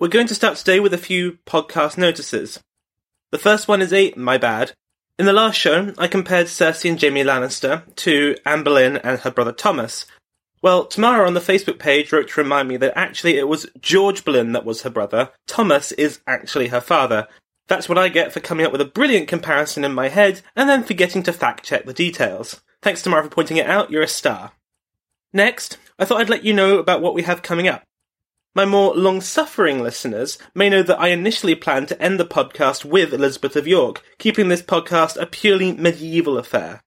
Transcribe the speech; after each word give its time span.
We're 0.00 0.08
going 0.08 0.26
to 0.26 0.34
start 0.34 0.56
today 0.56 0.80
with 0.80 0.92
a 0.92 0.98
few 0.98 1.38
podcast 1.46 1.96
notices. 1.96 2.58
The 3.30 3.38
first 3.38 3.68
one 3.68 3.80
is 3.80 3.92
a 3.92 4.12
my 4.16 4.38
bad. 4.38 4.72
In 5.20 5.24
the 5.24 5.32
last 5.32 5.54
show, 5.54 5.94
I 5.96 6.08
compared 6.08 6.48
Cersei 6.48 6.90
and 6.90 7.00
Jaime 7.00 7.22
Lannister 7.22 7.84
to 7.96 8.34
Anne 8.44 8.64
Boleyn 8.64 8.96
and 8.96 9.20
her 9.20 9.30
brother 9.30 9.52
Thomas. 9.52 10.04
Well, 10.60 10.86
Tamara 10.86 11.28
on 11.28 11.34
the 11.34 11.40
Facebook 11.40 11.78
page 11.78 12.10
wrote 12.10 12.28
to 12.30 12.42
remind 12.42 12.66
me 12.66 12.76
that 12.78 12.98
actually 12.98 13.38
it 13.38 13.46
was 13.46 13.68
George 13.80 14.24
Boleyn 14.24 14.50
that 14.50 14.64
was 14.64 14.82
her 14.82 14.90
brother. 14.90 15.30
Thomas 15.46 15.92
is 15.92 16.18
actually 16.26 16.68
her 16.68 16.80
father. 16.80 17.28
That's 17.68 17.88
what 17.88 17.96
I 17.96 18.08
get 18.08 18.32
for 18.32 18.40
coming 18.40 18.66
up 18.66 18.72
with 18.72 18.80
a 18.80 18.86
brilliant 18.86 19.28
comparison 19.28 19.84
in 19.84 19.94
my 19.94 20.08
head 20.08 20.42
and 20.56 20.68
then 20.68 20.82
forgetting 20.82 21.22
to 21.22 21.32
fact 21.32 21.64
check 21.64 21.86
the 21.86 21.94
details. 21.94 22.62
Thanks 22.82 23.00
Tamara 23.00 23.22
for 23.22 23.30
pointing 23.30 23.58
it 23.58 23.70
out, 23.70 23.92
you're 23.92 24.02
a 24.02 24.08
star. 24.08 24.50
Next, 25.32 25.78
I 26.00 26.04
thought 26.04 26.20
I'd 26.20 26.30
let 26.30 26.44
you 26.44 26.52
know 26.52 26.78
about 26.78 27.00
what 27.00 27.14
we 27.14 27.22
have 27.22 27.42
coming 27.42 27.68
up. 27.68 27.84
My 28.56 28.64
more 28.64 28.94
long 28.94 29.20
suffering 29.20 29.82
listeners 29.82 30.38
may 30.54 30.70
know 30.70 30.84
that 30.84 31.00
I 31.00 31.08
initially 31.08 31.56
planned 31.56 31.88
to 31.88 32.00
end 32.00 32.20
the 32.20 32.24
podcast 32.24 32.84
with 32.84 33.12
Elizabeth 33.12 33.56
of 33.56 33.66
York, 33.66 34.00
keeping 34.18 34.46
this 34.48 34.62
podcast 34.62 35.20
a 35.20 35.26
purely 35.26 35.72
medieval 35.72 36.38
affair. 36.38 36.80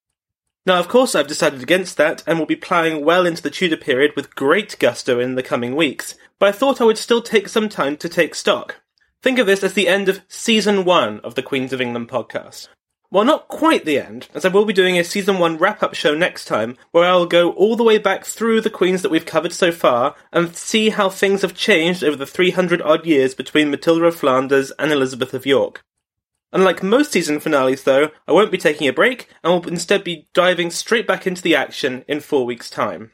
Now, 0.65 0.79
of 0.79 0.87
course, 0.87 1.13
I've 1.13 1.27
decided 1.27 1.61
against 1.61 1.97
that 1.97 2.23
and 2.25 2.39
will 2.39 2.45
be 2.45 2.55
ploughing 2.55 3.03
well 3.03 3.25
into 3.25 3.41
the 3.41 3.49
Tudor 3.49 3.75
period 3.75 4.13
with 4.15 4.33
great 4.33 4.79
gusto 4.79 5.19
in 5.19 5.35
the 5.35 5.43
coming 5.43 5.75
weeks, 5.75 6.15
but 6.39 6.47
I 6.47 6.51
thought 6.53 6.79
I 6.79 6.85
would 6.85 6.97
still 6.97 7.21
take 7.21 7.49
some 7.49 7.67
time 7.67 7.97
to 7.97 8.07
take 8.07 8.33
stock. 8.33 8.77
Think 9.21 9.37
of 9.37 9.45
this 9.45 9.61
as 9.61 9.73
the 9.73 9.89
end 9.89 10.07
of 10.07 10.21
season 10.29 10.85
one 10.85 11.19
of 11.19 11.35
the 11.35 11.43
Queens 11.43 11.73
of 11.73 11.81
England 11.81 12.07
podcast. 12.07 12.69
Well, 13.09 13.23
not 13.23 13.47
quite 13.47 13.85
the 13.85 14.01
end, 14.01 14.27
as 14.33 14.43
I 14.43 14.49
will 14.49 14.65
be 14.65 14.73
doing 14.73 14.99
a 14.99 15.03
season 15.05 15.39
one 15.39 15.57
wrap 15.57 15.81
up 15.81 15.93
show 15.93 16.13
next 16.13 16.43
time, 16.43 16.77
where 16.91 17.05
I'll 17.05 17.25
go 17.25 17.51
all 17.51 17.77
the 17.77 17.83
way 17.83 17.97
back 17.97 18.25
through 18.25 18.59
the 18.59 18.69
queens 18.69 19.01
that 19.01 19.11
we've 19.11 19.25
covered 19.25 19.53
so 19.53 19.71
far 19.71 20.15
and 20.33 20.53
see 20.53 20.89
how 20.89 21.09
things 21.09 21.41
have 21.41 21.53
changed 21.53 22.03
over 22.03 22.17
the 22.17 22.25
300 22.25 22.81
odd 22.81 23.05
years 23.05 23.33
between 23.33 23.71
Matilda 23.71 24.05
of 24.07 24.15
Flanders 24.17 24.73
and 24.77 24.91
Elizabeth 24.91 25.33
of 25.33 25.45
York. 25.45 25.85
Unlike 26.51 26.83
most 26.83 27.13
season 27.13 27.39
finales, 27.39 27.83
though, 27.83 28.09
I 28.27 28.33
won't 28.33 28.51
be 28.51 28.57
taking 28.57 28.89
a 28.89 28.93
break 28.93 29.29
and 29.41 29.53
will 29.53 29.69
instead 29.69 30.03
be 30.03 30.27
diving 30.33 30.69
straight 30.69 31.07
back 31.07 31.25
into 31.25 31.41
the 31.41 31.55
action 31.55 32.03
in 32.09 32.19
four 32.19 32.45
weeks' 32.45 32.69
time. 32.69 33.11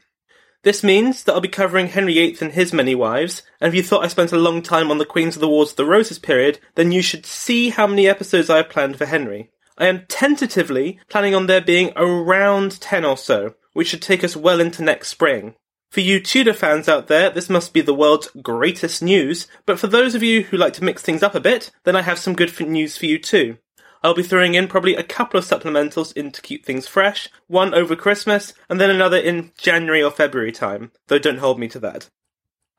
This 0.64 0.82
means 0.82 1.22
that 1.22 1.34
I'll 1.34 1.40
be 1.40 1.48
covering 1.48 1.88
Henry 1.88 2.14
VIII 2.14 2.38
and 2.40 2.52
his 2.52 2.72
many 2.72 2.96
wives, 2.96 3.42
and 3.60 3.68
if 3.68 3.74
you 3.76 3.82
thought 3.82 4.04
I 4.04 4.08
spent 4.08 4.32
a 4.32 4.38
long 4.38 4.60
time 4.60 4.90
on 4.90 4.98
the 4.98 5.04
Queens 5.04 5.36
of 5.36 5.40
the 5.40 5.48
Wars 5.48 5.70
of 5.70 5.76
the 5.76 5.84
Roses 5.84 6.18
period, 6.18 6.58
then 6.74 6.90
you 6.90 7.02
should 7.02 7.26
see 7.26 7.68
how 7.68 7.86
many 7.86 8.08
episodes 8.08 8.50
I 8.50 8.56
have 8.56 8.70
planned 8.70 8.96
for 8.96 9.06
Henry. 9.06 9.50
I 9.76 9.86
am 9.86 10.06
tentatively 10.08 11.00
planning 11.08 11.34
on 11.34 11.46
there 11.46 11.60
being 11.60 11.92
around 11.96 12.80
10 12.80 13.04
or 13.04 13.16
so, 13.16 13.54
which 13.72 13.88
should 13.88 14.02
take 14.02 14.22
us 14.22 14.36
well 14.36 14.60
into 14.60 14.82
next 14.82 15.08
spring. 15.08 15.54
For 15.90 16.00
you 16.00 16.20
Tudor 16.20 16.54
fans 16.54 16.88
out 16.88 17.06
there, 17.06 17.30
this 17.30 17.48
must 17.48 17.72
be 17.72 17.80
the 17.80 17.94
world's 17.94 18.28
greatest 18.42 19.02
news, 19.02 19.46
but 19.64 19.78
for 19.78 19.86
those 19.86 20.14
of 20.14 20.22
you 20.22 20.42
who 20.42 20.56
like 20.56 20.72
to 20.74 20.84
mix 20.84 21.02
things 21.02 21.22
up 21.22 21.34
a 21.34 21.40
bit, 21.40 21.70
then 21.84 21.94
I 21.94 22.02
have 22.02 22.18
some 22.18 22.34
good 22.34 22.58
news 22.60 22.96
for 22.96 23.06
you 23.06 23.18
too. 23.18 23.58
I'll 24.02 24.14
be 24.14 24.22
throwing 24.22 24.54
in 24.54 24.68
probably 24.68 24.96
a 24.96 25.02
couple 25.02 25.38
of 25.38 25.46
supplementals 25.46 26.12
in 26.14 26.30
to 26.32 26.42
keep 26.42 26.64
things 26.66 26.86
fresh, 26.86 27.28
one 27.46 27.72
over 27.72 27.96
Christmas, 27.96 28.52
and 28.68 28.80
then 28.80 28.90
another 28.90 29.16
in 29.16 29.52
January 29.56 30.02
or 30.02 30.10
February 30.10 30.52
time, 30.52 30.92
though 31.08 31.18
don't 31.18 31.38
hold 31.38 31.58
me 31.58 31.68
to 31.68 31.78
that. 31.80 32.10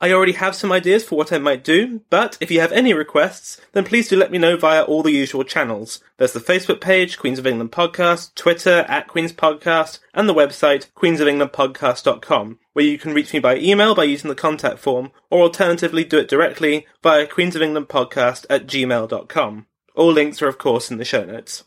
I 0.01 0.11
already 0.11 0.33
have 0.33 0.55
some 0.55 0.73
ideas 0.73 1.05
for 1.05 1.15
what 1.15 1.31
I 1.31 1.37
might 1.37 1.63
do, 1.63 2.01
but 2.09 2.37
if 2.41 2.51
you 2.51 2.59
have 2.59 2.73
any 2.73 2.93
requests, 2.93 3.61
then 3.71 3.85
please 3.85 4.09
do 4.09 4.17
let 4.17 4.29
me 4.29 4.37
know 4.37 4.57
via 4.57 4.83
all 4.83 5.01
the 5.01 5.11
usual 5.11 5.45
channels. 5.45 6.01
There's 6.17 6.33
the 6.33 6.41
Facebook 6.41 6.81
page, 6.81 7.17
Queens 7.17 7.39
of 7.39 7.47
England 7.47 7.71
Podcast, 7.71 8.35
Twitter, 8.35 8.85
at 8.89 9.07
Queens 9.07 9.31
Podcast, 9.31 9.99
and 10.13 10.27
the 10.27 10.33
website, 10.33 10.87
queensofenglandpodcast.com, 10.97 12.59
where 12.73 12.85
you 12.85 12.97
can 12.97 13.13
reach 13.13 13.33
me 13.33 13.39
by 13.39 13.55
email 13.55 13.95
by 13.95 14.03
using 14.03 14.29
the 14.29 14.35
contact 14.35 14.79
form, 14.79 15.11
or 15.29 15.43
alternatively 15.43 16.03
do 16.03 16.17
it 16.17 16.27
directly 16.27 16.85
via 17.01 17.25
queensofenglandpodcast 17.25 18.45
at 18.49 18.67
gmail.com. 18.67 19.65
All 19.95 20.11
links 20.11 20.41
are 20.41 20.47
of 20.49 20.57
course 20.57 20.91
in 20.91 20.97
the 20.97 21.05
show 21.05 21.23
notes. 21.23 21.63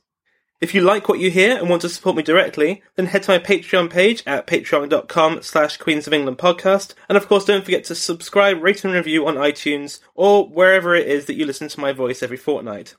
If 0.60 0.74
you 0.74 0.80
like 0.80 1.08
what 1.08 1.20
you 1.20 1.30
hear 1.30 1.56
and 1.56 1.70
want 1.70 1.82
to 1.82 1.88
support 1.88 2.16
me 2.16 2.24
directly, 2.24 2.82
then 2.96 3.06
head 3.06 3.22
to 3.24 3.30
my 3.30 3.38
Patreon 3.38 3.90
page 3.90 4.24
at 4.26 4.48
patreon.com 4.48 5.42
slash 5.42 5.76
Queens 5.76 6.08
of 6.08 6.12
England 6.12 6.38
podcast. 6.38 6.94
And 7.08 7.16
of 7.16 7.28
course, 7.28 7.44
don't 7.44 7.64
forget 7.64 7.84
to 7.84 7.94
subscribe, 7.94 8.60
rate 8.60 8.84
and 8.84 8.92
review 8.92 9.26
on 9.28 9.36
iTunes 9.36 10.00
or 10.16 10.48
wherever 10.48 10.96
it 10.96 11.06
is 11.06 11.26
that 11.26 11.36
you 11.36 11.46
listen 11.46 11.68
to 11.68 11.80
my 11.80 11.92
voice 11.92 12.24
every 12.24 12.36
fortnight. 12.36 12.96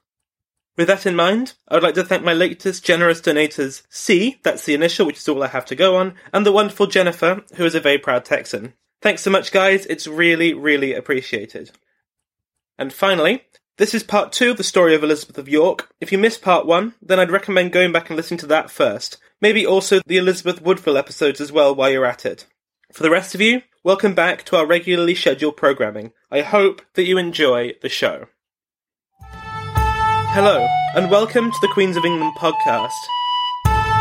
With 0.78 0.88
that 0.88 1.06
in 1.06 1.18
mind, 1.18 1.56
I 1.68 1.74
would 1.74 1.84
like 1.84 1.96
to 1.96 2.06
thank 2.06 2.24
my 2.24 2.32
latest 2.32 2.86
generous 2.86 3.20
donators, 3.20 3.82
C, 3.90 4.40
that's 4.44 4.64
the 4.64 4.74
initial, 4.74 5.06
which 5.06 5.18
is 5.18 5.28
all 5.28 5.44
I 5.44 5.48
have 5.48 5.66
to 5.66 5.76
go 5.76 5.98
on, 5.98 6.14
and 6.32 6.46
the 6.46 6.54
wonderful 6.54 6.88
Jennifer, 6.88 7.44
who 7.56 7.66
is 7.66 7.76
a 7.76 7.82
very 7.82 7.98
proud 7.98 8.24
Texan. 8.24 8.74
Thanks 9.02 9.22
so 9.22 9.32
much, 9.32 9.52
guys. 9.52 9.86
It's 9.88 10.08
really, 10.08 10.54
really 10.54 10.94
appreciated. 10.94 11.72
And 12.78 12.94
finally, 12.94 13.44
this 13.80 13.94
is 13.94 14.04
part 14.04 14.34
two 14.34 14.52
of 14.52 14.58
the 14.58 14.64
story 14.64 14.94
of 14.94 15.06
Elizabeth 15.06 15.38
of 15.38 15.48
York. 15.48 15.90
If 16.02 16.12
you 16.12 16.18
missed 16.18 16.42
part 16.42 16.66
one, 16.66 16.96
then 17.02 17.18
I'd 17.18 17.32
recommend 17.32 17.72
going 17.72 17.94
back 17.94 18.10
and 18.10 18.18
listening 18.18 18.40
to 18.40 18.48
that 18.48 18.70
first. 18.70 19.18
Maybe 19.40 19.66
also 19.66 20.02
the 20.06 20.18
Elizabeth 20.18 20.62
Woodville 20.62 20.98
episodes 20.98 21.40
as 21.40 21.50
well 21.50 21.74
while 21.74 21.90
you're 21.90 22.06
at 22.06 22.26
it. 22.26 22.46
For 22.92 23.04
the 23.04 23.10
rest 23.10 23.34
of 23.34 23.40
you, 23.40 23.62
welcome 23.82 24.14
back 24.14 24.44
to 24.46 24.58
our 24.58 24.66
regularly 24.66 25.16
scheduled 25.16 25.56
programming. 25.56 26.12
I 26.30 26.42
hope 26.42 26.82
that 26.96 27.06
you 27.06 27.18
enjoy 27.18 27.72
the 27.82 27.88
show. 27.88 28.28
Hello, 29.22 30.68
and 30.94 31.10
welcome 31.10 31.50
to 31.50 31.58
the 31.62 31.70
Queens 31.70 31.96
of 31.96 32.04
England 32.04 32.34
podcast. 32.38 32.90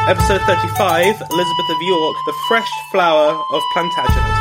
Episode 0.09 0.41
35 0.41 1.05
Elizabeth 1.07 1.71
of 1.71 1.83
York, 1.83 2.17
the 2.27 2.35
fresh 2.49 2.71
flower 2.91 3.41
of 3.53 3.63
Plantagenet. 3.77 4.38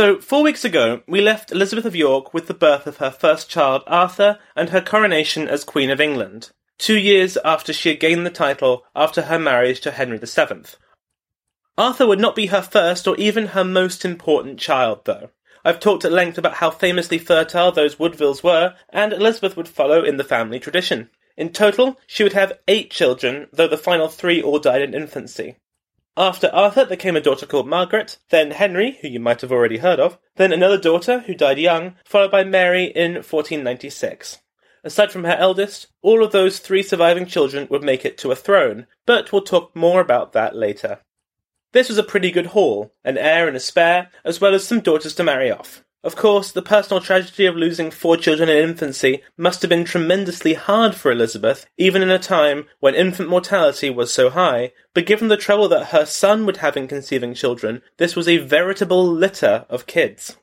So, 0.00 0.18
four 0.18 0.42
weeks 0.42 0.64
ago, 0.64 1.02
we 1.06 1.20
left 1.20 1.52
Elizabeth 1.52 1.84
of 1.84 1.94
York 1.94 2.32
with 2.32 2.46
the 2.46 2.54
birth 2.54 2.86
of 2.86 2.96
her 2.96 3.10
first 3.10 3.50
child, 3.50 3.82
Arthur, 3.86 4.38
and 4.56 4.70
her 4.70 4.80
coronation 4.80 5.46
as 5.46 5.62
Queen 5.62 5.90
of 5.90 6.00
England, 6.00 6.48
two 6.78 6.98
years 6.98 7.36
after 7.44 7.74
she 7.74 7.90
had 7.90 8.00
gained 8.00 8.24
the 8.24 8.30
title 8.30 8.86
after 8.96 9.20
her 9.20 9.38
marriage 9.38 9.78
to 9.82 9.90
Henry 9.90 10.16
VII. 10.16 10.62
Arthur 11.76 12.06
would 12.06 12.18
not 12.18 12.34
be 12.34 12.46
her 12.46 12.62
first 12.62 13.06
or 13.06 13.14
even 13.16 13.48
her 13.48 13.62
most 13.62 14.06
important 14.06 14.58
child, 14.58 15.04
though. 15.04 15.28
I've 15.66 15.80
talked 15.80 16.06
at 16.06 16.12
length 16.12 16.38
about 16.38 16.54
how 16.54 16.70
famously 16.70 17.18
fertile 17.18 17.70
those 17.70 17.98
Woodvilles 17.98 18.42
were, 18.42 18.76
and 18.88 19.12
Elizabeth 19.12 19.54
would 19.54 19.68
follow 19.68 20.02
in 20.02 20.16
the 20.16 20.24
family 20.24 20.58
tradition. 20.58 21.10
In 21.36 21.52
total, 21.52 22.00
she 22.06 22.22
would 22.22 22.32
have 22.32 22.58
eight 22.68 22.90
children, 22.90 23.48
though 23.52 23.68
the 23.68 23.76
final 23.76 24.08
three 24.08 24.40
all 24.40 24.60
died 24.60 24.80
in 24.80 24.94
infancy. 24.94 25.58
After 26.16 26.48
Arthur, 26.48 26.84
there 26.84 26.96
came 26.96 27.16
a 27.16 27.20
daughter 27.20 27.46
called 27.46 27.68
Margaret, 27.68 28.18
then 28.30 28.50
Henry, 28.50 28.98
who 29.00 29.08
you 29.08 29.20
might 29.20 29.40
have 29.42 29.52
already 29.52 29.78
heard 29.78 30.00
of, 30.00 30.18
then 30.36 30.52
another 30.52 30.78
daughter 30.78 31.20
who 31.20 31.34
died 31.34 31.58
young, 31.58 31.94
followed 32.04 32.30
by 32.30 32.42
Mary 32.42 32.84
in 32.84 33.14
1496. 33.14 34.38
Aside 34.82 35.12
from 35.12 35.24
her 35.24 35.36
eldest, 35.36 35.86
all 36.02 36.24
of 36.24 36.32
those 36.32 36.58
three 36.58 36.82
surviving 36.82 37.26
children 37.26 37.68
would 37.70 37.84
make 37.84 38.04
it 38.04 38.18
to 38.18 38.32
a 38.32 38.36
throne, 38.36 38.86
but 39.06 39.30
we'll 39.30 39.42
talk 39.42 39.76
more 39.76 40.00
about 40.00 40.32
that 40.32 40.56
later. 40.56 41.00
This 41.72 41.88
was 41.88 41.98
a 41.98 42.02
pretty 42.02 42.30
good 42.30 42.46
haul, 42.46 42.92
an 43.04 43.16
heir 43.16 43.46
and 43.46 43.56
a 43.56 43.60
spare, 43.60 44.10
as 44.24 44.40
well 44.40 44.54
as 44.54 44.66
some 44.66 44.80
daughters 44.80 45.14
to 45.14 45.22
marry 45.22 45.50
off. 45.50 45.84
Of 46.02 46.16
course, 46.16 46.50
the 46.50 46.62
personal 46.62 47.02
tragedy 47.02 47.44
of 47.44 47.56
losing 47.56 47.90
four 47.90 48.16
children 48.16 48.48
in 48.48 48.56
infancy 48.56 49.22
must 49.36 49.60
have 49.60 49.68
been 49.68 49.84
tremendously 49.84 50.54
hard 50.54 50.94
for 50.94 51.12
Elizabeth, 51.12 51.66
even 51.76 52.00
in 52.00 52.08
a 52.10 52.18
time 52.18 52.66
when 52.78 52.94
infant 52.94 53.28
mortality 53.28 53.90
was 53.90 54.10
so 54.10 54.30
high, 54.30 54.72
but 54.94 55.04
given 55.04 55.28
the 55.28 55.36
trouble 55.36 55.68
that 55.68 55.88
her 55.88 56.06
son 56.06 56.46
would 56.46 56.58
have 56.58 56.74
in 56.74 56.88
conceiving 56.88 57.34
children, 57.34 57.82
this 57.98 58.16
was 58.16 58.28
a 58.28 58.38
veritable 58.38 59.06
litter 59.06 59.66
of 59.68 59.86
kids. 59.86 60.38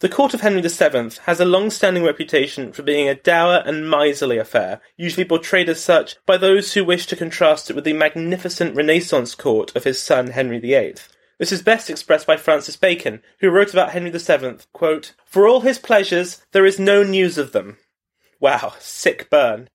The 0.00 0.08
court 0.08 0.34
of 0.34 0.40
Henry 0.40 0.60
VII 0.60 1.16
has 1.26 1.38
a 1.38 1.44
long-standing 1.44 2.02
reputation 2.02 2.72
for 2.72 2.82
being 2.82 3.08
a 3.08 3.14
dour 3.14 3.62
and 3.64 3.88
miserly 3.88 4.36
affair, 4.36 4.80
usually 4.96 5.24
portrayed 5.24 5.68
as 5.68 5.80
such 5.80 6.16
by 6.26 6.36
those 6.36 6.74
who 6.74 6.84
wish 6.84 7.06
to 7.06 7.16
contrast 7.16 7.70
it 7.70 7.76
with 7.76 7.84
the 7.84 7.92
magnificent 7.92 8.74
Renaissance 8.74 9.36
court 9.36 9.74
of 9.76 9.84
his 9.84 10.02
son 10.02 10.32
Henry 10.32 10.58
VIII. 10.58 10.96
This 11.38 11.52
is 11.52 11.62
best 11.62 11.90
expressed 11.90 12.26
by 12.26 12.36
Francis 12.36 12.76
Bacon, 12.76 13.22
who 13.40 13.50
wrote 13.50 13.72
about 13.72 13.90
Henry 13.90 14.10
VII, 14.10 14.58
quote, 14.72 15.12
For 15.26 15.46
all 15.46 15.60
his 15.60 15.78
pleasures, 15.78 16.42
there 16.52 16.64
is 16.64 16.78
no 16.78 17.02
news 17.02 17.36
of 17.36 17.52
them. 17.52 17.76
Wow, 18.40 18.74
sick 18.78 19.28
burn. 19.28 19.68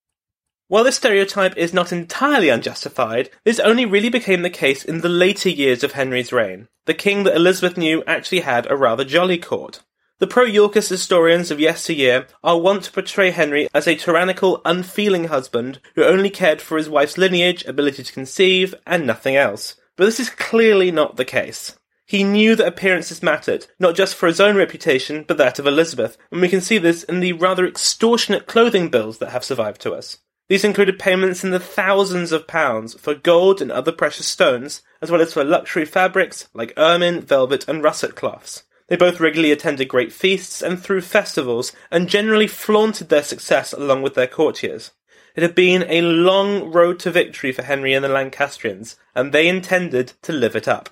While 0.68 0.86
this 0.86 0.96
stereotype 0.96 1.58
is 1.58 1.74
not 1.74 1.92
entirely 1.92 2.50
unjustified, 2.50 3.30
this 3.44 3.60
only 3.60 3.86
really 3.86 4.10
became 4.10 4.42
the 4.42 4.50
case 4.50 4.86
in 4.86 5.02
the 5.02 5.10
later 5.10 5.50
years 5.50 5.84
of 5.84 5.92
Henry's 5.92 6.32
reign. 6.32 6.68
The 6.86 6.94
king 6.94 7.24
that 7.26 7.36
Elizabeth 7.36 7.78
knew 7.78 8.04
actually 8.08 8.40
had 8.40 8.66
a 8.72 8.78
rather 8.78 9.04
jolly 9.04 9.38
court. 9.38 9.82
The 10.20 10.28
pro-Yorkist 10.28 10.90
historians 10.90 11.52
of 11.52 11.60
yesteryear 11.60 12.26
are 12.44 12.58
wont 12.58 12.84
to 12.84 12.92
portray 12.92 13.32
Henry 13.32 13.68
as 13.74 13.88
a 13.88 13.96
tyrannical, 13.96 14.62
unfeeling 14.64 15.26
husband 15.26 15.80
who 15.96 16.04
only 16.04 16.30
cared 16.30 16.62
for 16.62 16.78
his 16.78 16.90
wife's 16.90 17.18
lineage, 17.18 17.66
ability 17.66 18.04
to 18.04 18.14
conceive, 18.14 18.74
and 18.88 19.06
nothing 19.06 19.36
else. 19.36 19.76
But 20.02 20.06
this 20.06 20.20
is 20.20 20.32
clearly 20.32 20.90
not 20.90 21.18
the 21.18 21.26
case. 21.26 21.78
He 22.08 22.24
knew 22.24 22.56
that 22.56 22.66
appearances 22.66 23.22
mattered, 23.22 23.68
not 23.80 23.94
just 23.94 24.16
for 24.16 24.26
his 24.26 24.40
own 24.40 24.56
reputation, 24.56 25.24
but 25.28 25.38
that 25.38 25.60
of 25.60 25.68
Elizabeth, 25.68 26.18
and 26.32 26.42
we 26.42 26.50
can 26.50 26.60
see 26.60 26.80
this 26.80 27.04
in 27.04 27.20
the 27.20 27.34
rather 27.34 27.68
extortionate 27.68 28.48
clothing 28.48 28.90
bills 28.90 29.20
that 29.20 29.30
have 29.30 29.44
survived 29.44 29.80
to 29.82 29.94
us. 29.94 30.18
These 30.50 30.64
included 30.64 30.98
payments 30.98 31.44
in 31.44 31.52
the 31.52 31.60
thousands 31.60 32.32
of 32.32 32.48
pounds 32.48 32.96
for 32.96 33.14
gold 33.14 33.62
and 33.62 33.72
other 33.72 33.92
precious 33.92 34.26
stones, 34.26 34.82
as 35.04 35.12
well 35.12 35.22
as 35.22 35.34
for 35.34 35.44
luxury 35.44 35.86
fabrics 35.86 36.50
like 36.56 36.74
ermine, 36.78 37.22
velvet, 37.22 37.68
and 37.68 37.84
russet 37.84 38.16
cloths. 38.16 38.64
They 38.88 38.96
both 38.96 39.20
regularly 39.20 39.52
attended 39.52 39.88
great 39.88 40.12
feasts 40.12 40.64
and 40.64 40.82
threw 40.82 41.02
festivals, 41.02 41.74
and 41.92 42.10
generally 42.10 42.48
flaunted 42.48 43.10
their 43.10 43.22
success 43.22 43.72
along 43.72 44.02
with 44.02 44.16
their 44.16 44.26
courtiers. 44.26 44.90
It 45.36 45.44
had 45.44 45.56
been 45.56 45.86
a 45.88 46.02
long 46.02 46.72
road 46.72 47.00
to 47.00 47.12
victory 47.12 47.52
for 47.52 47.64
Henry 47.64 47.94
and 47.94 48.04
the 48.04 48.10
Lancastrians, 48.10 48.98
and 49.16 49.32
they 49.32 49.48
intended 49.48 50.14
to 50.24 50.34
live 50.34 50.56
it 50.56 50.68
up. 50.68 50.90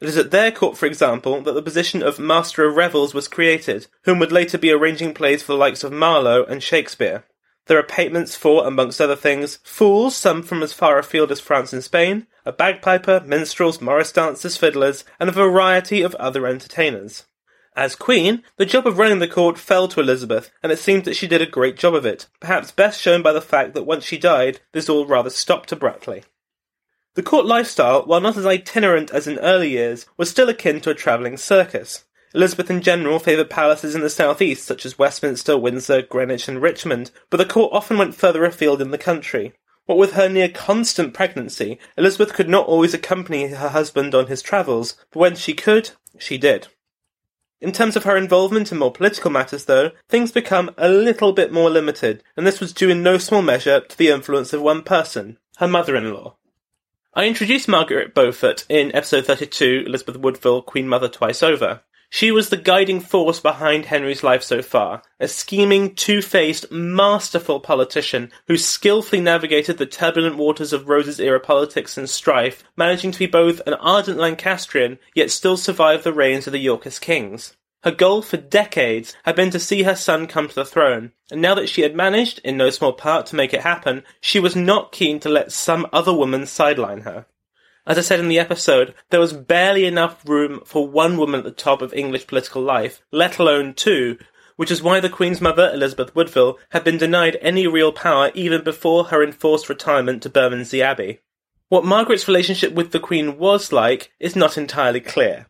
It 0.00 0.08
is 0.08 0.16
at 0.16 0.30
their 0.30 0.50
court, 0.50 0.78
for 0.78 0.86
example, 0.86 1.42
that 1.42 1.52
the 1.52 1.62
position 1.62 2.02
of 2.02 2.18
Master 2.18 2.64
of 2.64 2.74
Revels 2.74 3.12
was 3.12 3.28
created, 3.28 3.86
whom 4.04 4.18
would 4.18 4.32
later 4.32 4.56
be 4.56 4.72
arranging 4.72 5.12
plays 5.12 5.42
for 5.42 5.52
the 5.52 5.58
likes 5.58 5.84
of 5.84 5.92
Marlowe 5.92 6.44
and 6.44 6.62
Shakespeare. 6.62 7.24
There 7.66 7.78
are 7.78 7.82
patements 7.82 8.34
for, 8.34 8.66
amongst 8.66 9.00
other 9.00 9.14
things, 9.14 9.58
fools, 9.62 10.16
some 10.16 10.42
from 10.42 10.62
as 10.62 10.72
far 10.72 10.98
afield 10.98 11.30
as 11.30 11.40
France 11.40 11.72
and 11.72 11.84
Spain, 11.84 12.26
a 12.46 12.52
bagpiper, 12.52 13.22
minstrels, 13.26 13.80
morris 13.80 14.10
dancers, 14.10 14.56
fiddlers, 14.56 15.04
and 15.20 15.28
a 15.28 15.32
variety 15.32 16.00
of 16.00 16.14
other 16.14 16.46
entertainers. 16.46 17.26
As 17.76 17.94
Queen, 17.94 18.42
the 18.56 18.66
job 18.66 18.86
of 18.86 18.98
running 18.98 19.20
the 19.20 19.28
court 19.28 19.56
fell 19.56 19.86
to 19.88 20.00
Elizabeth, 20.00 20.50
and 20.62 20.72
it 20.72 20.78
seems 20.78 21.04
that 21.04 21.14
she 21.14 21.28
did 21.28 21.40
a 21.40 21.46
great 21.46 21.76
job 21.76 21.94
of 21.94 22.04
it, 22.04 22.26
perhaps 22.40 22.72
best 22.72 23.00
shown 23.00 23.22
by 23.22 23.32
the 23.32 23.40
fact 23.40 23.74
that 23.74 23.84
once 23.84 24.04
she 24.04 24.18
died, 24.18 24.60
this 24.72 24.88
all 24.88 25.06
rather 25.06 25.30
stopped 25.30 25.70
abruptly. 25.70 26.24
The 27.14 27.22
court 27.22 27.46
lifestyle, 27.46 28.02
while 28.02 28.20
not 28.20 28.36
as 28.36 28.46
itinerant 28.46 29.10
as 29.12 29.26
in 29.26 29.38
early 29.38 29.70
years, 29.70 30.06
was 30.16 30.30
still 30.30 30.48
akin 30.48 30.80
to 30.82 30.90
a 30.90 30.94
travelling 30.94 31.36
circus. 31.36 32.04
Elizabeth 32.34 32.70
in 32.70 32.82
general 32.82 33.18
favoured 33.18 33.50
palaces 33.50 33.94
in 33.94 34.00
the 34.00 34.10
southeast, 34.10 34.64
such 34.64 34.84
as 34.86 34.98
Westminster, 34.98 35.56
Windsor, 35.56 36.02
Greenwich, 36.02 36.48
and 36.48 36.62
Richmond, 36.62 37.10
but 37.28 37.36
the 37.38 37.44
court 37.44 37.72
often 37.72 37.98
went 37.98 38.14
further 38.14 38.44
afield 38.44 38.80
in 38.80 38.90
the 38.90 38.98
country. 38.98 39.52
What 39.86 39.98
with 39.98 40.12
her 40.12 40.28
near 40.28 40.48
constant 40.48 41.14
pregnancy, 41.14 41.78
Elizabeth 41.96 42.32
could 42.32 42.48
not 42.48 42.66
always 42.66 42.94
accompany 42.94 43.48
her 43.48 43.70
husband 43.70 44.14
on 44.14 44.28
his 44.28 44.42
travels, 44.42 44.96
but 45.10 45.18
when 45.18 45.34
she 45.34 45.54
could, 45.54 45.90
she 46.18 46.38
did. 46.38 46.68
In 47.60 47.72
terms 47.72 47.94
of 47.94 48.04
her 48.04 48.16
involvement 48.16 48.72
in 48.72 48.78
more 48.78 48.90
political 48.90 49.30
matters, 49.30 49.66
though, 49.66 49.90
things 50.08 50.32
become 50.32 50.70
a 50.78 50.88
little 50.88 51.32
bit 51.32 51.52
more 51.52 51.68
limited, 51.68 52.22
and 52.34 52.46
this 52.46 52.58
was 52.58 52.72
due 52.72 52.88
in 52.88 53.02
no 53.02 53.18
small 53.18 53.42
measure 53.42 53.80
to 53.80 53.98
the 53.98 54.08
influence 54.08 54.54
of 54.54 54.62
one 54.62 54.82
person, 54.82 55.38
her 55.58 55.68
mother-in-law. 55.68 56.36
I 57.12 57.26
introduced 57.26 57.68
Margaret 57.68 58.14
Beaufort 58.14 58.64
in 58.70 58.94
episode 58.94 59.26
32, 59.26 59.84
Elizabeth 59.86 60.16
Woodville, 60.16 60.62
Queen 60.62 60.88
Mother 60.88 61.08
Twice 61.08 61.42
Over. 61.42 61.82
She 62.12 62.32
was 62.32 62.48
the 62.48 62.56
guiding 62.56 62.98
force 62.98 63.38
behind 63.38 63.86
Henry's 63.86 64.24
life 64.24 64.42
so 64.42 64.62
far, 64.62 65.02
a 65.20 65.28
scheming, 65.28 65.94
two-faced, 65.94 66.70
masterful 66.72 67.60
politician 67.60 68.32
who 68.48 68.56
skillfully 68.56 69.22
navigated 69.22 69.78
the 69.78 69.86
turbulent 69.86 70.36
waters 70.36 70.72
of 70.72 70.88
Rose's 70.88 71.20
era 71.20 71.38
politics 71.38 71.96
and 71.96 72.10
strife, 72.10 72.64
managing 72.76 73.12
to 73.12 73.18
be 73.20 73.26
both 73.26 73.60
an 73.64 73.74
ardent 73.74 74.18
Lancastrian, 74.18 74.98
yet 75.14 75.30
still 75.30 75.56
survive 75.56 76.02
the 76.02 76.12
reigns 76.12 76.48
of 76.48 76.52
the 76.52 76.58
Yorkist 76.58 77.00
kings. 77.00 77.56
Her 77.84 77.92
goal 77.92 78.22
for 78.22 78.36
decades 78.36 79.14
had 79.22 79.36
been 79.36 79.50
to 79.50 79.60
see 79.60 79.84
her 79.84 79.94
son 79.94 80.26
come 80.26 80.48
to 80.48 80.54
the 80.54 80.64
throne, 80.64 81.12
and 81.30 81.40
now 81.40 81.54
that 81.54 81.68
she 81.68 81.82
had 81.82 81.94
managed, 81.94 82.40
in 82.42 82.56
no 82.56 82.70
small 82.70 82.92
part, 82.92 83.26
to 83.26 83.36
make 83.36 83.54
it 83.54 83.62
happen, 83.62 84.02
she 84.20 84.40
was 84.40 84.56
not 84.56 84.90
keen 84.90 85.20
to 85.20 85.28
let 85.28 85.52
some 85.52 85.86
other 85.92 86.12
woman 86.12 86.44
sideline 86.44 87.02
her. 87.02 87.26
As 87.86 87.98
I 87.98 88.02
said 88.02 88.20
in 88.20 88.28
the 88.28 88.38
episode, 88.38 88.94
there 89.10 89.20
was 89.20 89.32
barely 89.32 89.86
enough 89.86 90.28
room 90.28 90.60
for 90.64 90.86
one 90.86 91.16
woman 91.16 91.40
at 91.40 91.44
the 91.44 91.50
top 91.50 91.82
of 91.82 91.94
English 91.94 92.26
political 92.26 92.62
life, 92.62 93.02
let 93.10 93.38
alone 93.38 93.74
two, 93.74 94.18
which 94.56 94.70
is 94.70 94.82
why 94.82 95.00
the 95.00 95.08
Queen's 95.08 95.40
mother, 95.40 95.70
Elizabeth 95.72 96.14
Woodville, 96.14 96.58
had 96.70 96.84
been 96.84 96.98
denied 96.98 97.38
any 97.40 97.66
real 97.66 97.92
power 97.92 98.30
even 98.34 98.62
before 98.62 99.04
her 99.04 99.24
enforced 99.24 99.70
retirement 99.70 100.22
to 100.22 100.28
Bermondsey 100.28 100.82
Abbey. 100.82 101.20
What 101.68 101.84
Margaret's 101.84 102.28
relationship 102.28 102.72
with 102.74 102.90
the 102.90 103.00
Queen 103.00 103.38
was 103.38 103.72
like 103.72 104.12
is 104.20 104.36
not 104.36 104.58
entirely 104.58 105.00
clear. 105.00 105.46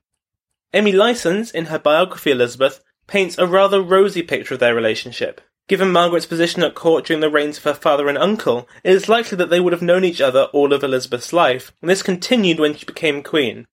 Amy 0.73 0.93
Licence, 0.93 1.50
in 1.50 1.67
her 1.67 1.79
biography 1.79 2.31
Elizabeth, 2.31 2.85
paints 3.09 3.37
a 3.38 3.47
rather 3.47 3.82
rosy 3.82 4.23
picture 4.23 4.55
of 4.55 4.61
their 4.61 4.75
relationship. 4.75 5.41
Given 5.70 5.93
Margaret's 5.93 6.26
position 6.26 6.64
at 6.64 6.75
court 6.75 7.06
during 7.06 7.20
the 7.20 7.31
reigns 7.31 7.58
of 7.58 7.62
her 7.62 7.75
father 7.75 8.08
and 8.08 8.19
uncle, 8.19 8.69
it 8.82 8.93
is 8.93 9.08
likely 9.08 9.37
that 9.37 9.50
they 9.50 9.61
would 9.61 9.72
have 9.72 9.81
known 9.81 10.02
each 10.02 10.20
other 10.20 10.49
all 10.52 10.72
of 10.72 10.82
Elizabeth's 10.82 11.32
life, 11.32 11.70
and 11.81 11.88
this 11.88 12.02
continued 12.02 12.58
when 12.58 12.75
she 12.75 12.84
became 12.84 13.22
queen. 13.22 13.69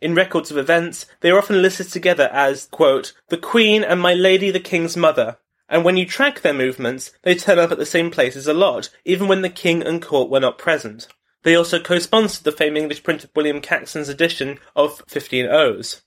In 0.00 0.14
records 0.14 0.50
of 0.50 0.56
events, 0.56 1.04
they 1.20 1.30
are 1.30 1.36
often 1.36 1.60
listed 1.60 1.88
together 1.88 2.30
as, 2.32 2.68
quote, 2.68 3.12
the 3.28 3.36
Queen 3.36 3.84
and 3.84 4.00
my 4.00 4.14
Lady 4.14 4.50
the 4.50 4.58
King's 4.58 4.96
mother, 4.96 5.36
and 5.68 5.84
when 5.84 5.98
you 5.98 6.06
track 6.06 6.40
their 6.40 6.54
movements, 6.54 7.12
they 7.20 7.34
turn 7.34 7.58
up 7.58 7.70
at 7.70 7.76
the 7.76 7.84
same 7.84 8.10
places 8.10 8.46
a 8.46 8.54
lot, 8.54 8.88
even 9.04 9.28
when 9.28 9.42
the 9.42 9.50
King 9.50 9.82
and 9.82 10.00
court 10.00 10.30
were 10.30 10.40
not 10.40 10.56
present. 10.56 11.06
They 11.42 11.54
also 11.54 11.78
co-sponsored 11.78 12.44
the 12.44 12.52
famed 12.52 12.78
English 12.78 13.02
printer 13.02 13.28
William 13.36 13.60
Caxton's 13.60 14.08
edition 14.08 14.58
of 14.74 15.02
15 15.06 15.44
O's. 15.50 16.00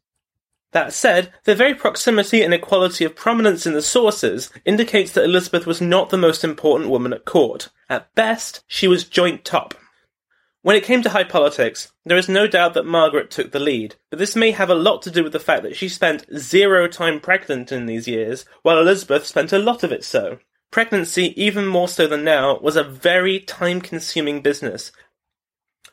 That 0.71 0.93
said, 0.93 1.33
the 1.45 1.55
very 1.55 1.73
proximity 1.73 2.43
and 2.43 2.53
equality 2.53 3.03
of 3.03 3.15
prominence 3.15 3.65
in 3.65 3.73
the 3.73 3.81
sources 3.81 4.51
indicates 4.65 5.11
that 5.13 5.23
Elizabeth 5.23 5.65
was 5.65 5.81
not 5.81 6.09
the 6.09 6.17
most 6.17 6.43
important 6.43 6.91
woman 6.91 7.11
at 7.11 7.25
court. 7.25 7.69
At 7.89 8.13
best, 8.13 8.63
she 8.67 8.87
was 8.87 9.03
joint 9.03 9.43
top. 9.43 9.73
When 10.61 10.75
it 10.75 10.83
came 10.83 11.01
to 11.03 11.09
high 11.09 11.23
politics, 11.23 11.91
there 12.05 12.17
is 12.17 12.29
no 12.29 12.45
doubt 12.45 12.75
that 12.75 12.85
Margaret 12.85 13.31
took 13.31 13.51
the 13.51 13.59
lead, 13.59 13.95
but 14.09 14.19
this 14.19 14.35
may 14.35 14.51
have 14.51 14.69
a 14.69 14.75
lot 14.75 15.01
to 15.03 15.11
do 15.11 15.23
with 15.23 15.31
the 15.31 15.39
fact 15.39 15.63
that 15.63 15.75
she 15.75 15.89
spent 15.89 16.25
zero 16.37 16.87
time 16.87 17.19
pregnant 17.19 17.71
in 17.71 17.85
these 17.85 18.07
years, 18.07 18.45
while 18.61 18.77
Elizabeth 18.77 19.25
spent 19.25 19.53
a 19.53 19.57
lot 19.57 19.83
of 19.83 19.91
it 19.91 20.03
so. 20.03 20.37
Pregnancy, 20.69 21.33
even 21.41 21.65
more 21.65 21.87
so 21.87 22.05
than 22.05 22.23
now, 22.23 22.59
was 22.59 22.75
a 22.75 22.83
very 22.83 23.39
time 23.39 23.81
consuming 23.81 24.41
business, 24.41 24.91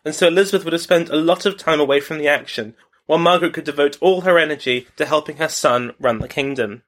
and 0.07 0.15
so 0.15 0.29
Elizabeth 0.29 0.65
would 0.65 0.73
have 0.73 0.83
spent 0.83 1.11
a 1.11 1.17
lot 1.17 1.47
of 1.47 1.57
time 1.57 1.81
away 1.81 1.99
from 2.01 2.19
the 2.19 2.29
action, 2.29 2.77
while 3.07 3.19
Margaret 3.19 3.55
could 3.55 3.65
devote 3.65 3.97
all 4.01 4.23
her 4.23 4.39
energy 4.39 4.87
to 4.97 5.07
helping 5.07 5.37
her 5.37 5.49
son 5.49 5.95
run 5.99 6.19
the 6.19 6.29
kingdom. 6.29 6.83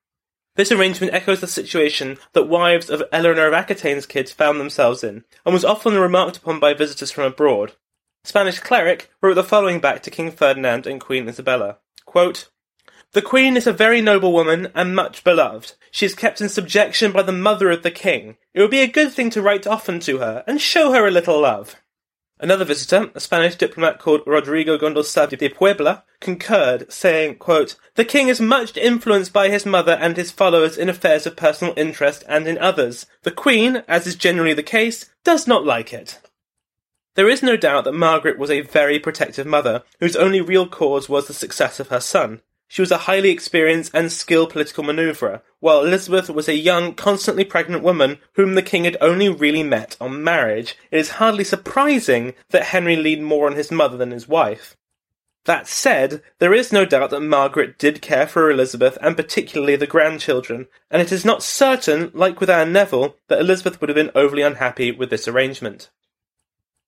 This 0.56 0.72
arrangement 0.72 1.14
echoes 1.14 1.40
the 1.40 1.46
situation 1.46 2.18
that 2.32 2.48
wives 2.48 2.90
of 2.90 3.02
Eleanor 3.12 3.46
of 3.46 3.54
Aquitaine's 3.54 4.06
kids 4.06 4.32
found 4.32 4.60
themselves 4.60 5.04
in, 5.04 5.24
and 5.46 5.54
was 5.54 5.64
often 5.64 5.94
remarked 5.94 6.36
upon 6.36 6.58
by 6.58 6.74
visitors 6.74 7.12
from 7.12 7.24
abroad. 7.24 7.72
A 8.24 8.28
Spanish 8.28 8.58
cleric 8.58 9.10
wrote 9.22 9.34
the 9.34 9.44
following 9.44 9.78
back 9.78 10.02
to 10.02 10.10
King 10.10 10.32
Ferdinand 10.32 10.86
and 10.86 11.00
Queen 11.00 11.28
Isabella. 11.28 11.78
Quote, 12.04 12.48
the 13.12 13.22
Queen 13.22 13.56
is 13.56 13.66
a 13.66 13.72
very 13.72 14.02
noble 14.02 14.34
woman 14.34 14.70
and 14.74 14.94
much 14.94 15.24
beloved. 15.24 15.72
She 15.90 16.04
is 16.04 16.14
kept 16.14 16.42
in 16.42 16.50
subjection 16.50 17.10
by 17.10 17.22
the 17.22 17.32
mother 17.32 17.70
of 17.70 17.82
the 17.82 17.90
king. 17.90 18.36
It 18.52 18.60
would 18.60 18.70
be 18.70 18.80
a 18.80 18.86
good 18.86 19.12
thing 19.12 19.30
to 19.30 19.40
write 19.40 19.66
often 19.66 19.98
to 20.00 20.18
her 20.18 20.44
and 20.46 20.60
show 20.60 20.92
her 20.92 21.06
a 21.06 21.10
little 21.10 21.40
love. 21.40 21.76
Another 22.40 22.64
visitor, 22.64 23.10
a 23.14 23.20
Spanish 23.20 23.56
diplomat 23.56 23.98
called 23.98 24.22
Rodrigo 24.24 24.78
Gondosavia 24.78 25.36
de 25.36 25.48
Puebla, 25.48 26.04
concurred, 26.20 26.90
saying, 26.92 27.36
quote, 27.36 27.74
The 27.96 28.04
king 28.04 28.28
is 28.28 28.40
much 28.40 28.76
influenced 28.76 29.32
by 29.32 29.48
his 29.48 29.66
mother 29.66 29.98
and 30.00 30.16
his 30.16 30.30
followers 30.30 30.78
in 30.78 30.88
affairs 30.88 31.26
of 31.26 31.34
personal 31.36 31.74
interest 31.76 32.22
and 32.28 32.46
in 32.46 32.56
others. 32.58 33.06
The 33.22 33.32
queen, 33.32 33.82
as 33.88 34.06
is 34.06 34.14
generally 34.14 34.54
the 34.54 34.62
case, 34.62 35.10
does 35.24 35.48
not 35.48 35.64
like 35.64 35.92
it. 35.92 36.20
There 37.16 37.28
is 37.28 37.42
no 37.42 37.56
doubt 37.56 37.82
that 37.84 37.92
Margaret 37.92 38.38
was 38.38 38.50
a 38.50 38.60
very 38.60 39.00
protective 39.00 39.46
mother, 39.46 39.82
whose 39.98 40.14
only 40.14 40.40
real 40.40 40.68
cause 40.68 41.08
was 41.08 41.26
the 41.26 41.34
success 41.34 41.80
of 41.80 41.88
her 41.88 41.98
son. 41.98 42.42
She 42.70 42.82
was 42.82 42.90
a 42.90 42.98
highly 42.98 43.30
experienced 43.30 43.92
and 43.94 44.12
skilled 44.12 44.50
political 44.50 44.84
maneuverer, 44.84 45.40
while 45.58 45.84
Elizabeth 45.84 46.28
was 46.28 46.48
a 46.48 46.54
young, 46.54 46.94
constantly 46.94 47.44
pregnant 47.44 47.82
woman 47.82 48.18
whom 48.34 48.54
the 48.54 48.62
king 48.62 48.84
had 48.84 48.98
only 49.00 49.30
really 49.30 49.62
met 49.62 49.96
on 50.00 50.22
marriage. 50.22 50.76
It 50.90 50.98
is 50.98 51.12
hardly 51.12 51.44
surprising 51.44 52.34
that 52.50 52.66
Henry 52.66 52.94
leaned 52.94 53.24
more 53.24 53.46
on 53.46 53.56
his 53.56 53.70
mother 53.70 53.96
than 53.96 54.10
his 54.10 54.28
wife. 54.28 54.76
That 55.46 55.66
said, 55.66 56.22
there 56.40 56.52
is 56.52 56.70
no 56.70 56.84
doubt 56.84 57.08
that 57.08 57.20
Margaret 57.20 57.78
did 57.78 58.02
care 58.02 58.26
for 58.26 58.50
Elizabeth 58.50 58.98
and 59.00 59.16
particularly 59.16 59.76
the 59.76 59.86
grandchildren, 59.86 60.66
and 60.90 61.00
it 61.00 61.10
is 61.10 61.24
not 61.24 61.42
certain, 61.42 62.10
like 62.12 62.38
with 62.38 62.50
Anne 62.50 62.70
Neville, 62.70 63.16
that 63.28 63.40
Elizabeth 63.40 63.80
would 63.80 63.88
have 63.88 63.96
been 63.96 64.10
overly 64.14 64.42
unhappy 64.42 64.92
with 64.92 65.08
this 65.08 65.26
arrangement. 65.26 65.88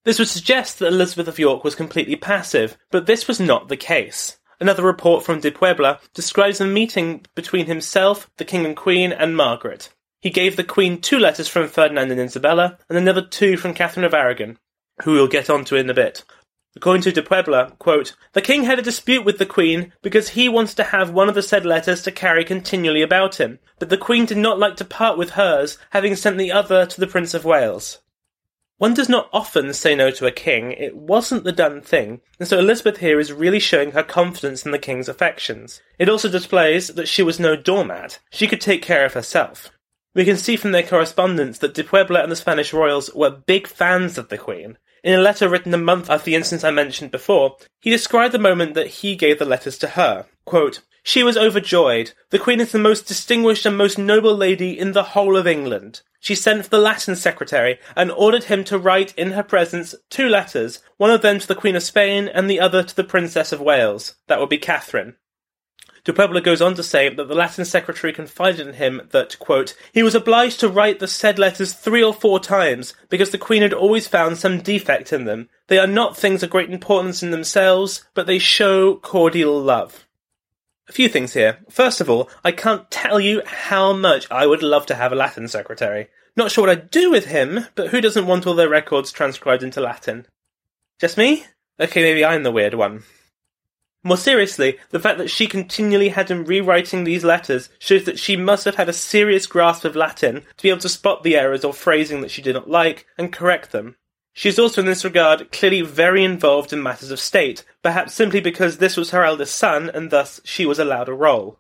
This 0.05 0.19
would 0.19 0.29
suggest 0.29 0.79
that 0.79 0.89
Elizabeth 0.89 1.27
of 1.27 1.39
York 1.39 1.65
was 1.65 1.75
completely 1.75 2.17
passive, 2.17 2.77
but 2.91 3.07
this 3.07 3.27
was 3.27 3.41
not 3.41 3.69
the 3.69 3.79
case. 3.79 4.37
Another 4.61 4.83
report 4.83 5.25
from 5.25 5.41
de 5.41 5.51
Puebla 5.51 6.01
describes 6.13 6.61
a 6.61 6.67
meeting 6.67 7.25
between 7.35 7.65
himself, 7.65 8.31
the 8.37 8.45
King 8.45 8.67
and 8.67 8.77
Queen, 8.77 9.11
and 9.11 9.35
Margaret. 9.35 9.89
He 10.21 10.29
gave 10.29 10.57
the 10.57 10.65
Queen 10.65 11.01
two 11.01 11.19
letters 11.19 11.49
from 11.49 11.67
Ferdinand 11.67 12.11
and 12.11 12.21
Isabella, 12.21 12.79
and 12.89 12.99
another 12.99 13.23
two 13.23 13.57
from 13.57 13.73
Catherine 13.73 14.05
of 14.05 14.13
Aragon, 14.13 14.59
who 15.03 15.13
we'll 15.13 15.29
get 15.29 15.49
on 15.49 15.65
to 15.65 15.77
in 15.77 15.89
a 15.89 15.95
bit. 15.95 16.25
According 16.77 17.03
to 17.03 17.13
de 17.13 17.23
Puebla, 17.23 17.73
quote, 17.79 18.15
the 18.35 18.43
king 18.43 18.65
had 18.65 18.79
a 18.79 18.83
dispute 18.83 19.25
with 19.25 19.39
the 19.39 19.47
queen 19.47 19.93
because 20.03 20.31
he 20.31 20.49
wanted 20.49 20.77
to 20.77 20.85
have 20.85 21.11
one 21.11 21.29
of 21.29 21.35
the 21.35 21.43
said 21.43 21.65
letters 21.65 22.03
to 22.03 22.13
carry 22.13 22.45
continually 22.45 23.03
about 23.03 23.41
him, 23.41 23.59
but 23.79 23.89
the 23.89 23.97
queen 23.97 24.27
did 24.27 24.37
not 24.37 24.59
like 24.59 24.77
to 24.77 24.85
part 24.85 25.17
with 25.17 25.31
hers, 25.31 25.79
having 25.91 26.15
sent 26.15 26.37
the 26.37 26.53
other 26.53 26.85
to 26.85 27.01
the 27.01 27.09
Prince 27.09 27.33
of 27.33 27.47
Wales. 27.47 28.01
One 28.81 28.95
does 28.95 29.11
not 29.11 29.29
often 29.31 29.75
say 29.75 29.95
no 29.95 30.11
to 30.11 30.27
a 30.27 30.33
king, 30.33 30.73
it 30.73 30.97
wasn't 30.97 31.45
the 31.45 31.53
done 31.53 31.83
thing, 31.83 32.23
and 32.39 32.49
so 32.49 32.59
Elizabeth 32.59 32.97
here 32.97 33.21
is 33.21 33.31
really 33.31 33.61
showing 33.61 33.91
her 33.91 34.03
confidence 34.03 34.65
in 34.65 34.73
the 34.73 34.79
king's 34.79 35.07
affections. 35.07 35.83
It 35.99 36.09
also 36.09 36.31
displays 36.31 36.89
that 36.89 37.07
she 37.07 37.23
was 37.23 37.39
no 37.39 37.57
doormat, 37.57 38.21
she 38.31 38.47
could 38.47 38.63
take 38.63 38.81
care 38.81 39.05
of 39.05 39.13
herself. 39.13 39.71
We 40.15 40.25
can 40.25 40.39
see 40.39 40.57
from 40.57 40.73
their 40.73 40.83
correspondence 40.83 41.59
that 41.59 41.75
de 41.75 41.85
Puebla 41.85 42.23
and 42.23 42.33
the 42.33 42.37
Spanish 42.37 42.73
royals 42.73 43.13
were 43.15 43.29
big 43.29 43.67
fans 43.67 44.17
of 44.17 44.31
the 44.31 44.39
Queen, 44.39 44.79
in 45.05 45.13
a 45.13 45.23
letter 45.23 45.47
written 45.47 45.75
a 45.75 45.79
month 45.79 46.09
after 46.09 46.25
the 46.25 46.35
instance 46.35 46.65
I 46.65 46.71
mentioned 46.71 47.11
before, 47.11 47.59
he 47.81 47.91
described 47.91 48.33
the 48.33 48.39
moment 48.39 48.73
that 48.73 48.87
he 48.87 49.15
gave 49.15 49.39
the 49.39 49.45
letters 49.45 49.77
to 49.79 49.89
her. 49.89 50.25
Quote, 50.47 50.81
she 51.03 51.23
was 51.23 51.37
overjoyed. 51.37 52.13
The 52.31 52.39
Queen 52.39 52.61
is 52.61 52.73
the 52.73 52.79
most 52.79 53.07
distinguished 53.07 53.67
and 53.67 53.77
most 53.77 53.99
noble 53.99 54.37
lady 54.37 54.79
in 54.79 54.93
the 54.93 55.03
whole 55.03 55.37
of 55.37 55.47
England. 55.47 56.03
She 56.21 56.35
sent 56.35 56.65
for 56.65 56.71
the 56.71 56.79
Latin 56.79 57.17
secretary 57.17 57.79
and 57.97 58.11
ordered 58.11 58.45
him 58.45 58.63
to 58.65 58.79
write 58.79 59.15
in 59.17 59.33
her 59.33 59.43
presence 59.43 59.95
two 60.11 60.29
letters, 60.29 60.81
one 60.99 61.11
of 61.11 61.23
them 61.23 61.39
to 61.39 61.49
the 61.49 61.55
Queen 61.55 61.77
of 61.77 61.83
Spain 61.83 62.29
and 62.29 62.49
the 62.49 62.61
other 62.61 62.83
to 62.83 62.95
the 62.95 63.05
Princess 63.05 63.53
of 63.53 63.61
Wales. 63.61 64.17
That 64.27 64.39
would 64.39 64.51
be 64.51 64.59
Catherine. 64.59 65.17
De 66.05 66.13
Puebla 66.13 66.41
goes 66.41 66.63
on 66.63 66.75
to 66.75 66.83
say 66.83 67.09
that 67.09 67.29
the 67.29 67.35
Latin 67.35 67.65
secretary 67.65 68.13
confided 68.13 68.67
in 68.67 68.75
him 68.75 69.03
that, 69.11 69.39
quote, 69.39 69.75
he 69.93 70.03
was 70.03 70.15
obliged 70.15 70.61
to 70.61 70.69
write 70.69 70.99
the 70.99 71.07
said 71.07 71.39
letters 71.39 71.75
three 71.75 72.03
or 72.03 72.15
four 72.15 72.41
times 72.41 72.95
because 73.09 73.31
the 73.31 73.39
Queen 73.39 73.63
had 73.63 73.75
always 73.75 74.09
found 74.09 74.39
some 74.39 74.61
defect 74.61 75.13
in 75.13 75.25
them. 75.25 75.49
They 75.69 75.79
are 75.79 75.87
not 75.87 76.17
things 76.17 76.43
of 76.43 76.51
great 76.51 76.71
importance 76.71 77.23
in 77.23 77.31
themselves, 77.31 78.05
but 78.15 78.27
they 78.27 78.39
show 78.39 78.97
cordial 78.97 79.61
love. 79.61 80.07
A 80.91 80.93
few 80.93 81.09
things 81.09 81.35
here. 81.35 81.61
First 81.71 82.01
of 82.01 82.11
all, 82.11 82.29
I 82.43 82.51
can't 82.51 82.91
tell 82.91 83.21
you 83.21 83.43
how 83.47 83.93
much 83.93 84.27
I 84.29 84.45
would 84.45 84.61
love 84.61 84.87
to 84.87 84.97
have 84.97 85.13
a 85.13 85.15
Latin 85.15 85.47
secretary. 85.47 86.09
Not 86.35 86.51
sure 86.51 86.67
what 86.67 86.71
I'd 86.71 86.91
do 86.91 87.13
with 87.13 87.27
him, 87.27 87.67
but 87.77 87.91
who 87.91 88.01
doesn't 88.01 88.27
want 88.27 88.45
all 88.45 88.55
their 88.55 88.69
records 88.69 89.13
transcribed 89.13 89.63
into 89.63 89.81
Latin? 89.81 90.27
Just 91.01 91.17
me? 91.17 91.45
Okay, 91.79 92.03
maybe 92.03 92.25
I'm 92.25 92.43
the 92.43 92.51
weird 92.51 92.75
one. 92.75 93.05
More 94.03 94.17
seriously, 94.17 94.81
the 94.91 94.99
fact 94.99 95.19
that 95.19 95.31
she 95.31 95.47
continually 95.47 96.09
had 96.09 96.29
him 96.29 96.45
rewriting 96.45 97.05
these 97.05 97.23
letters 97.23 97.69
shows 97.79 98.03
that 98.07 98.19
she 98.19 98.37
must 98.37 98.65
have 98.65 98.75
had 98.75 98.89
a 98.89 98.93
serious 98.93 99.47
grasp 99.47 99.85
of 99.85 99.95
Latin 99.95 100.41
to 100.57 100.63
be 100.65 100.71
able 100.71 100.81
to 100.81 100.89
spot 100.89 101.23
the 101.23 101.37
errors 101.37 101.65
or 101.65 101.73
phrasing 101.73 102.21
that 102.23 102.33
she 102.33 102.43
did 102.43 102.57
not 102.57 102.69
like 102.69 103.07
and 103.17 103.33
correct 103.33 103.71
them. 103.71 103.95
She 104.33 104.49
is 104.49 104.59
also 104.59 104.81
in 104.81 104.87
this 104.87 105.05
regard 105.05 105.51
clearly 105.53 105.83
very 105.83 106.25
involved 106.25 106.73
in 106.73 106.83
matters 106.83 107.11
of 107.11 107.21
state, 107.21 107.65
perhaps 107.83 108.15
simply 108.15 108.41
because 108.41 108.79
this 108.79 108.97
was 108.97 109.11
her 109.11 109.25
eldest 109.25 109.57
son 109.57 109.91
and 109.93 110.11
thus 110.11 110.41
she 110.45 110.65
was 110.65 110.79
allowed 110.79 111.09
a 111.09 111.13
role. 111.13 111.59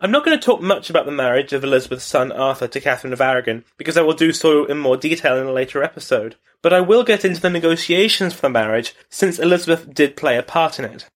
I'm 0.00 0.10
not 0.10 0.24
going 0.24 0.38
to 0.38 0.44
talk 0.44 0.60
much 0.60 0.90
about 0.90 1.06
the 1.06 1.12
marriage 1.12 1.52
of 1.52 1.64
Elizabeth's 1.64 2.04
son 2.04 2.30
Arthur 2.30 2.68
to 2.68 2.80
Catherine 2.80 3.12
of 3.12 3.20
Aragon, 3.20 3.64
because 3.78 3.96
I 3.96 4.02
will 4.02 4.12
do 4.12 4.32
so 4.32 4.66
in 4.66 4.78
more 4.78 4.96
detail 4.96 5.38
in 5.38 5.46
a 5.46 5.52
later 5.52 5.82
episode, 5.82 6.36
but 6.60 6.72
I 6.72 6.80
will 6.80 7.04
get 7.04 7.24
into 7.24 7.40
the 7.40 7.48
negotiations 7.48 8.34
for 8.34 8.42
the 8.42 8.50
marriage, 8.50 8.94
since 9.08 9.38
Elizabeth 9.38 9.94
did 9.94 10.16
play 10.16 10.36
a 10.36 10.42
part 10.42 10.78
in 10.78 10.84
it. 10.84 11.08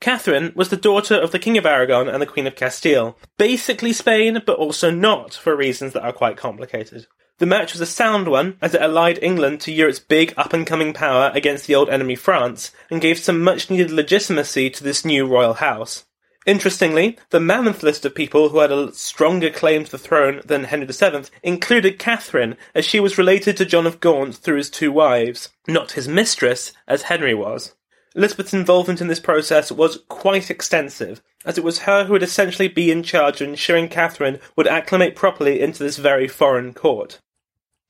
Catherine 0.00 0.52
was 0.56 0.70
the 0.70 0.76
daughter 0.76 1.14
of 1.14 1.30
the 1.30 1.38
King 1.38 1.56
of 1.56 1.66
Aragon 1.66 2.08
and 2.08 2.20
the 2.20 2.26
Queen 2.26 2.46
of 2.46 2.56
Castile, 2.56 3.16
basically 3.38 3.92
Spain, 3.92 4.42
but 4.44 4.58
also 4.58 4.90
not, 4.90 5.34
for 5.34 5.54
reasons 5.54 5.92
that 5.92 6.02
are 6.02 6.12
quite 6.12 6.36
complicated. 6.36 7.06
The 7.38 7.44
match 7.44 7.74
was 7.74 7.82
a 7.82 7.86
sound 7.86 8.28
one, 8.28 8.56
as 8.62 8.74
it 8.74 8.80
allied 8.80 9.18
England 9.20 9.60
to 9.62 9.72
Europe's 9.72 9.98
big 9.98 10.32
up 10.38 10.54
and 10.54 10.66
coming 10.66 10.94
power 10.94 11.30
against 11.34 11.66
the 11.66 11.74
old 11.74 11.90
enemy 11.90 12.14
France, 12.14 12.72
and 12.90 12.98
gave 12.98 13.18
some 13.18 13.42
much 13.42 13.68
needed 13.68 13.90
legitimacy 13.90 14.70
to 14.70 14.82
this 14.82 15.04
new 15.04 15.26
royal 15.26 15.52
house. 15.54 16.06
Interestingly, 16.46 17.18
the 17.30 17.40
mammoth 17.40 17.82
list 17.82 18.06
of 18.06 18.14
people 18.14 18.48
who 18.48 18.60
had 18.60 18.72
a 18.72 18.94
stronger 18.94 19.50
claim 19.50 19.84
to 19.84 19.90
the 19.90 19.98
throne 19.98 20.40
than 20.46 20.64
Henry 20.64 20.86
VII 20.86 21.24
included 21.42 21.98
Catherine, 21.98 22.56
as 22.74 22.86
she 22.86 23.00
was 23.00 23.18
related 23.18 23.58
to 23.58 23.66
John 23.66 23.86
of 23.86 24.00
Gaunt 24.00 24.36
through 24.36 24.56
his 24.56 24.70
two 24.70 24.90
wives, 24.90 25.50
not 25.68 25.92
his 25.92 26.08
mistress, 26.08 26.72
as 26.88 27.02
Henry 27.02 27.34
was. 27.34 27.74
Elizabeth's 28.14 28.54
involvement 28.54 29.02
in 29.02 29.08
this 29.08 29.20
process 29.20 29.70
was 29.70 29.98
quite 30.08 30.50
extensive, 30.50 31.20
as 31.44 31.58
it 31.58 31.64
was 31.64 31.80
her 31.80 32.04
who 32.04 32.14
would 32.14 32.22
essentially 32.22 32.68
be 32.68 32.90
in 32.90 33.02
charge 33.02 33.42
of 33.42 33.48
ensuring 33.48 33.88
Catherine 33.90 34.38
would 34.56 34.66
acclimate 34.66 35.14
properly 35.14 35.60
into 35.60 35.82
this 35.82 35.98
very 35.98 36.26
foreign 36.26 36.72
court. 36.72 37.20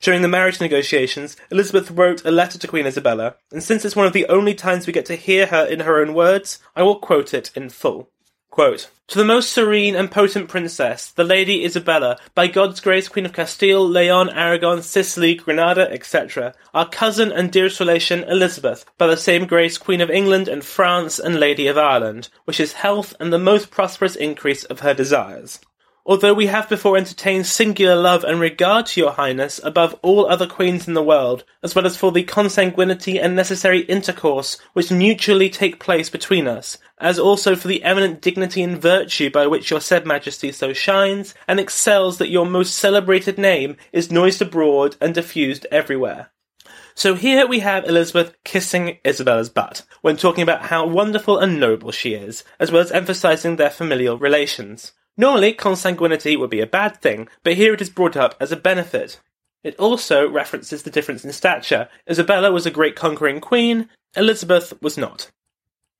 During 0.00 0.22
the 0.22 0.28
marriage 0.28 0.60
negotiations, 0.60 1.36
Elizabeth 1.50 1.90
wrote 1.90 2.24
a 2.24 2.30
letter 2.30 2.58
to 2.58 2.68
Queen 2.68 2.86
Isabella, 2.86 3.36
and 3.50 3.62
since 3.62 3.84
it's 3.84 3.96
one 3.96 4.06
of 4.06 4.12
the 4.12 4.26
only 4.28 4.54
times 4.54 4.86
we 4.86 4.92
get 4.92 5.06
to 5.06 5.16
hear 5.16 5.46
her 5.46 5.64
in 5.64 5.80
her 5.80 6.00
own 6.00 6.14
words, 6.14 6.58
I 6.74 6.82
will 6.82 6.98
quote 6.98 7.32
it 7.32 7.50
in 7.56 7.70
full. 7.70 8.10
Quote, 8.50 8.90
to 9.08 9.18
the 9.18 9.24
most 9.24 9.52
serene 9.52 9.94
and 9.94 10.10
potent 10.10 10.48
princess, 10.48 11.10
the 11.10 11.24
Lady 11.24 11.64
Isabella, 11.64 12.18
by 12.34 12.46
God's 12.46 12.80
grace 12.80 13.08
Queen 13.08 13.26
of 13.26 13.32
Castile, 13.32 13.86
Leon, 13.86 14.30
Aragon, 14.30 14.82
Sicily, 14.82 15.34
Granada, 15.34 15.90
etc., 15.92 16.54
our 16.74 16.88
cousin 16.88 17.30
and 17.30 17.52
dearest 17.52 17.78
relation 17.78 18.24
Elizabeth, 18.24 18.84
by 18.98 19.06
the 19.06 19.16
same 19.16 19.46
grace 19.46 19.78
Queen 19.78 20.00
of 20.00 20.10
England 20.10 20.48
and 20.48 20.64
France 20.64 21.18
and 21.18 21.38
Lady 21.38 21.68
of 21.68 21.78
Ireland, 21.78 22.30
wishes 22.46 22.72
health 22.72 23.14
and 23.20 23.32
the 23.32 23.38
most 23.38 23.70
prosperous 23.70 24.16
increase 24.16 24.64
of 24.64 24.80
her 24.80 24.94
desires. 24.94 25.60
Although 26.08 26.34
we 26.34 26.46
have 26.46 26.68
before 26.68 26.96
entertained 26.96 27.46
singular 27.46 27.96
love 27.96 28.22
and 28.22 28.38
regard 28.38 28.86
to 28.86 29.00
your 29.00 29.10
highness 29.10 29.58
above 29.64 29.98
all 30.02 30.28
other 30.28 30.46
queens 30.46 30.86
in 30.86 30.94
the 30.94 31.02
world, 31.02 31.42
as 31.64 31.74
well 31.74 31.84
as 31.84 31.96
for 31.96 32.12
the 32.12 32.22
consanguinity 32.22 33.20
and 33.20 33.34
necessary 33.34 33.80
intercourse 33.80 34.56
which 34.72 34.92
mutually 34.92 35.50
take 35.50 35.80
place 35.80 36.08
between 36.08 36.46
us, 36.46 36.78
as 36.98 37.18
also 37.18 37.56
for 37.56 37.66
the 37.66 37.82
eminent 37.82 38.20
dignity 38.20 38.62
and 38.62 38.80
virtue 38.80 39.30
by 39.30 39.48
which 39.48 39.68
your 39.68 39.80
said 39.80 40.06
majesty 40.06 40.52
so 40.52 40.72
shines, 40.72 41.34
and 41.48 41.58
excels 41.58 42.18
that 42.18 42.30
your 42.30 42.46
most 42.46 42.76
celebrated 42.76 43.36
name 43.36 43.76
is 43.92 44.08
noised 44.08 44.40
abroad 44.40 44.94
and 45.00 45.12
diffused 45.12 45.66
everywhere. 45.72 46.30
So 46.94 47.16
here 47.16 47.48
we 47.48 47.58
have 47.58 47.84
Elizabeth 47.84 48.36
kissing 48.44 48.98
Isabella's 49.04 49.48
butt 49.48 49.82
when 50.02 50.16
talking 50.16 50.42
about 50.42 50.66
how 50.66 50.86
wonderful 50.86 51.36
and 51.38 51.58
noble 51.58 51.90
she 51.90 52.14
is, 52.14 52.44
as 52.60 52.70
well 52.70 52.82
as 52.82 52.92
emphasizing 52.92 53.56
their 53.56 53.70
familial 53.70 54.18
relations. 54.18 54.92
Normally, 55.16 55.54
consanguinity 55.54 56.38
would 56.38 56.50
be 56.50 56.60
a 56.60 56.66
bad 56.66 57.00
thing, 57.00 57.28
but 57.42 57.54
here 57.54 57.72
it 57.72 57.80
is 57.80 57.90
brought 57.90 58.16
up 58.16 58.34
as 58.38 58.52
a 58.52 58.56
benefit. 58.56 59.20
It 59.64 59.76
also 59.78 60.28
references 60.28 60.82
the 60.82 60.90
difference 60.90 61.24
in 61.24 61.32
stature. 61.32 61.88
Isabella 62.08 62.52
was 62.52 62.66
a 62.66 62.70
great 62.70 62.94
conquering 62.94 63.40
queen, 63.40 63.88
Elizabeth 64.14 64.72
was 64.80 64.96
not. 64.96 65.30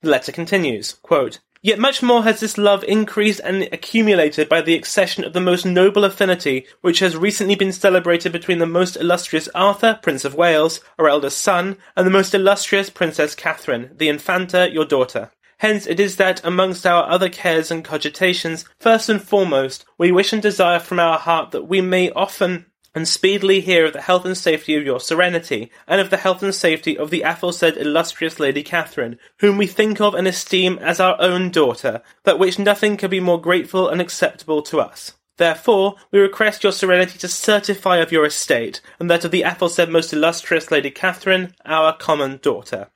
The 0.02 0.10
letter 0.10 0.32
continues, 0.32 0.94
quote, 1.02 1.40
Yet 1.62 1.78
much 1.78 2.02
more 2.02 2.22
has 2.22 2.38
this 2.38 2.58
love 2.58 2.84
increased 2.84 3.40
and 3.42 3.64
accumulated 3.72 4.48
by 4.48 4.60
the 4.60 4.76
accession 4.76 5.24
of 5.24 5.32
the 5.32 5.40
most 5.40 5.66
noble 5.66 6.04
affinity 6.04 6.66
which 6.80 7.00
has 7.00 7.16
recently 7.16 7.56
been 7.56 7.72
celebrated 7.72 8.30
between 8.30 8.58
the 8.58 8.66
most 8.66 8.96
illustrious 8.96 9.48
Arthur, 9.54 9.98
Prince 10.00 10.24
of 10.24 10.34
Wales, 10.34 10.80
our 10.98 11.08
eldest 11.08 11.38
son, 11.38 11.76
and 11.96 12.06
the 12.06 12.10
most 12.10 12.34
illustrious 12.34 12.88
Princess 12.88 13.34
Catherine, 13.34 13.90
the 13.96 14.08
Infanta, 14.08 14.70
your 14.70 14.84
daughter. 14.84 15.32
Hence 15.58 15.86
it 15.86 15.98
is 15.98 16.16
that 16.16 16.44
amongst 16.44 16.86
our 16.86 17.08
other 17.08 17.28
cares 17.28 17.70
and 17.70 17.84
cogitations, 17.84 18.64
first 18.78 19.08
and 19.08 19.22
foremost, 19.22 19.84
we 19.96 20.12
wish 20.12 20.32
and 20.32 20.42
desire 20.42 20.78
from 20.78 21.00
our 21.00 21.18
heart 21.18 21.50
that 21.52 21.66
we 21.66 21.80
may 21.80 22.10
often 22.10 22.66
and 22.96 23.06
speedily 23.06 23.60
hear 23.60 23.84
of 23.84 23.92
the 23.92 24.00
health 24.00 24.24
and 24.24 24.38
safety 24.38 24.74
of 24.74 24.82
your 24.82 24.98
serenity, 24.98 25.70
and 25.86 26.00
of 26.00 26.08
the 26.08 26.16
health 26.16 26.42
and 26.42 26.54
safety 26.54 26.96
of 26.96 27.10
the 27.10 27.20
aforesaid 27.20 27.76
illustrious 27.76 28.40
Lady 28.40 28.62
Catherine, 28.62 29.18
whom 29.40 29.58
we 29.58 29.66
think 29.66 30.00
of 30.00 30.14
and 30.14 30.26
esteem 30.26 30.78
as 30.78 30.98
our 30.98 31.14
own 31.20 31.50
daughter, 31.50 32.00
that 32.24 32.38
which 32.38 32.58
nothing 32.58 32.96
can 32.96 33.10
be 33.10 33.20
more 33.20 33.38
grateful 33.38 33.86
and 33.86 34.00
acceptable 34.00 34.62
to 34.62 34.80
us. 34.80 35.12
Therefore, 35.36 35.96
we 36.10 36.18
request 36.18 36.62
your 36.62 36.72
serenity 36.72 37.18
to 37.18 37.28
certify 37.28 37.98
of 37.98 38.12
your 38.12 38.24
estate, 38.24 38.80
and 38.98 39.10
that 39.10 39.26
of 39.26 39.30
the 39.30 39.42
aforesaid 39.42 39.90
most 39.90 40.14
illustrious 40.14 40.70
Lady 40.70 40.90
Catherine, 40.90 41.54
our 41.66 41.94
common 41.94 42.38
daughter. 42.42 42.88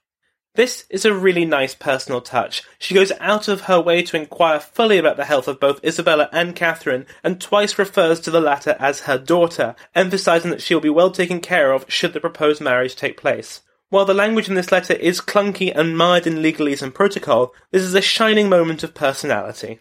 This 0.54 0.84
is 0.90 1.04
a 1.04 1.14
really 1.14 1.44
nice 1.44 1.76
personal 1.76 2.20
touch. 2.20 2.64
She 2.78 2.94
goes 2.94 3.12
out 3.20 3.46
of 3.46 3.62
her 3.62 3.80
way 3.80 4.02
to 4.02 4.16
inquire 4.16 4.58
fully 4.58 4.98
about 4.98 5.16
the 5.16 5.24
health 5.24 5.46
of 5.46 5.60
both 5.60 5.84
Isabella 5.84 6.28
and 6.32 6.56
Catherine, 6.56 7.06
and 7.22 7.40
twice 7.40 7.78
refers 7.78 8.18
to 8.20 8.32
the 8.32 8.40
latter 8.40 8.76
as 8.80 9.02
her 9.02 9.16
daughter, 9.16 9.76
emphasizing 9.94 10.50
that 10.50 10.60
she 10.60 10.74
will 10.74 10.80
be 10.80 10.90
well 10.90 11.12
taken 11.12 11.40
care 11.40 11.72
of 11.72 11.84
should 11.88 12.14
the 12.14 12.20
proposed 12.20 12.60
marriage 12.60 12.96
take 12.96 13.16
place. 13.16 13.60
While 13.90 14.04
the 14.04 14.14
language 14.14 14.48
in 14.48 14.54
this 14.54 14.72
letter 14.72 14.94
is 14.94 15.20
clunky 15.20 15.72
and 15.74 15.96
mired 15.96 16.26
in 16.26 16.42
legalese 16.42 16.82
and 16.82 16.94
protocol, 16.94 17.54
this 17.70 17.82
is 17.82 17.94
a 17.94 18.00
shining 18.00 18.48
moment 18.48 18.82
of 18.82 18.92
personality. 18.92 19.80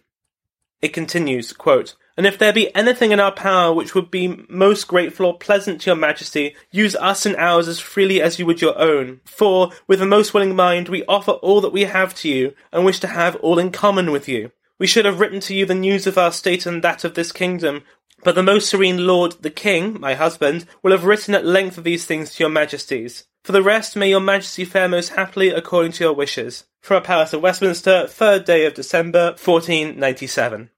It 0.81 0.93
continues, 0.93 1.51
quote, 1.51 1.95
and 2.19 2.27
if 2.27 2.37
there 2.37 2.51
be 2.51 2.75
anything 2.75 3.13
in 3.13 3.21
our 3.21 3.31
power 3.31 3.71
which 3.71 3.95
would 3.95 4.11
be 4.11 4.43
most 4.49 4.89
grateful 4.89 5.25
or 5.25 5.37
pleasant 5.37 5.79
to 5.79 5.89
your 5.89 5.95
majesty, 5.95 6.53
use 6.69 6.93
us 6.97 7.25
and 7.25 7.33
ours 7.37 7.69
as 7.69 7.79
freely 7.79 8.21
as 8.21 8.37
you 8.37 8.45
would 8.45 8.61
your 8.61 8.77
own. 8.77 9.21
For, 9.23 9.71
with 9.87 10.01
a 10.01 10.05
most 10.05 10.33
willing 10.33 10.53
mind, 10.53 10.89
we 10.89 11.05
offer 11.05 11.31
all 11.31 11.61
that 11.61 11.71
we 11.71 11.85
have 11.85 12.13
to 12.15 12.27
you, 12.27 12.53
and 12.73 12.83
wish 12.83 12.99
to 12.99 13.07
have 13.07 13.37
all 13.37 13.57
in 13.57 13.71
common 13.71 14.11
with 14.11 14.27
you. 14.27 14.51
We 14.77 14.85
should 14.85 15.05
have 15.05 15.21
written 15.21 15.39
to 15.39 15.55
you 15.55 15.65
the 15.65 15.73
news 15.73 16.07
of 16.07 16.17
our 16.17 16.33
state 16.33 16.65
and 16.65 16.83
that 16.83 17.05
of 17.05 17.13
this 17.13 17.31
kingdom, 17.31 17.83
but 18.21 18.35
the 18.35 18.43
most 18.43 18.67
serene 18.67 19.07
lord, 19.07 19.37
the 19.39 19.49
king, 19.49 19.97
my 19.97 20.15
husband, 20.15 20.65
will 20.83 20.91
have 20.91 21.05
written 21.05 21.33
at 21.33 21.45
length 21.45 21.77
of 21.77 21.85
these 21.85 22.03
things 22.03 22.35
to 22.35 22.43
your 22.43 22.49
majesties. 22.49 23.27
For 23.45 23.53
the 23.53 23.63
rest, 23.63 23.95
may 23.95 24.09
your 24.09 24.19
majesty 24.19 24.65
fare 24.65 24.89
most 24.89 25.13
happily 25.13 25.51
according 25.51 25.93
to 25.93 26.03
your 26.03 26.13
wishes. 26.13 26.65
From 26.81 26.97
a 26.97 27.01
palace 27.01 27.31
of 27.31 27.41
Westminster, 27.41 28.07
3rd 28.09 28.43
day 28.43 28.65
of 28.65 28.73
December, 28.73 29.27
1497. 29.41 30.69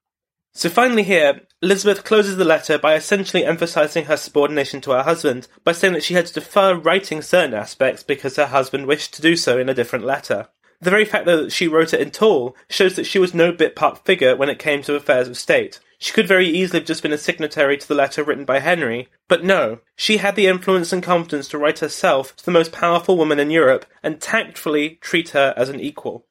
So 0.54 0.68
finally 0.68 1.02
here, 1.02 1.40
Elizabeth 1.62 2.04
closes 2.04 2.36
the 2.36 2.44
letter 2.44 2.78
by 2.78 2.94
essentially 2.94 3.44
emphasizing 3.44 4.04
her 4.04 4.18
subordination 4.18 4.82
to 4.82 4.90
her 4.90 5.02
husband, 5.02 5.48
by 5.64 5.72
saying 5.72 5.94
that 5.94 6.04
she 6.04 6.14
had 6.14 6.26
to 6.26 6.34
defer 6.34 6.74
writing 6.74 7.22
certain 7.22 7.54
aspects 7.54 8.02
because 8.02 8.36
her 8.36 8.46
husband 8.46 8.86
wished 8.86 9.14
to 9.14 9.22
do 9.22 9.34
so 9.34 9.58
in 9.58 9.70
a 9.70 9.74
different 9.74 10.04
letter. 10.04 10.48
The 10.82 10.90
very 10.90 11.04
fact 11.04 11.26
that 11.26 11.52
she 11.52 11.68
wrote 11.68 11.94
it 11.94 12.00
in 12.00 12.10
tall 12.10 12.54
shows 12.68 12.96
that 12.96 13.06
she 13.06 13.18
was 13.18 13.32
no 13.32 13.52
bit 13.52 13.76
part 13.76 14.04
figure 14.04 14.36
when 14.36 14.50
it 14.50 14.58
came 14.58 14.82
to 14.82 14.94
affairs 14.94 15.28
of 15.28 15.38
state. 15.38 15.80
She 15.98 16.12
could 16.12 16.26
very 16.26 16.48
easily 16.48 16.80
have 16.80 16.86
just 16.86 17.02
been 17.02 17.12
a 17.12 17.18
signatory 17.18 17.78
to 17.78 17.88
the 17.88 17.94
letter 17.94 18.24
written 18.24 18.44
by 18.44 18.58
Henry, 18.58 19.08
but 19.28 19.44
no, 19.44 19.78
she 19.94 20.16
had 20.16 20.34
the 20.34 20.48
influence 20.48 20.92
and 20.92 21.02
confidence 21.02 21.46
to 21.48 21.58
write 21.58 21.78
herself 21.78 22.36
to 22.36 22.44
the 22.44 22.50
most 22.50 22.72
powerful 22.72 23.16
woman 23.16 23.38
in 23.38 23.50
Europe 23.50 23.86
and 24.02 24.20
tactfully 24.20 24.98
treat 25.00 25.30
her 25.30 25.54
as 25.56 25.68
an 25.68 25.78
equal. 25.80 26.26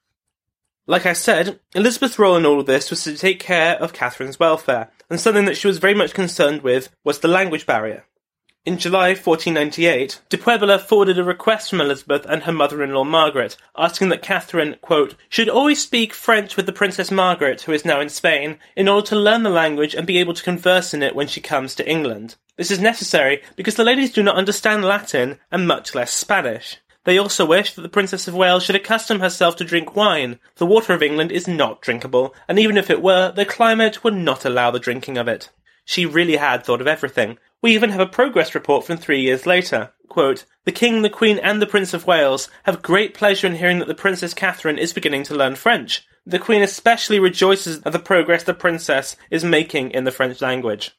Like 0.92 1.06
I 1.06 1.14
said, 1.14 1.58
Elizabeth's 1.74 2.20
role 2.20 2.36
in 2.36 2.46
all 2.46 2.60
of 2.60 2.66
this 2.66 2.90
was 2.90 3.06
to 3.06 3.16
take 3.16 3.40
care 3.40 3.82
of 3.82 3.94
Catherine's 3.94 4.38
welfare, 4.38 4.92
and 5.10 5.22
something 5.22 5.46
that 5.46 5.56
she 5.56 5.68
was 5.68 5.78
very 5.78 5.94
much 5.94 6.14
concerned 6.14 6.64
with 6.64 6.94
was 7.06 7.20
the 7.20 7.30
language 7.30 7.66
barrier. 7.66 8.04
In 8.66 8.78
July 8.78 9.12
1498, 9.12 10.20
de 10.28 10.38
Puebla 10.38 10.78
forwarded 10.80 11.18
a 11.18 11.24
request 11.24 11.70
from 11.70 11.80
Elizabeth 11.80 12.26
and 12.28 12.44
her 12.44 12.52
mother-in-law 12.52 13.06
Margaret, 13.06 13.56
asking 13.78 14.10
that 14.10 14.22
Catherine, 14.22 14.76
quote, 14.82 15.16
should 15.30 15.48
always 15.48 15.82
speak 15.82 16.14
French 16.14 16.58
with 16.58 16.66
the 16.66 16.74
Princess 16.74 17.10
Margaret, 17.10 17.62
who 17.62 17.72
is 17.72 17.86
now 17.86 18.02
in 18.02 18.10
Spain, 18.10 18.60
in 18.76 18.90
order 18.90 19.08
to 19.08 19.16
learn 19.16 19.44
the 19.44 19.50
language 19.50 19.96
and 19.96 20.06
be 20.06 20.18
able 20.18 20.34
to 20.34 20.44
converse 20.44 20.94
in 20.94 21.02
it 21.02 21.16
when 21.16 21.28
she 21.28 21.40
comes 21.40 21.74
to 21.76 21.90
England. 21.90 22.36
This 22.58 22.70
is 22.70 22.82
necessary 22.82 23.44
because 23.56 23.76
the 23.76 23.86
ladies 23.86 24.12
do 24.12 24.24
not 24.24 24.36
understand 24.36 24.84
Latin 24.84 25.40
and 25.54 25.66
much 25.66 25.96
less 25.96 26.12
Spanish. 26.12 26.80
They 27.04 27.18
also 27.18 27.46
wished 27.46 27.76
that 27.76 27.82
the 27.82 27.90
Princess 27.90 28.28
of 28.28 28.36
Wales 28.36 28.64
should 28.64 28.76
accustom 28.76 29.20
herself 29.20 29.56
to 29.56 29.64
drink 29.64 29.96
wine. 29.96 30.40
The 30.58 30.66
water 30.66 30.94
of 30.94 31.02
England 31.02 31.32
is 31.32 31.48
not 31.48 31.82
drinkable, 31.82 32.36
and 32.48 32.60
even 32.60 32.78
if 32.78 32.90
it 32.90 33.02
were, 33.02 33.32
the 33.32 33.46
climate 33.46 34.04
would 34.04 34.14
not 34.14 34.46
allow 34.46 34.70
the 34.70 34.80
drinking 34.80 35.18
of 35.18 35.28
it. 35.28 35.50
She 35.84 36.06
really 36.06 36.36
had 36.36 36.64
thought 36.64 36.82
of 36.82 36.88
everything. 36.88 37.40
We 37.62 37.74
even 37.74 37.90
have 37.90 38.00
a 38.00 38.06
progress 38.06 38.54
report 38.54 38.86
from 38.86 38.98
three 38.98 39.22
years 39.22 39.46
later. 39.46 39.94
Quote, 40.10 40.46
the 40.66 40.72
King, 40.72 41.02
the 41.02 41.10
Queen, 41.10 41.40
and 41.40 41.62
the 41.62 41.66
Prince 41.66 41.94
of 41.94 42.06
Wales 42.06 42.50
have 42.64 42.82
great 42.82 43.14
pleasure 43.14 43.48
in 43.48 43.56
hearing 43.56 43.80
that 43.80 43.88
the 43.88 43.96
Princess 43.96 44.34
Catherine 44.34 44.78
is 44.78 44.94
beginning 44.94 45.24
to 45.24 45.36
learn 45.36 45.56
French. 45.56 46.06
The 46.26 46.38
Queen 46.38 46.62
especially 46.62 47.20
rejoices 47.20 47.82
at 47.84 47.94
the 47.94 48.00
progress 48.00 48.44
the 48.44 48.54
Princess 48.54 49.16
is 49.32 49.44
making 49.44 49.92
in 49.92 50.04
the 50.04 50.12
French 50.12 50.40
language. 50.40 50.92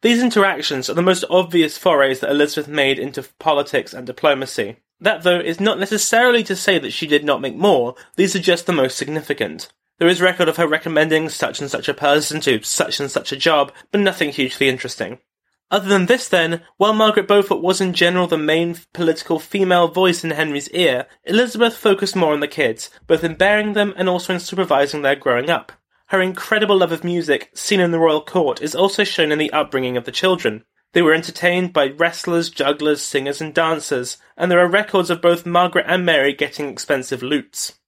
These 0.00 0.22
interactions 0.22 0.88
are 0.88 0.94
the 0.94 1.02
most 1.02 1.24
obvious 1.28 1.76
forays 1.76 2.20
that 2.20 2.30
Elizabeth 2.30 2.68
made 2.68 2.98
into 2.98 3.22
politics 3.38 3.92
and 3.92 4.06
diplomacy. 4.06 4.76
That, 5.00 5.22
though, 5.22 5.38
is 5.38 5.60
not 5.60 5.78
necessarily 5.78 6.42
to 6.44 6.56
say 6.56 6.78
that 6.78 6.92
she 6.92 7.06
did 7.06 7.24
not 7.24 7.40
make 7.40 7.56
more, 7.56 7.94
these 8.16 8.34
are 8.34 8.40
just 8.40 8.66
the 8.66 8.72
most 8.72 8.96
significant. 8.96 9.72
There 9.98 10.08
is 10.08 10.20
record 10.20 10.48
of 10.48 10.56
her 10.56 10.66
recommending 10.66 11.28
such 11.28 11.60
and 11.60 11.70
such 11.70 11.88
a 11.88 11.94
person 11.94 12.40
to 12.42 12.62
such 12.62 13.00
and 13.00 13.10
such 13.10 13.32
a 13.32 13.36
job, 13.36 13.72
but 13.90 14.00
nothing 14.00 14.30
hugely 14.30 14.68
interesting. 14.68 15.18
Other 15.70 15.88
than 15.88 16.06
this, 16.06 16.28
then, 16.28 16.62
while 16.76 16.92
Margaret 16.92 17.26
Beaufort 17.26 17.60
was 17.60 17.80
in 17.80 17.92
general 17.92 18.26
the 18.26 18.38
main 18.38 18.76
political 18.94 19.40
female 19.40 19.88
voice 19.88 20.22
in 20.22 20.30
Henry's 20.30 20.68
ear, 20.68 21.06
Elizabeth 21.24 21.76
focused 21.76 22.14
more 22.14 22.32
on 22.32 22.40
the 22.40 22.46
kids, 22.46 22.88
both 23.06 23.24
in 23.24 23.34
bearing 23.34 23.72
them 23.72 23.92
and 23.96 24.08
also 24.08 24.32
in 24.32 24.40
supervising 24.40 25.02
their 25.02 25.16
growing 25.16 25.50
up. 25.50 25.72
Her 26.08 26.22
incredible 26.22 26.78
love 26.78 26.92
of 26.92 27.02
music, 27.02 27.50
seen 27.52 27.80
in 27.80 27.90
the 27.90 27.98
royal 27.98 28.22
court, 28.22 28.62
is 28.62 28.76
also 28.76 29.02
shown 29.02 29.32
in 29.32 29.38
the 29.38 29.52
upbringing 29.52 29.96
of 29.96 30.04
the 30.04 30.12
children. 30.12 30.64
They 30.96 31.02
were 31.02 31.12
entertained 31.12 31.74
by 31.74 31.88
wrestlers, 31.88 32.48
jugglers, 32.48 33.02
singers, 33.02 33.42
and 33.42 33.52
dancers, 33.52 34.16
and 34.34 34.50
there 34.50 34.60
are 34.60 34.66
records 34.66 35.10
of 35.10 35.20
both 35.20 35.44
Margaret 35.44 35.84
and 35.86 36.06
Mary 36.06 36.32
getting 36.32 36.70
expensive 36.70 37.22
lutes. 37.22 37.78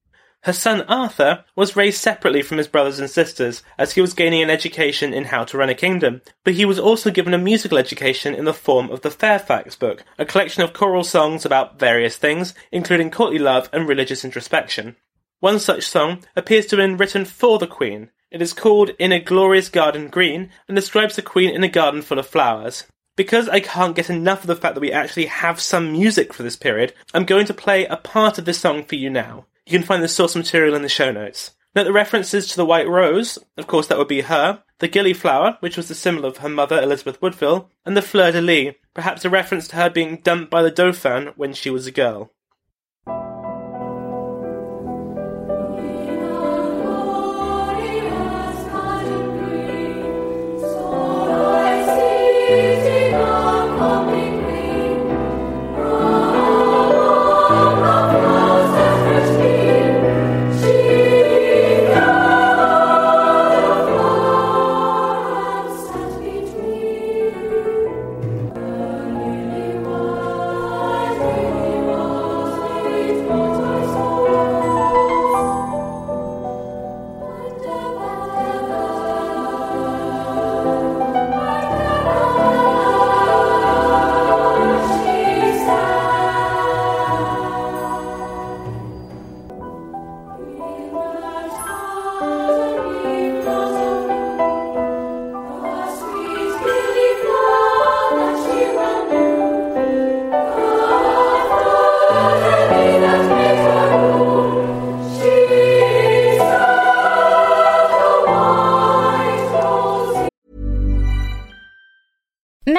Her 0.42 0.52
son 0.52 0.82
Arthur 0.82 1.46
was 1.56 1.74
raised 1.74 2.02
separately 2.02 2.42
from 2.42 2.58
his 2.58 2.68
brothers 2.68 2.98
and 3.00 3.08
sisters, 3.08 3.62
as 3.78 3.92
he 3.92 4.02
was 4.02 4.12
gaining 4.12 4.42
an 4.42 4.50
education 4.50 5.14
in 5.14 5.24
how 5.24 5.44
to 5.44 5.56
run 5.56 5.70
a 5.70 5.74
kingdom, 5.74 6.20
but 6.44 6.52
he 6.52 6.66
was 6.66 6.78
also 6.78 7.10
given 7.10 7.32
a 7.32 7.38
musical 7.38 7.78
education 7.78 8.34
in 8.34 8.44
the 8.44 8.52
form 8.52 8.90
of 8.90 9.00
the 9.00 9.10
Fairfax 9.10 9.74
Book, 9.74 10.04
a 10.18 10.26
collection 10.26 10.62
of 10.62 10.74
choral 10.74 11.02
songs 11.02 11.46
about 11.46 11.78
various 11.78 12.18
things, 12.18 12.52
including 12.70 13.10
courtly 13.10 13.38
love 13.38 13.70
and 13.72 13.88
religious 13.88 14.22
introspection. 14.22 14.96
One 15.40 15.60
such 15.60 15.84
song 15.84 16.24
appears 16.36 16.66
to 16.66 16.76
have 16.76 16.86
been 16.86 16.98
written 16.98 17.24
for 17.24 17.58
the 17.58 17.66
Queen. 17.66 18.10
It 18.30 18.42
is 18.42 18.52
called 18.52 18.90
In 18.98 19.12
a 19.12 19.18
Glorious 19.18 19.70
Garden 19.70 20.08
Green 20.08 20.50
and 20.68 20.76
describes 20.76 21.16
the 21.16 21.22
Queen 21.22 21.48
in 21.48 21.64
a 21.64 21.68
garden 21.68 22.02
full 22.02 22.18
of 22.18 22.26
flowers. 22.26 22.84
Because 23.18 23.48
I 23.48 23.58
can't 23.58 23.96
get 23.96 24.10
enough 24.10 24.42
of 24.42 24.46
the 24.46 24.54
fact 24.54 24.76
that 24.76 24.80
we 24.80 24.92
actually 24.92 25.26
have 25.26 25.60
some 25.60 25.90
music 25.90 26.32
for 26.32 26.44
this 26.44 26.54
period, 26.54 26.94
I'm 27.12 27.24
going 27.24 27.46
to 27.46 27.52
play 27.52 27.84
a 27.84 27.96
part 27.96 28.38
of 28.38 28.44
this 28.44 28.60
song 28.60 28.84
for 28.84 28.94
you 28.94 29.10
now. 29.10 29.46
You 29.66 29.76
can 29.76 29.84
find 29.84 30.04
the 30.04 30.08
source 30.08 30.36
material 30.36 30.76
in 30.76 30.82
the 30.82 30.88
show 30.88 31.10
notes. 31.10 31.50
Note 31.74 31.82
the 31.82 31.92
references 31.92 32.46
to 32.46 32.56
the 32.56 32.64
white 32.64 32.88
rose, 32.88 33.36
of 33.56 33.66
course 33.66 33.88
that 33.88 33.98
would 33.98 34.06
be 34.06 34.20
her, 34.20 34.62
the 34.78 34.88
gillyflower, 34.88 35.56
which 35.58 35.76
was 35.76 35.88
the 35.88 35.96
symbol 35.96 36.26
of 36.26 36.36
her 36.36 36.48
mother 36.48 36.80
Elizabeth 36.80 37.20
Woodville, 37.20 37.68
and 37.84 37.96
the 37.96 38.02
fleur 38.02 38.30
de 38.30 38.40
lis, 38.40 38.76
perhaps 38.94 39.24
a 39.24 39.30
reference 39.30 39.66
to 39.66 39.76
her 39.76 39.90
being 39.90 40.18
dumped 40.18 40.48
by 40.48 40.62
the 40.62 40.70
Dauphin 40.70 41.32
when 41.34 41.52
she 41.52 41.70
was 41.70 41.88
a 41.88 41.90
girl. 41.90 42.30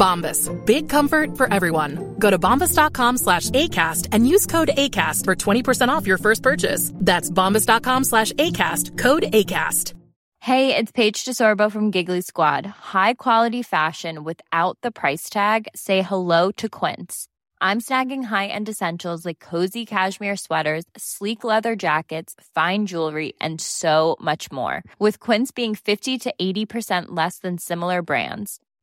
Bombas. 0.00 0.48
Big 0.64 0.88
comfort 0.88 1.36
for 1.36 1.52
everyone. 1.52 2.16
Go 2.18 2.30
to 2.30 2.38
bombas.com 2.38 3.18
slash 3.18 3.50
ACAST 3.50 4.08
and 4.12 4.26
use 4.26 4.46
code 4.46 4.70
ACAST 4.84 5.24
for 5.26 5.36
20% 5.36 5.88
off 5.88 6.06
your 6.06 6.18
first 6.18 6.42
purchase. 6.42 6.90
That's 6.94 7.30
bombas.com 7.30 8.04
slash 8.04 8.32
ACAST. 8.32 8.96
Code 8.98 9.24
ACAST. 9.24 9.94
Hey, 10.42 10.74
it's 10.74 10.90
Paige 10.90 11.22
DeSorbo 11.26 11.70
from 11.70 11.90
Giggly 11.90 12.22
Squad. 12.22 12.64
High 12.64 13.12
quality 13.12 13.62
fashion 13.62 14.24
without 14.24 14.78
the 14.80 14.90
price 14.90 15.28
tag? 15.28 15.68
Say 15.74 16.00
hello 16.00 16.50
to 16.52 16.66
Quince. 16.70 17.28
I'm 17.60 17.82
snagging 17.82 18.24
high-end 18.24 18.70
essentials 18.70 19.26
like 19.26 19.38
cozy 19.38 19.84
cashmere 19.84 20.36
sweaters, 20.36 20.84
sleek 20.96 21.44
leather 21.44 21.76
jackets, 21.76 22.34
fine 22.54 22.86
jewelry, 22.86 23.34
and 23.38 23.60
so 23.60 24.16
much 24.18 24.50
more. 24.50 24.82
With 24.98 25.20
Quince 25.20 25.50
being 25.50 25.74
50 25.74 26.16
to 26.20 26.34
80% 26.40 27.08
less 27.08 27.36
than 27.36 27.58
similar 27.58 28.00
brands. 28.00 28.60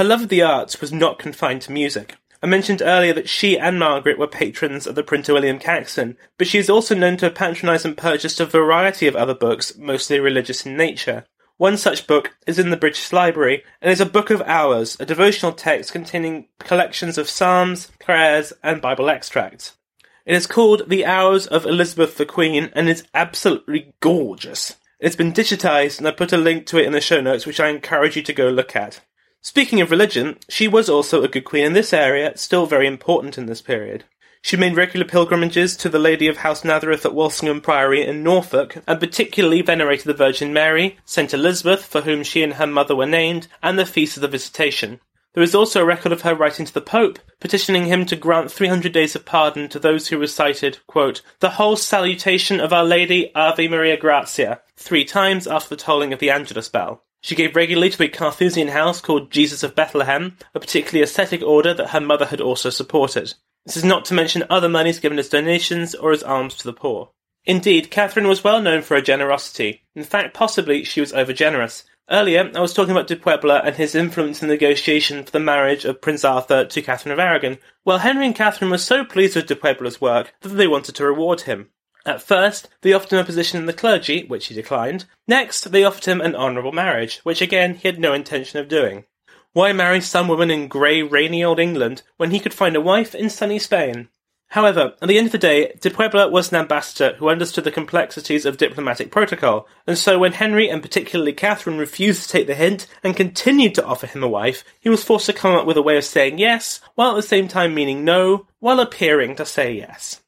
Her 0.00 0.04
love 0.04 0.22
of 0.22 0.28
the 0.30 0.40
arts 0.40 0.80
was 0.80 0.94
not 0.94 1.18
confined 1.18 1.60
to 1.60 1.72
music. 1.72 2.16
I 2.42 2.46
mentioned 2.46 2.80
earlier 2.80 3.12
that 3.12 3.28
she 3.28 3.58
and 3.58 3.78
Margaret 3.78 4.18
were 4.18 4.26
patrons 4.26 4.86
of 4.86 4.94
the 4.94 5.02
printer 5.02 5.34
William 5.34 5.58
Caxton, 5.58 6.16
but 6.38 6.46
she 6.46 6.56
is 6.56 6.70
also 6.70 6.94
known 6.94 7.18
to 7.18 7.26
have 7.26 7.34
patronised 7.34 7.84
and 7.84 7.98
purchased 7.98 8.40
a 8.40 8.46
variety 8.46 9.06
of 9.06 9.14
other 9.14 9.34
books, 9.34 9.76
mostly 9.76 10.18
religious 10.18 10.64
in 10.64 10.74
nature. 10.74 11.26
One 11.58 11.76
such 11.76 12.06
book 12.06 12.34
is 12.46 12.58
in 12.58 12.70
the 12.70 12.78
British 12.78 13.12
Library 13.12 13.62
and 13.82 13.92
is 13.92 14.00
a 14.00 14.06
Book 14.06 14.30
of 14.30 14.40
Hours, 14.46 14.96
a 14.98 15.04
devotional 15.04 15.52
text 15.52 15.92
containing 15.92 16.48
collections 16.58 17.18
of 17.18 17.28
psalms, 17.28 17.92
prayers, 18.00 18.54
and 18.62 18.80
Bible 18.80 19.10
extracts. 19.10 19.76
It 20.24 20.34
is 20.34 20.46
called 20.46 20.88
The 20.88 21.04
Hours 21.04 21.46
of 21.46 21.66
Elizabeth 21.66 22.16
the 22.16 22.24
Queen 22.24 22.70
and 22.72 22.88
is 22.88 23.04
absolutely 23.12 23.92
gorgeous. 24.00 24.76
It's 24.98 25.14
been 25.14 25.34
digitized 25.34 25.98
and 25.98 26.08
I 26.08 26.12
put 26.12 26.32
a 26.32 26.38
link 26.38 26.64
to 26.68 26.78
it 26.78 26.86
in 26.86 26.92
the 26.92 27.02
show 27.02 27.20
notes 27.20 27.44
which 27.44 27.60
I 27.60 27.68
encourage 27.68 28.16
you 28.16 28.22
to 28.22 28.32
go 28.32 28.48
look 28.48 28.74
at. 28.74 29.02
Speaking 29.42 29.80
of 29.80 29.90
religion, 29.90 30.38
she 30.48 30.68
was 30.68 30.90
also 30.90 31.22
a 31.22 31.28
good 31.28 31.44
queen 31.44 31.64
in 31.64 31.72
this 31.72 31.94
area, 31.94 32.36
still 32.36 32.66
very 32.66 32.86
important 32.86 33.38
in 33.38 33.46
this 33.46 33.62
period. 33.62 34.04
She 34.42 34.56
made 34.56 34.76
regular 34.76 35.06
pilgrimages 35.06 35.76
to 35.78 35.88
the 35.88 35.98
Lady 35.98 36.26
of 36.26 36.38
House 36.38 36.62
Nazareth 36.62 37.06
at 37.06 37.14
Walsingham 37.14 37.60
Priory 37.60 38.06
in 38.06 38.22
Norfolk, 38.22 38.82
and 38.86 39.00
particularly 39.00 39.62
venerated 39.62 40.06
the 40.06 40.14
Virgin 40.14 40.52
Mary, 40.52 40.98
St. 41.04 41.32
Elizabeth, 41.32 41.84
for 41.84 42.02
whom 42.02 42.22
she 42.22 42.42
and 42.42 42.54
her 42.54 42.66
mother 42.66 42.94
were 42.94 43.06
named, 43.06 43.48
and 43.62 43.78
the 43.78 43.86
Feast 43.86 44.16
of 44.16 44.20
the 44.20 44.28
Visitation. 44.28 45.00
There 45.32 45.42
is 45.42 45.54
also 45.54 45.82
a 45.82 45.86
record 45.86 46.12
of 46.12 46.22
her 46.22 46.34
writing 46.34 46.66
to 46.66 46.74
the 46.74 46.80
Pope, 46.80 47.18
petitioning 47.38 47.86
him 47.86 48.04
to 48.06 48.16
grant 48.16 48.50
300 48.50 48.92
days 48.92 49.14
of 49.14 49.24
pardon 49.24 49.68
to 49.68 49.78
those 49.78 50.08
who 50.08 50.18
recited, 50.18 50.78
quote, 50.86 51.22
the 51.38 51.50
whole 51.50 51.76
salutation 51.76 52.60
of 52.60 52.72
Our 52.72 52.84
Lady 52.84 53.34
Ave 53.34 53.68
Maria 53.68 53.96
Grazia, 53.96 54.60
three 54.76 55.04
times 55.04 55.46
after 55.46 55.70
the 55.70 55.80
tolling 55.80 56.12
of 56.12 56.18
the 56.18 56.30
Angelus 56.30 56.68
bell. 56.68 57.04
She 57.22 57.34
gave 57.34 57.54
regularly 57.54 57.90
to 57.90 58.02
a 58.02 58.08
Carthusian 58.08 58.68
house 58.68 59.00
called 59.00 59.30
Jesus 59.30 59.62
of 59.62 59.74
Bethlehem, 59.74 60.36
a 60.54 60.60
particularly 60.60 61.02
ascetic 61.02 61.42
order 61.42 61.74
that 61.74 61.90
her 61.90 62.00
mother 62.00 62.26
had 62.26 62.40
also 62.40 62.70
supported. 62.70 63.34
This 63.66 63.76
is 63.76 63.84
not 63.84 64.06
to 64.06 64.14
mention 64.14 64.44
other 64.48 64.68
monies 64.68 65.00
given 65.00 65.18
as 65.18 65.28
donations 65.28 65.94
or 65.94 66.12
as 66.12 66.22
alms 66.22 66.54
to 66.56 66.64
the 66.64 66.72
poor. 66.72 67.10
Indeed, 67.44 67.90
Catherine 67.90 68.28
was 68.28 68.44
well 68.44 68.60
known 68.60 68.82
for 68.82 68.94
her 68.94 69.02
generosity. 69.02 69.82
In 69.94 70.04
fact, 70.04 70.34
possibly 70.34 70.84
she 70.84 71.00
was 71.00 71.12
overgenerous. 71.12 71.84
Earlier, 72.10 72.50
I 72.54 72.60
was 72.60 72.74
talking 72.74 72.90
about 72.90 73.06
de 73.06 73.16
Puebla 73.16 73.62
and 73.64 73.76
his 73.76 73.94
influence 73.94 74.42
in 74.42 74.48
the 74.48 74.54
negotiation 74.54 75.22
for 75.22 75.30
the 75.30 75.38
marriage 75.38 75.84
of 75.84 76.00
Prince 76.00 76.24
Arthur 76.24 76.64
to 76.64 76.82
Catherine 76.82 77.12
of 77.12 77.18
Aragon. 77.18 77.58
Well, 77.84 77.98
Henry 77.98 78.26
and 78.26 78.34
Catherine 78.34 78.70
were 78.70 78.78
so 78.78 79.04
pleased 79.04 79.36
with 79.36 79.46
de 79.46 79.54
Puebla's 79.54 80.00
work 80.00 80.34
that 80.40 80.48
they 80.48 80.66
wanted 80.66 80.96
to 80.96 81.04
reward 81.04 81.42
him. 81.42 81.68
At 82.06 82.22
first, 82.22 82.68
they 82.80 82.92
offered 82.92 83.12
him 83.12 83.18
a 83.18 83.24
position 83.24 83.60
in 83.60 83.66
the 83.66 83.72
clergy, 83.72 84.24
which 84.24 84.46
he 84.46 84.54
declined. 84.54 85.04
Next, 85.28 85.70
they 85.70 85.84
offered 85.84 86.06
him 86.06 86.20
an 86.20 86.34
honourable 86.34 86.72
marriage, 86.72 87.18
which 87.24 87.42
again 87.42 87.74
he 87.74 87.88
had 87.88 87.98
no 87.98 88.14
intention 88.14 88.58
of 88.58 88.68
doing. 88.68 89.04
Why 89.52 89.72
marry 89.72 90.00
some 90.00 90.28
woman 90.28 90.50
in 90.50 90.68
grey, 90.68 91.02
rainy 91.02 91.42
old 91.44 91.58
England 91.58 92.02
when 92.16 92.30
he 92.30 92.40
could 92.40 92.54
find 92.54 92.76
a 92.76 92.80
wife 92.80 93.14
in 93.14 93.28
sunny 93.28 93.58
Spain? 93.58 94.08
However, 94.50 94.94
at 95.00 95.06
the 95.06 95.16
end 95.16 95.26
of 95.26 95.32
the 95.32 95.38
day, 95.38 95.74
de 95.80 95.90
Puebla 95.90 96.28
was 96.28 96.50
an 96.50 96.58
ambassador 96.58 97.14
who 97.18 97.28
understood 97.28 97.62
the 97.62 97.70
complexities 97.70 98.44
of 98.44 98.56
diplomatic 98.56 99.12
protocol, 99.12 99.68
and 99.86 99.96
so 99.96 100.18
when 100.18 100.32
Henry 100.32 100.68
and 100.68 100.82
particularly 100.82 101.32
Catherine 101.32 101.78
refused 101.78 102.22
to 102.22 102.28
take 102.28 102.48
the 102.48 102.56
hint 102.56 102.88
and 103.04 103.14
continued 103.14 103.76
to 103.76 103.84
offer 103.84 104.08
him 104.08 104.24
a 104.24 104.28
wife, 104.28 104.64
he 104.80 104.88
was 104.88 105.04
forced 105.04 105.26
to 105.26 105.32
come 105.32 105.54
up 105.54 105.66
with 105.66 105.76
a 105.76 105.82
way 105.82 105.96
of 105.96 106.04
saying 106.04 106.38
yes, 106.38 106.80
while 106.96 107.10
at 107.10 107.16
the 107.16 107.22
same 107.22 107.46
time 107.46 107.74
meaning 107.74 108.04
no, 108.04 108.46
while 108.58 108.80
appearing 108.80 109.36
to 109.36 109.46
say 109.46 109.72
yes. 109.72 110.19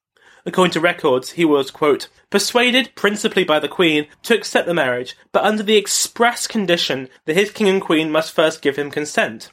According 0.44 0.72
to 0.72 0.80
records, 0.80 1.32
he 1.32 1.44
was, 1.44 1.70
quote, 1.70 2.08
persuaded, 2.30 2.90
principally 2.96 3.44
by 3.44 3.60
the 3.60 3.68
Queen, 3.68 4.08
to 4.24 4.34
accept 4.34 4.66
the 4.66 4.74
marriage, 4.74 5.16
but 5.30 5.44
under 5.44 5.62
the 5.62 5.76
express 5.76 6.46
condition 6.46 7.08
that 7.26 7.36
his 7.36 7.52
King 7.52 7.68
and 7.68 7.80
Queen 7.80 8.10
must 8.10 8.32
first 8.32 8.60
give 8.60 8.76
him 8.76 8.90
consent. 8.90 9.50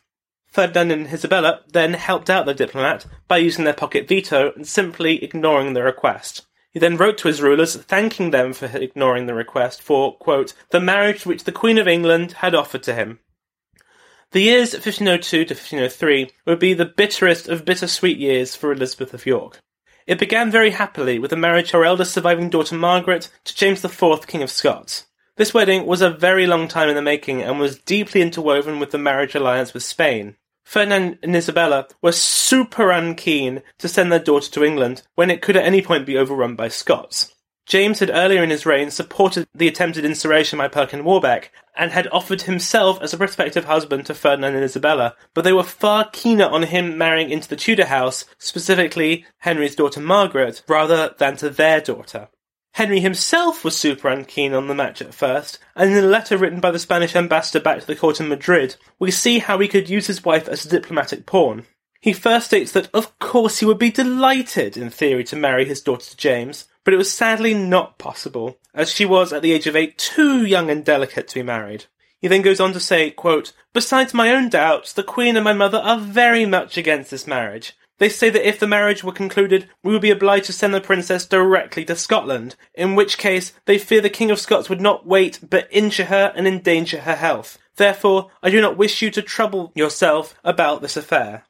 Ferdinand 0.48 0.92
and 0.92 1.14
Isabella 1.14 1.62
then 1.72 1.94
helped 1.94 2.30
out 2.30 2.48
the 2.48 2.56
diplomat 2.56 3.06
by 3.28 3.38
using 3.38 3.66
their 3.66 3.74
pocket 3.74 4.08
veto 4.08 4.52
and 4.56 4.68
simply 4.68 5.24
ignoring 5.24 5.74
the 5.74 5.84
request. 5.84 6.48
He 6.72 6.80
then 6.80 6.98
wrote 6.98 7.20
to 7.20 7.28
his 7.28 7.42
rulers 7.42 7.76
thanking 7.76 8.32
them 8.32 8.54
for 8.54 8.66
ignoring 8.66 9.28
the 9.28 9.36
request 9.36 9.82
for, 9.82 10.18
quote, 10.18 10.54
the 10.72 10.80
marriage 10.80 11.26
which 11.26 11.44
the 11.44 11.52
Queen 11.52 11.78
of 11.78 11.88
England 11.88 12.34
had 12.34 12.56
offered 12.56 12.84
to 12.84 12.96
him. 12.96 13.20
The 14.32 14.42
years 14.42 14.74
1502 14.74 15.46
to 15.46 15.54
1503 15.54 16.32
would 16.46 16.60
be 16.60 16.74
the 16.74 16.86
bitterest 16.86 17.48
of 17.48 17.66
bittersweet 17.66 18.18
years 18.18 18.56
for 18.56 18.72
Elizabeth 18.72 19.14
of 19.14 19.26
York. 19.26 19.60
It 20.10 20.18
began 20.18 20.50
very 20.50 20.72
happily 20.72 21.20
with 21.20 21.30
the 21.30 21.38
marriage 21.38 21.68
of 21.68 21.74
her 21.74 21.86
eldest 21.86 22.16
surviving 22.16 22.50
daughter 22.50 22.74
Margaret 22.74 23.30
to 23.44 23.56
James 23.56 23.86
IV, 23.86 24.26
King 24.26 24.42
of 24.42 24.50
Scots. 24.50 25.06
This 25.36 25.54
wedding 25.54 25.86
was 25.86 26.02
a 26.02 26.10
very 26.10 26.48
long 26.48 26.68
time 26.68 26.90
in 26.90 26.96
the 26.96 27.02
making 27.04 27.44
and 27.44 27.60
was 27.60 27.78
deeply 27.78 28.24
interwoven 28.24 28.80
with 28.80 28.90
the 28.90 28.98
marriage 28.98 29.36
alliance 29.36 29.72
with 29.72 29.84
Spain. 29.84 30.36
Ferdinand 30.64 31.20
and 31.22 31.36
Isabella 31.36 31.88
were 32.02 32.12
super 32.12 32.90
unkeen 32.90 33.62
to 33.78 33.88
send 33.88 34.12
their 34.12 34.18
daughter 34.18 34.50
to 34.50 34.64
England 34.64 35.04
when 35.14 35.30
it 35.30 35.44
could 35.44 35.56
at 35.56 35.64
any 35.64 35.84
point 35.84 36.08
be 36.08 36.18
overrun 36.18 36.56
by 36.56 36.70
Scots. 36.70 37.36
James 37.70 38.00
had 38.00 38.10
earlier 38.10 38.42
in 38.42 38.50
his 38.50 38.66
reign 38.66 38.90
supported 38.90 39.48
the 39.54 39.68
attempted 39.68 40.04
instauration 40.04 40.58
by 40.58 40.68
Perkin 40.68 41.04
Warbeck 41.04 41.52
and 41.78 41.92
had 41.92 42.08
offered 42.12 42.42
himself 42.42 43.00
as 43.00 43.14
a 43.14 43.18
prospective 43.18 43.66
husband 43.66 44.08
to 44.08 44.16
Ferdinand 44.16 44.56
and 44.56 44.64
Isabella, 44.64 45.16
but 45.36 45.44
they 45.44 45.54
were 45.54 45.62
far 45.62 46.10
keener 46.12 46.48
on 46.48 46.64
him 46.64 46.98
marrying 46.98 47.30
into 47.30 47.48
the 47.48 47.56
Tudor 47.56 47.86
house, 47.86 48.26
specifically 48.40 49.24
Henry's 49.38 49.76
daughter 49.76 50.00
Margaret, 50.00 50.64
rather 50.68 51.14
than 51.20 51.38
to 51.38 51.52
their 51.52 51.80
daughter. 51.80 52.30
Henry 52.74 53.02
himself 53.02 53.64
was 53.64 53.78
super 53.78 54.10
unkeen 54.10 54.54
on 54.54 54.68
the 54.68 54.74
match 54.74 55.00
at 55.00 55.14
first, 55.14 55.60
and 55.76 55.92
in 55.92 56.04
a 56.04 56.08
letter 56.08 56.38
written 56.38 56.60
by 56.60 56.72
the 56.72 56.80
Spanish 56.80 57.16
ambassador 57.16 57.64
back 57.64 57.82
to 57.82 57.86
the 57.86 57.96
court 57.96 58.20
in 58.20 58.28
Madrid, 58.28 58.78
we 58.98 59.12
see 59.12 59.38
how 59.38 59.60
he 59.60 59.68
could 59.68 59.88
use 59.88 60.08
his 60.08 60.26
wife 60.26 60.48
as 60.48 60.66
a 60.66 60.70
diplomatic 60.70 61.28
pawn. 61.28 61.68
He 62.02 62.14
first 62.14 62.48
states 62.48 62.72
that, 62.72 62.90
of 62.94 63.18
course, 63.20 63.60
he 63.60 63.66
would 63.66 63.78
be 63.78 63.92
delighted, 63.92 64.78
in 64.78 64.90
theory, 64.90 65.24
to 65.26 65.36
marry 65.36 65.66
his 65.66 65.82
daughter 65.82 66.10
to 66.10 66.18
James, 66.18 66.66
but 66.86 66.94
it 66.94 66.98
was 66.98 67.12
sadly 67.12 67.54
not 67.54 67.98
possible, 67.98 68.58
as 68.74 68.92
she 68.92 69.06
was, 69.06 69.34
at 69.34 69.42
the 69.42 69.52
age 69.52 69.68
of 69.68 69.76
eight, 69.76 69.98
too 69.98 70.46
young 70.46 70.70
and 70.70 70.86
delicate 70.86 71.28
to 71.28 71.36
be 71.36 71.44
married. 71.44 71.86
He 72.22 72.28
then 72.28 72.42
goes 72.42 72.60
on 72.60 72.74
to 72.74 72.80
say, 72.80 73.12
quote, 73.12 73.54
Besides 73.74 74.14
my 74.14 74.32
own 74.32 74.50
doubts, 74.50 74.94
the 74.94 75.04
Queen 75.04 75.36
and 75.36 75.44
my 75.44 75.54
mother 75.54 75.78
are 75.80 76.00
very 76.00 76.46
much 76.46 76.78
against 76.78 77.12
this 77.12 77.28
marriage. 77.28 77.74
They 77.98 78.10
say 78.10 78.30
that 78.30 78.48
if 78.48 78.60
the 78.60 78.68
marriage 78.68 79.04
were 79.04 79.12
concluded, 79.12 79.70
we 79.84 79.92
would 79.92 80.02
be 80.02 80.10
obliged 80.10 80.46
to 80.46 80.54
send 80.54 80.74
the 80.74 80.80
princess 80.80 81.26
directly 81.26 81.84
to 81.86 81.98
Scotland, 81.98 82.56
in 82.74 82.96
which 82.96 83.18
case 83.18 83.52
they 83.66 83.78
fear 83.78 84.00
the 84.00 84.10
King 84.10 84.32
of 84.32 84.40
Scots 84.40 84.70
would 84.70 84.80
not 84.80 85.06
wait 85.06 85.40
but 85.48 85.68
injure 85.70 86.06
her 86.06 86.32
and 86.34 86.48
endanger 86.48 87.02
her 87.02 87.18
health. 87.18 87.58
Therefore, 87.76 88.32
I 88.42 88.50
do 88.50 88.62
not 88.62 88.78
wish 88.78 89.02
you 89.02 89.12
to 89.12 89.22
trouble 89.22 89.74
yourself 89.76 90.34
about 90.46 90.82
this 90.82 90.96
affair. 90.96 91.44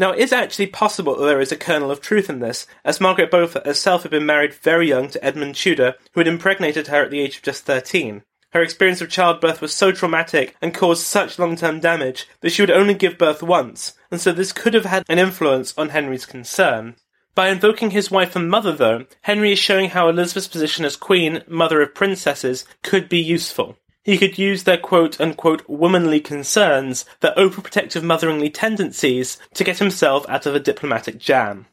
Now, 0.00 0.12
it 0.12 0.20
is 0.20 0.32
actually 0.32 0.68
possible 0.68 1.16
that 1.16 1.26
there 1.26 1.40
is 1.40 1.50
a 1.50 1.56
kernel 1.56 1.90
of 1.90 2.00
truth 2.00 2.30
in 2.30 2.38
this, 2.38 2.68
as 2.84 3.00
Margaret 3.00 3.32
Beaufort 3.32 3.66
herself 3.66 4.02
had 4.02 4.12
been 4.12 4.24
married 4.24 4.54
very 4.54 4.88
young 4.88 5.08
to 5.08 5.24
Edmund 5.24 5.56
Tudor, 5.56 5.96
who 6.12 6.20
had 6.20 6.28
impregnated 6.28 6.86
her 6.86 7.02
at 7.02 7.10
the 7.10 7.18
age 7.18 7.38
of 7.38 7.42
just 7.42 7.64
13. 7.64 8.22
Her 8.52 8.62
experience 8.62 9.00
of 9.00 9.10
childbirth 9.10 9.60
was 9.60 9.74
so 9.74 9.90
traumatic 9.90 10.54
and 10.62 10.72
caused 10.72 11.04
such 11.04 11.40
long-term 11.40 11.80
damage 11.80 12.28
that 12.42 12.50
she 12.50 12.62
would 12.62 12.70
only 12.70 12.94
give 12.94 13.18
birth 13.18 13.42
once, 13.42 13.94
and 14.08 14.20
so 14.20 14.30
this 14.30 14.52
could 14.52 14.72
have 14.72 14.84
had 14.84 15.02
an 15.08 15.18
influence 15.18 15.74
on 15.76 15.88
Henry's 15.88 16.26
concern. 16.26 16.94
By 17.34 17.48
invoking 17.48 17.90
his 17.90 18.10
wife 18.10 18.36
and 18.36 18.48
mother, 18.48 18.72
though, 18.72 19.06
Henry 19.22 19.52
is 19.52 19.58
showing 19.58 19.90
how 19.90 20.08
Elizabeth's 20.08 20.48
position 20.48 20.84
as 20.84 20.94
queen, 20.94 21.42
mother 21.48 21.82
of 21.82 21.94
princesses, 21.94 22.64
could 22.84 23.08
be 23.08 23.18
useful. 23.18 23.76
He 24.08 24.16
could 24.16 24.38
use 24.38 24.62
their 24.62 24.78
quote 24.78 25.20
unquote 25.20 25.68
womanly 25.68 26.18
concerns, 26.18 27.04
their 27.20 27.34
overprotective 27.34 28.02
motherly 28.02 28.48
tendencies, 28.48 29.36
to 29.52 29.64
get 29.64 29.80
himself 29.80 30.24
out 30.30 30.46
of 30.46 30.54
a 30.54 30.60
diplomatic 30.60 31.18
jam. 31.18 31.66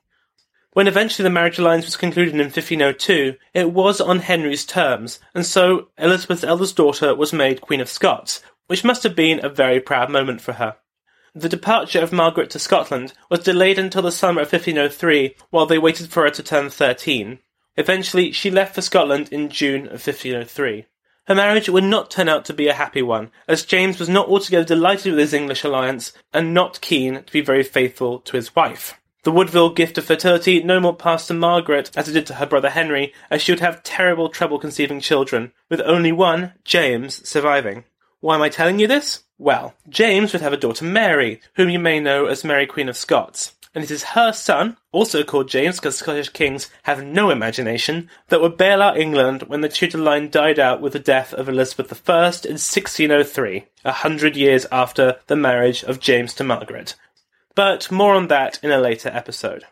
When 0.74 0.86
eventually 0.86 1.24
the 1.24 1.30
marriage 1.30 1.60
alliance 1.60 1.86
was 1.86 1.96
concluded 1.96 2.34
in 2.34 2.42
1502, 2.42 3.38
it 3.54 3.72
was 3.72 4.02
on 4.02 4.20
Henry's 4.20 4.66
terms, 4.66 5.22
and 5.34 5.46
so 5.46 5.88
Elizabeth's 5.98 6.44
eldest 6.44 6.76
daughter 6.76 7.16
was 7.16 7.32
made 7.32 7.62
Queen 7.62 7.80
of 7.80 7.88
Scots, 7.88 8.42
which 8.68 8.84
must 8.84 9.04
have 9.04 9.16
been 9.16 9.40
a 9.42 9.48
very 9.48 9.80
proud 9.80 10.10
moment 10.10 10.42
for 10.42 10.52
her. 10.52 10.76
The 11.34 11.48
departure 11.48 12.02
of 12.02 12.12
Margaret 12.12 12.50
to 12.50 12.60
Scotland 12.60 13.14
was 13.30 13.46
delayed 13.46 13.80
until 13.80 14.02
the 14.02 14.12
summer 14.12 14.42
of 14.42 14.52
1503 14.52 15.38
while 15.52 15.68
they 15.68 15.78
waited 15.78 16.12
for 16.12 16.24
her 16.24 16.32
to 16.32 16.44
turn 16.44 16.70
13. 16.70 17.40
Eventually, 17.78 18.34
she 18.34 18.52
left 18.52 18.76
for 18.76 18.82
Scotland 18.82 19.30
in 19.32 19.48
June 19.48 19.86
of 19.86 20.06
1503. 20.06 20.86
Her 21.28 21.36
marriage 21.36 21.70
would 21.70 21.84
not 21.84 22.12
turn 22.12 22.30
out 22.30 22.46
to 22.46 22.54
be 22.54 22.68
a 22.68 22.74
happy 22.74 23.02
one, 23.02 23.32
as 23.48 23.66
James 23.66 24.00
was 24.00 24.08
not 24.08 24.28
altogether 24.28 24.64
delighted 24.64 25.12
with 25.12 25.20
his 25.20 25.34
English 25.34 25.64
alliance 25.64 26.14
and 26.32 26.54
not 26.54 26.82
keen 26.82 27.24
to 27.24 27.34
be 27.34 27.42
very 27.42 27.64
faithful 27.64 28.20
to 28.20 28.36
his 28.36 28.56
wife. 28.56 29.00
The 29.24 29.32
Woodville 29.32 29.72
gift 29.72 29.98
of 29.98 30.06
fertility 30.06 30.62
no 30.62 30.80
more 30.80 30.96
passed 30.96 31.30
to 31.30 31.34
Margaret 31.34 31.90
as 31.96 32.08
it 32.08 32.14
did 32.14 32.28
to 32.28 32.36
her 32.36 32.46
brother 32.46 32.70
Henry, 32.70 33.12
as 33.32 33.42
she 33.42 33.52
would 33.52 33.60
have 33.60 33.82
terrible 33.82 34.30
trouble 34.30 34.60
conceiving 34.60 35.00
children, 35.00 35.52
with 35.68 35.82
only 35.82 36.12
one, 36.12 36.54
James, 36.64 37.28
surviving. 37.28 37.86
Why 38.20 38.36
am 38.36 38.44
I 38.44 38.50
telling 38.50 38.78
you 38.78 38.86
this? 38.86 39.24
Well, 39.40 39.74
James 39.90 40.32
would 40.32 40.44
have 40.44 40.54
a 40.54 40.58
daughter 40.58 40.86
Mary, 40.86 41.42
whom 41.56 41.70
you 41.70 41.80
may 41.80 42.00
know 42.00 42.28
as 42.28 42.44
Mary 42.44 42.68
Queen 42.68 42.88
of 42.88 42.98
Scots, 42.98 43.54
and 43.76 43.84
it 43.84 43.92
is 43.92 44.04
her 44.04 44.32
son, 44.32 44.78
also 44.94 45.22
called 45.24 45.50
James 45.50 45.76
because 45.76 45.98
Scottish 45.98 46.30
kings 46.30 46.72
have 46.84 47.04
no 47.04 47.30
imagination, 47.30 48.10
that 48.30 48.42
would 48.42 48.58
bail 48.58 48.82
out 48.82 48.98
England 48.98 49.44
when 49.44 49.60
the 49.60 49.70
Tudor 49.70 49.98
line 49.98 50.30
died 50.30 50.58
out 50.58 50.82
with 50.82 50.94
the 50.94 51.00
death 51.00 51.34
of 51.34 51.50
Elizabeth 51.50 51.92
I 52.10 52.14
in 52.46 52.56
1603, 52.58 53.66
a 53.84 53.92
hundred 53.92 54.38
years 54.38 54.66
after 54.72 55.18
the 55.28 55.36
marriage 55.36 55.84
of 55.84 56.00
James 56.00 56.34
to 56.36 56.44
Margaret, 56.46 56.96
but 57.54 57.92
more 57.92 58.16
on 58.16 58.30
that 58.30 58.60
in 58.64 58.72
a 58.72 58.80
later 58.80 59.10
episode. 59.10 59.66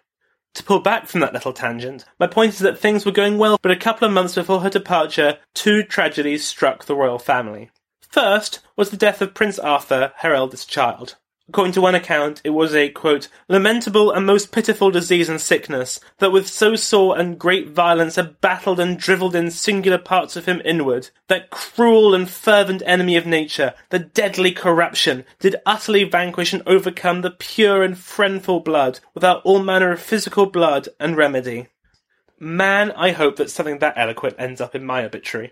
To 0.56 0.64
pull 0.64 0.82
back 0.82 1.08
from 1.08 1.22
that 1.22 1.34
little 1.34 1.54
tangent, 1.54 2.06
my 2.20 2.28
point 2.28 2.54
is 2.54 2.60
that 2.60 2.78
things 2.78 3.06
were 3.06 3.12
going 3.12 3.38
well, 3.38 3.58
but 3.62 3.72
a 3.72 3.76
couple 3.76 4.08
of 4.08 4.14
months 4.14 4.36
before 4.36 4.60
her 4.60 4.70
departure, 4.70 5.40
two 5.56 5.82
tragedies 5.82 6.46
struck 6.46 6.86
the 6.86 6.96
royal 6.96 7.18
family. 7.18 7.72
First 8.02 8.60
was 8.76 8.92
the 8.92 8.98
death 8.98 9.22
of 9.22 9.34
Prince 9.34 9.58
Arthur, 9.58 10.14
her 10.18 10.36
eldest 10.36 10.70
child. 10.70 11.16
According 11.50 11.74
to 11.74 11.82
one 11.82 11.94
account, 11.94 12.42
it 12.46 12.52
was 12.52 12.74
a, 12.74 12.88
quote, 12.90 13.28
lamentable 13.50 14.12
and 14.12 14.26
most 14.26 14.54
pitiful 14.54 14.92
disease 14.92 15.28
and 15.28 15.42
sickness, 15.42 16.00
that 16.20 16.32
with 16.32 16.48
so 16.48 16.78
sore 16.78 17.20
and 17.20 17.38
great 17.38 17.70
violence 17.70 18.16
had 18.16 18.40
battled 18.40 18.80
and 18.80 18.98
drivelled 18.98 19.36
in 19.36 19.52
singular 19.52 19.98
parts 19.98 20.38
of 20.38 20.46
him 20.46 20.62
inward, 20.64 21.10
that 21.28 21.50
cruel 21.50 22.16
and 22.16 22.30
fervent 22.30 22.82
enemy 22.86 23.18
of 23.18 23.26
nature, 23.26 23.74
the 23.90 24.00
deadly 24.00 24.54
corruption, 24.54 25.26
did 25.40 25.58
utterly 25.66 26.06
vanquish 26.06 26.54
and 26.54 26.64
overcome 26.66 27.22
the 27.22 27.32
pure 27.32 27.84
and 27.84 27.98
friendful 27.98 28.62
blood, 28.62 29.02
without 29.14 29.42
all 29.44 29.62
manner 29.62 29.92
of 29.92 30.00
physical 30.00 30.46
blood 30.46 30.88
and 30.98 31.18
remedy. 31.18 31.68
Man, 32.40 32.92
I 32.92 33.12
hope 33.12 33.36
that 33.36 33.52
something 33.52 33.80
that 33.80 33.98
eloquent 33.98 34.36
ends 34.40 34.62
up 34.62 34.76
in 34.76 34.86
my 34.86 35.04
obituary. 35.04 35.52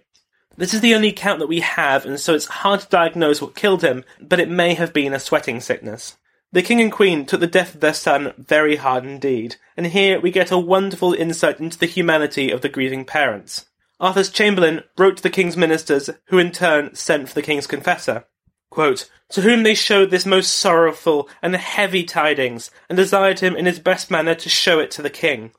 This 0.57 0.73
is 0.73 0.81
the 0.81 0.93
only 0.93 1.09
account 1.09 1.39
that 1.39 1.47
we 1.47 1.61
have, 1.61 2.05
and 2.05 2.19
so 2.19 2.35
it's 2.35 2.45
hard 2.45 2.81
to 2.81 2.89
diagnose 2.89 3.41
what 3.41 3.55
killed 3.55 3.83
him, 3.83 4.03
but 4.19 4.39
it 4.39 4.49
may 4.49 4.73
have 4.73 4.93
been 4.93 5.13
a 5.13 5.19
sweating 5.19 5.59
sickness. 5.61 6.17
The 6.51 6.61
king 6.61 6.81
and 6.81 6.91
queen 6.91 7.25
took 7.25 7.39
the 7.39 7.47
death 7.47 7.75
of 7.75 7.81
their 7.81 7.93
son 7.93 8.33
very 8.37 8.75
hard 8.75 9.05
indeed, 9.05 9.55
and 9.77 9.87
here 9.87 10.19
we 10.19 10.31
get 10.31 10.51
a 10.51 10.57
wonderful 10.57 11.13
insight 11.13 11.61
into 11.61 11.79
the 11.79 11.85
humanity 11.85 12.51
of 12.51 12.61
the 12.61 12.69
grieving 12.69 13.05
parents. 13.05 13.67
Arthur's 14.01 14.29
chamberlain 14.29 14.83
wrote 14.97 15.17
to 15.17 15.23
the 15.23 15.29
king's 15.29 15.55
ministers, 15.55 16.09
who 16.25 16.37
in 16.37 16.51
turn 16.51 16.93
sent 16.95 17.29
for 17.29 17.35
the 17.35 17.41
king's 17.41 17.67
confessor. 17.67 18.25
Quote, 18.69 19.09
to 19.29 19.41
whom 19.41 19.63
they 19.63 19.75
showed 19.75 20.11
this 20.11 20.25
most 20.25 20.53
sorrowful 20.55 21.29
and 21.41 21.55
heavy 21.55 22.03
tidings, 22.03 22.69
and 22.89 22.97
desired 22.97 23.39
him 23.39 23.55
in 23.55 23.65
his 23.65 23.79
best 23.79 24.11
manner 24.11 24.35
to 24.35 24.49
show 24.49 24.79
it 24.79 24.91
to 24.91 25.01
the 25.01 25.09
king. 25.09 25.51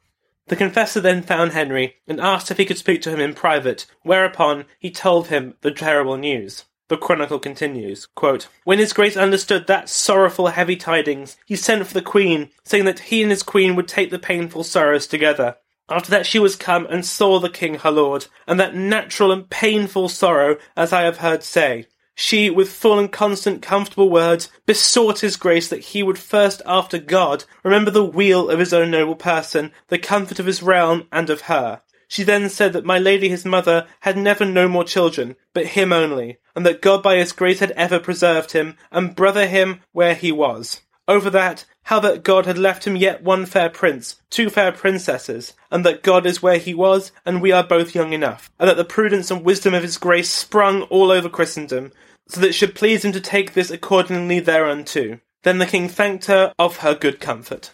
The 0.49 0.57
confessor 0.57 1.01
then 1.01 1.23
found 1.23 1.53
Henry 1.53 1.97
and 2.07 2.21
asked 2.21 2.51
if 2.51 2.59
he 2.59 2.65
could 2.65 2.79
speak 2.79 3.01
to 3.03 3.11
him 3.11 3.21
in 3.21 3.35
private, 3.35 3.87
whereupon 4.03 4.65
he 4.79 4.91
told 4.91 5.29
him 5.29 5.55
the 5.61 5.71
terrible 5.71 6.17
news. 6.17 6.65
The 6.89 6.97
chronicle 6.99 7.39
continues, 7.39 8.07
quote, 8.07 8.49
When 8.65 8.79
his 8.79 8.93
grace 8.93 9.17
understood 9.17 9.67
that 9.67 9.89
sorrowful 9.89 10.49
heavy 10.49 10.77
tidings, 10.77 11.39
he 11.47 11.57
sent 11.57 11.87
for 11.87 11.95
the 11.95 12.03
queen, 12.03 12.51
saying 12.65 12.85
that 12.85 12.99
he 12.99 13.23
and 13.23 13.31
his 13.31 13.43
queen 13.43 13.77
would 13.77 13.89
take 13.89 14.11
the 14.11 14.19
painful 14.19 14.65
sorrows 14.65 15.07
together. 15.07 15.57
After 15.89 16.11
that 16.11 16.27
she 16.27 16.39
was 16.39 16.57
come 16.57 16.87
and 16.87 17.07
saw 17.07 17.39
the 17.39 17.49
king 17.49 17.77
her 17.77 17.91
lord, 17.91 18.27
and 18.47 18.61
that 18.61 18.75
natural 18.75 19.33
and 19.33 19.49
painful 19.49 20.09
sorrow, 20.09 20.59
as 20.77 20.93
I 20.93 21.03
have 21.03 21.19
heard 21.19 21.43
say. 21.43 21.87
She, 22.15 22.51
with 22.51 22.73
full 22.73 22.99
and 22.99 23.11
constant 23.11 23.63
comfortable 23.63 24.11
words, 24.11 24.51
besought 24.67 25.21
his 25.21 25.37
grace 25.37 25.69
that 25.69 25.81
he 25.81 26.03
would 26.03 26.19
first 26.19 26.61
after 26.67 26.99
God 26.99 27.45
remember 27.63 27.91
the 27.91 28.05
weal 28.05 28.51
of 28.51 28.59
his 28.59 28.73
own 28.73 28.91
noble 28.91 29.17
person, 29.17 29.73
the 29.89 29.99
comfort 29.99 30.39
of 30.39 30.47
his 30.47 30.63
realm 30.63 31.09
and 31.11 31.31
of 31.31 31.43
her. 31.43 31.83
She 32.09 32.25
then 32.25 32.51
said 32.51 32.75
that 32.75 32.85
my 32.85 32.99
lady 32.99 33.31
his 33.31 33.47
mother 33.47 33.87
had 34.01 34.19
never 34.19 34.45
no 34.45 34.69
more 34.69 34.85
children, 34.85 35.37
but 35.55 35.69
him 35.69 35.95
only, 35.95 36.37
and 36.55 36.67
that 36.67 36.83
God 36.83 37.03
by 37.03 37.17
his 37.17 37.33
grace 37.33 37.61
had 37.61 37.71
ever 37.71 37.99
preserved 37.99 38.53
him, 38.53 38.77
and 38.91 39.17
brother 39.17 39.47
him 39.47 39.81
where 39.93 40.15
he 40.15 40.31
was. 40.31 40.83
Over 41.09 41.31
that, 41.31 41.65
how 41.85 42.01
that 42.01 42.23
God 42.23 42.47
had 42.47 42.59
left 42.59 42.87
him 42.87 42.97
yet 42.97 43.23
one 43.23 43.47
fair 43.47 43.69
prince, 43.69 44.21
two 44.31 44.49
fair 44.51 44.73
princesses, 44.73 45.53
and 45.71 45.85
that 45.85 46.03
God 46.03 46.27
is 46.27 46.43
where 46.43 46.59
he 46.59 46.75
was, 46.75 47.13
and 47.27 47.43
we 47.43 47.53
are 47.53 47.65
both 47.65 47.95
young 47.95 48.13
enough, 48.13 48.51
and 48.59 48.69
that 48.69 48.77
the 48.77 48.85
prudence 48.85 49.31
and 49.31 49.45
wisdom 49.45 49.75
of 49.75 49.83
his 49.83 49.99
grace 49.99 50.31
sprung 50.31 50.83
all 50.83 51.11
over 51.11 51.29
Christendom, 51.29 51.93
so 52.29 52.41
that 52.41 52.49
it 52.49 52.55
should 52.55 52.75
please 52.75 53.05
him 53.05 53.13
to 53.13 53.21
take 53.21 53.53
this 53.53 53.71
accordingly 53.71 54.41
thereunto. 54.41 55.19
Then 55.43 55.59
the 55.59 55.67
king 55.67 55.89
thanked 55.89 56.27
her 56.27 56.55
of 56.59 56.79
her 56.79 56.95
good 56.95 57.21
comfort. 57.21 57.73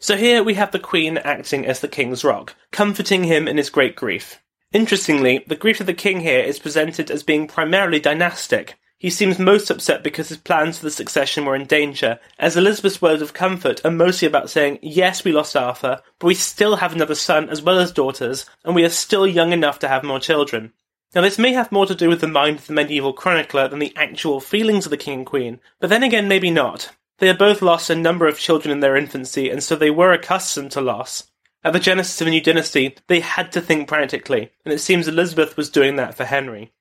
So 0.00 0.16
here 0.16 0.42
we 0.42 0.54
have 0.54 0.70
the 0.72 0.78
queen 0.78 1.18
acting 1.18 1.66
as 1.66 1.80
the 1.80 1.88
king's 1.88 2.24
rock, 2.24 2.54
comforting 2.70 3.24
him 3.24 3.48
in 3.48 3.56
his 3.56 3.70
great 3.70 3.96
grief. 3.96 4.40
Interestingly, 4.72 5.44
the 5.46 5.56
grief 5.56 5.80
of 5.80 5.86
the 5.86 5.94
king 5.94 6.20
here 6.20 6.40
is 6.40 6.58
presented 6.58 7.10
as 7.10 7.22
being 7.22 7.48
primarily 7.48 7.98
dynastic, 7.98 8.77
he 9.00 9.10
seems 9.10 9.38
most 9.38 9.70
upset 9.70 10.02
because 10.02 10.28
his 10.28 10.38
plans 10.38 10.78
for 10.78 10.84
the 10.84 10.90
succession 10.90 11.44
were 11.44 11.54
in 11.54 11.66
danger, 11.66 12.18
as 12.36 12.56
Elizabeth's 12.56 13.00
words 13.00 13.22
of 13.22 13.32
comfort 13.32 13.80
are 13.84 13.92
mostly 13.92 14.26
about 14.26 14.50
saying, 14.50 14.80
yes, 14.82 15.22
we 15.22 15.30
lost 15.30 15.56
Arthur, 15.56 16.00
but 16.18 16.26
we 16.26 16.34
still 16.34 16.76
have 16.76 16.92
another 16.92 17.14
son 17.14 17.48
as 17.48 17.62
well 17.62 17.78
as 17.78 17.92
daughters, 17.92 18.44
and 18.64 18.74
we 18.74 18.84
are 18.84 18.88
still 18.88 19.24
young 19.24 19.52
enough 19.52 19.78
to 19.78 19.88
have 19.88 20.02
more 20.02 20.18
children. 20.18 20.72
Now, 21.14 21.20
this 21.20 21.38
may 21.38 21.52
have 21.52 21.70
more 21.70 21.86
to 21.86 21.94
do 21.94 22.08
with 22.08 22.20
the 22.20 22.26
mind 22.26 22.58
of 22.58 22.66
the 22.66 22.72
medieval 22.72 23.12
chronicler 23.12 23.68
than 23.68 23.78
the 23.78 23.94
actual 23.94 24.40
feelings 24.40 24.84
of 24.84 24.90
the 24.90 24.96
king 24.96 25.18
and 25.18 25.26
queen, 25.26 25.60
but 25.78 25.90
then 25.90 26.02
again, 26.02 26.26
maybe 26.26 26.50
not. 26.50 26.90
They 27.18 27.28
had 27.28 27.38
both 27.38 27.62
lost 27.62 27.90
a 27.90 27.94
number 27.94 28.26
of 28.26 28.38
children 28.38 28.72
in 28.72 28.80
their 28.80 28.96
infancy, 28.96 29.48
and 29.48 29.62
so 29.62 29.76
they 29.76 29.90
were 29.90 30.12
accustomed 30.12 30.72
to 30.72 30.80
loss. 30.80 31.30
At 31.62 31.72
the 31.72 31.80
genesis 31.80 32.20
of 32.20 32.26
a 32.26 32.30
new 32.30 32.40
dynasty, 32.40 32.96
they 33.06 33.20
had 33.20 33.52
to 33.52 33.60
think 33.60 33.86
practically, 33.86 34.50
and 34.64 34.74
it 34.74 34.80
seems 34.80 35.06
Elizabeth 35.06 35.56
was 35.56 35.70
doing 35.70 35.96
that 35.96 36.16
for 36.16 36.24
Henry 36.24 36.72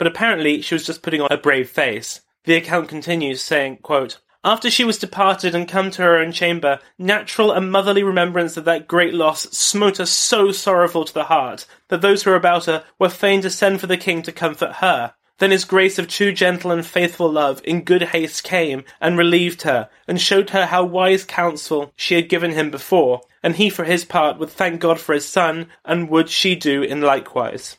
but 0.00 0.06
apparently 0.06 0.62
she 0.62 0.74
was 0.74 0.86
just 0.86 1.02
putting 1.02 1.20
on 1.20 1.28
a 1.30 1.36
brave 1.36 1.68
face. 1.68 2.22
The 2.44 2.54
account 2.54 2.88
continues 2.88 3.42
saying, 3.42 3.80
quote, 3.82 4.18
After 4.42 4.70
she 4.70 4.82
was 4.82 4.96
departed 4.96 5.54
and 5.54 5.68
come 5.68 5.90
to 5.90 6.00
her 6.00 6.16
own 6.16 6.32
chamber, 6.32 6.80
natural 6.98 7.52
and 7.52 7.70
motherly 7.70 8.02
remembrance 8.02 8.56
of 8.56 8.64
that 8.64 8.88
great 8.88 9.12
loss 9.12 9.42
smote 9.50 9.98
her 9.98 10.06
so 10.06 10.52
sorrowful 10.52 11.04
to 11.04 11.12
the 11.12 11.24
heart 11.24 11.66
that 11.88 12.00
those 12.00 12.22
who 12.22 12.30
were 12.30 12.36
about 12.36 12.64
her 12.64 12.82
were 12.98 13.10
fain 13.10 13.42
to 13.42 13.50
send 13.50 13.78
for 13.78 13.88
the 13.88 13.98
king 13.98 14.22
to 14.22 14.32
comfort 14.32 14.76
her. 14.76 15.12
Then 15.36 15.50
his 15.50 15.66
grace 15.66 15.98
of 15.98 16.08
true 16.08 16.32
gentle 16.32 16.70
and 16.70 16.86
faithful 16.86 17.30
love 17.30 17.60
in 17.64 17.84
good 17.84 18.04
haste 18.04 18.42
came 18.42 18.84
and 19.02 19.18
relieved 19.18 19.62
her, 19.62 19.90
and 20.08 20.18
showed 20.18 20.48
her 20.48 20.64
how 20.64 20.82
wise 20.82 21.24
counsel 21.24 21.92
she 21.94 22.14
had 22.14 22.30
given 22.30 22.52
him 22.52 22.70
before, 22.70 23.20
and 23.42 23.56
he 23.56 23.68
for 23.68 23.84
his 23.84 24.06
part 24.06 24.38
would 24.38 24.48
thank 24.48 24.80
God 24.80 24.98
for 24.98 25.12
his 25.12 25.28
son, 25.28 25.66
and 25.84 26.08
would 26.08 26.30
she 26.30 26.54
do 26.54 26.82
in 26.82 27.02
likewise. 27.02 27.76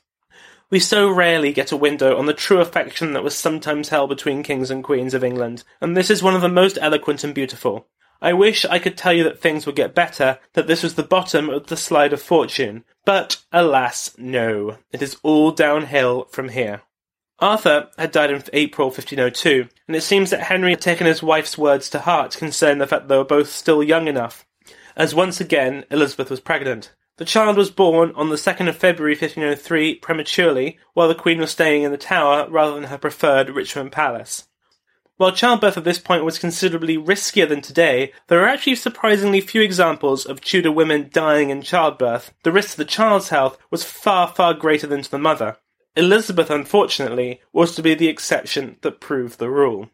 We 0.72 0.80
so 0.80 1.10
rarely 1.10 1.52
get 1.52 1.74
a 1.74 1.78
window 1.78 2.18
on 2.18 2.28
the 2.28 2.34
true 2.34 2.62
affection 2.62 3.12
that 3.12 3.26
was 3.26 3.36
sometimes 3.36 3.90
held 3.90 4.10
between 4.10 4.42
kings 4.42 4.72
and 4.72 4.82
queens 4.82 5.14
of 5.14 5.22
England, 5.22 5.66
and 5.82 5.98
this 5.98 6.10
is 6.10 6.24
one 6.24 6.34
of 6.34 6.42
the 6.42 6.48
most 6.48 6.78
eloquent 6.80 7.26
and 7.26 7.36
beautiful. 7.36 7.90
I 8.22 8.32
wish 8.32 8.64
I 8.64 8.80
could 8.80 8.98
tell 8.98 9.12
you 9.12 9.26
that 9.26 9.42
things 9.42 9.66
would 9.66 9.76
get 9.76 9.94
better, 9.94 10.40
that 10.54 10.68
this 10.68 10.82
was 10.82 10.96
the 10.96 11.04
bottom 11.04 11.50
of 11.50 11.68
the 11.68 11.76
slide 11.76 12.14
of 12.14 12.22
fortune, 12.22 12.86
but 13.04 13.42
alas, 13.52 14.16
no. 14.18 14.78
It 14.94 15.02
is 15.02 15.18
all 15.24 15.52
downhill 15.52 16.30
from 16.32 16.48
here. 16.50 16.84
Arthur 17.40 17.90
had 17.98 18.14
died 18.14 18.32
in 18.32 18.42
April 18.54 18.88
1502, 18.88 19.68
and 19.88 19.98
it 19.98 20.04
seems 20.04 20.30
that 20.30 20.44
Henry 20.44 20.70
had 20.70 20.82
taken 20.82 21.06
his 21.06 21.22
wife's 21.22 21.58
words 21.58 21.90
to 21.90 22.00
heart 22.00 22.38
concerning 22.38 22.78
the 22.78 22.88
fact 22.88 23.04
that 23.04 23.08
they 23.10 23.18
were 23.18 23.26
both 23.26 23.50
still 23.50 23.84
young 23.84 24.08
enough, 24.08 24.46
as 24.96 25.14
once 25.14 25.42
again 25.42 25.84
Elizabeth 25.92 26.30
was 26.30 26.40
pregnant. 26.40 26.94
The 27.22 27.26
child 27.26 27.56
was 27.56 27.70
born 27.70 28.14
on 28.16 28.30
the 28.30 28.36
2nd 28.36 28.68
of 28.68 28.78
February 28.78 29.14
1503 29.14 29.94
prematurely, 30.00 30.80
while 30.96 31.08
the 31.08 31.14
Queen 31.14 31.38
was 31.38 31.52
staying 31.52 31.84
in 31.84 31.92
the 31.92 31.98
Tower 32.00 32.50
rather 32.50 32.74
than 32.74 32.86
her 32.86 32.98
preferred 32.98 33.52
Richmond 33.52 33.92
Palace. 33.92 34.48
While 35.18 35.32
childbirth 35.32 35.78
at 35.78 35.84
this 35.84 36.00
point 36.00 36.26
was 36.26 36.40
considerably 36.40 36.98
riskier 36.98 37.48
than 37.48 37.62
today, 37.62 38.12
there 38.26 38.40
are 38.42 38.48
actually 38.48 38.74
surprisingly 38.74 39.40
few 39.40 39.62
examples 39.62 40.26
of 40.26 40.42
Tudor 40.42 40.72
women 40.72 41.12
dying 41.14 41.52
in 41.52 41.62
childbirth. 41.62 42.34
The 42.42 42.52
risk 42.52 42.72
to 42.72 42.78
the 42.78 42.86
child's 42.86 43.30
health 43.30 43.60
was 43.70 43.84
far, 43.84 44.28
far 44.28 44.56
greater 44.56 44.88
than 44.88 45.04
to 45.04 45.12
the 45.12 45.20
mother. 45.20 45.58
Elizabeth, 45.96 46.50
unfortunately, 46.50 47.40
was 47.54 47.76
to 47.76 47.84
be 47.84 47.94
the 47.94 48.08
exception 48.08 48.78
that 48.82 49.00
proved 49.00 49.38
the 49.38 49.52
rule. 49.52 49.92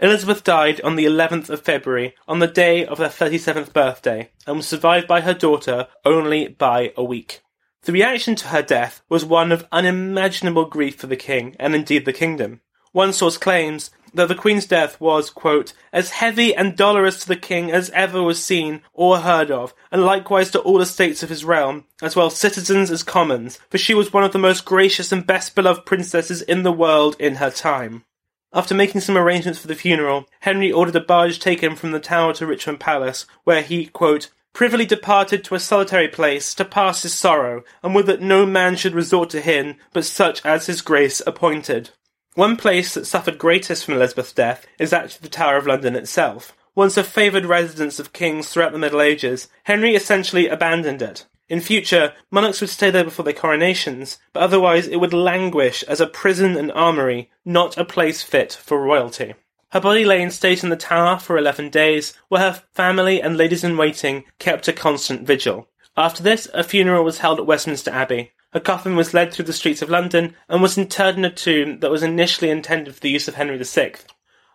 Elizabeth 0.00 0.42
died 0.42 0.80
on 0.80 0.96
the 0.96 1.04
11th 1.04 1.50
of 1.50 1.60
February, 1.60 2.14
on 2.26 2.38
the 2.38 2.46
day 2.46 2.86
of 2.86 2.96
her 2.96 3.08
37th 3.08 3.72
birthday, 3.74 4.30
and 4.46 4.56
was 4.56 4.66
survived 4.66 5.06
by 5.06 5.20
her 5.20 5.34
daughter 5.34 5.88
only 6.06 6.48
by 6.48 6.92
a 6.96 7.04
week. 7.04 7.42
The 7.82 7.92
reaction 7.92 8.34
to 8.36 8.48
her 8.48 8.62
death 8.62 9.02
was 9.10 9.26
one 9.26 9.52
of 9.52 9.66
unimaginable 9.70 10.64
grief 10.64 10.96
for 10.96 11.06
the 11.06 11.16
king, 11.16 11.54
and 11.60 11.74
indeed 11.74 12.06
the 12.06 12.14
kingdom. 12.14 12.62
One 12.92 13.12
source 13.12 13.36
claims 13.36 13.90
that 14.14 14.28
the 14.28 14.34
Queen's 14.34 14.66
death 14.66 15.00
was, 15.00 15.30
quote, 15.30 15.72
as 15.92 16.10
heavy 16.10 16.54
and 16.54 16.76
dolorous 16.76 17.20
to 17.20 17.28
the 17.28 17.36
King 17.36 17.70
as 17.70 17.90
ever 17.90 18.22
was 18.22 18.42
seen 18.42 18.82
or 18.92 19.18
heard 19.18 19.50
of, 19.50 19.72
and 19.92 20.04
likewise 20.04 20.50
to 20.50 20.60
all 20.60 20.78
the 20.78 20.86
states 20.86 21.22
of 21.22 21.28
his 21.28 21.44
realm, 21.44 21.84
as 22.02 22.16
well 22.16 22.30
citizens 22.30 22.90
as 22.90 23.02
commons, 23.02 23.58
for 23.68 23.78
she 23.78 23.94
was 23.94 24.12
one 24.12 24.24
of 24.24 24.32
the 24.32 24.38
most 24.38 24.64
gracious 24.64 25.12
and 25.12 25.26
best 25.26 25.54
beloved 25.54 25.86
princesses 25.86 26.42
in 26.42 26.62
the 26.62 26.72
world 26.72 27.16
in 27.20 27.36
her 27.36 27.50
time. 27.50 28.04
After 28.52 28.74
making 28.74 29.02
some 29.02 29.16
arrangements 29.16 29.60
for 29.60 29.68
the 29.68 29.76
funeral, 29.76 30.26
Henry 30.40 30.72
ordered 30.72 30.96
a 30.96 31.00
barge 31.00 31.38
taken 31.38 31.76
from 31.76 31.92
the 31.92 32.00
Tower 32.00 32.34
to 32.34 32.46
Richmond 32.46 32.80
Palace, 32.80 33.24
where 33.44 33.62
he, 33.62 33.86
quote, 33.86 34.28
privily 34.52 34.84
departed 34.84 35.44
to 35.44 35.54
a 35.54 35.60
solitary 35.60 36.08
place 36.08 36.52
to 36.54 36.64
pass 36.64 37.02
his 37.02 37.14
sorrow, 37.14 37.62
and 37.82 37.94
would 37.94 38.06
that 38.06 38.20
no 38.20 38.44
man 38.44 38.74
should 38.74 38.94
resort 38.94 39.30
to 39.30 39.40
him 39.40 39.76
but 39.92 40.04
such 40.04 40.44
as 40.44 40.66
his 40.66 40.82
grace 40.82 41.22
appointed. 41.26 41.90
One 42.34 42.56
place 42.56 42.94
that 42.94 43.06
suffered 43.06 43.38
greatest 43.38 43.84
from 43.84 43.94
Elizabeth's 43.94 44.32
death 44.32 44.66
is 44.78 44.92
actually 44.92 45.22
the 45.22 45.28
Tower 45.28 45.56
of 45.56 45.66
London 45.66 45.94
itself. 45.94 46.56
Once 46.74 46.96
a 46.96 47.04
favoured 47.04 47.46
residence 47.46 48.00
of 48.00 48.12
kings 48.12 48.48
throughout 48.48 48.72
the 48.72 48.78
Middle 48.78 49.00
Ages, 49.00 49.48
Henry 49.64 49.94
essentially 49.94 50.48
abandoned 50.48 51.02
it. 51.02 51.26
In 51.50 51.60
future, 51.60 52.14
monarchs 52.30 52.60
would 52.60 52.70
stay 52.70 52.92
there 52.92 53.02
before 53.02 53.24
their 53.24 53.34
coronations, 53.34 54.18
but 54.32 54.44
otherwise 54.44 54.86
it 54.86 55.00
would 55.00 55.12
languish 55.12 55.82
as 55.82 56.00
a 56.00 56.06
prison 56.06 56.56
and 56.56 56.70
armoury, 56.70 57.28
not 57.44 57.76
a 57.76 57.84
place 57.84 58.22
fit 58.22 58.52
for 58.52 58.80
royalty. 58.80 59.34
Her 59.72 59.80
body 59.80 60.04
lay 60.04 60.22
in 60.22 60.30
state 60.30 60.62
in 60.62 60.70
the 60.70 60.76
tower 60.76 61.18
for 61.18 61.36
eleven 61.36 61.68
days, 61.68 62.14
where 62.28 62.40
her 62.40 62.62
family 62.72 63.20
and 63.20 63.36
ladies 63.36 63.64
in 63.64 63.76
waiting 63.76 64.22
kept 64.38 64.68
a 64.68 64.72
constant 64.72 65.26
vigil. 65.26 65.68
After 65.96 66.22
this, 66.22 66.46
a 66.54 66.62
funeral 66.62 67.02
was 67.02 67.18
held 67.18 67.40
at 67.40 67.46
Westminster 67.46 67.90
Abbey. 67.90 68.30
Her 68.52 68.60
coffin 68.60 68.94
was 68.94 69.12
led 69.12 69.32
through 69.32 69.46
the 69.46 69.52
streets 69.52 69.82
of 69.82 69.90
London 69.90 70.36
and 70.48 70.62
was 70.62 70.78
interred 70.78 71.16
in 71.16 71.24
a 71.24 71.30
tomb 71.30 71.80
that 71.80 71.90
was 71.90 72.04
initially 72.04 72.50
intended 72.50 72.94
for 72.94 73.00
the 73.00 73.10
use 73.10 73.26
of 73.26 73.34
Henry 73.34 73.60
VI. 73.60 73.94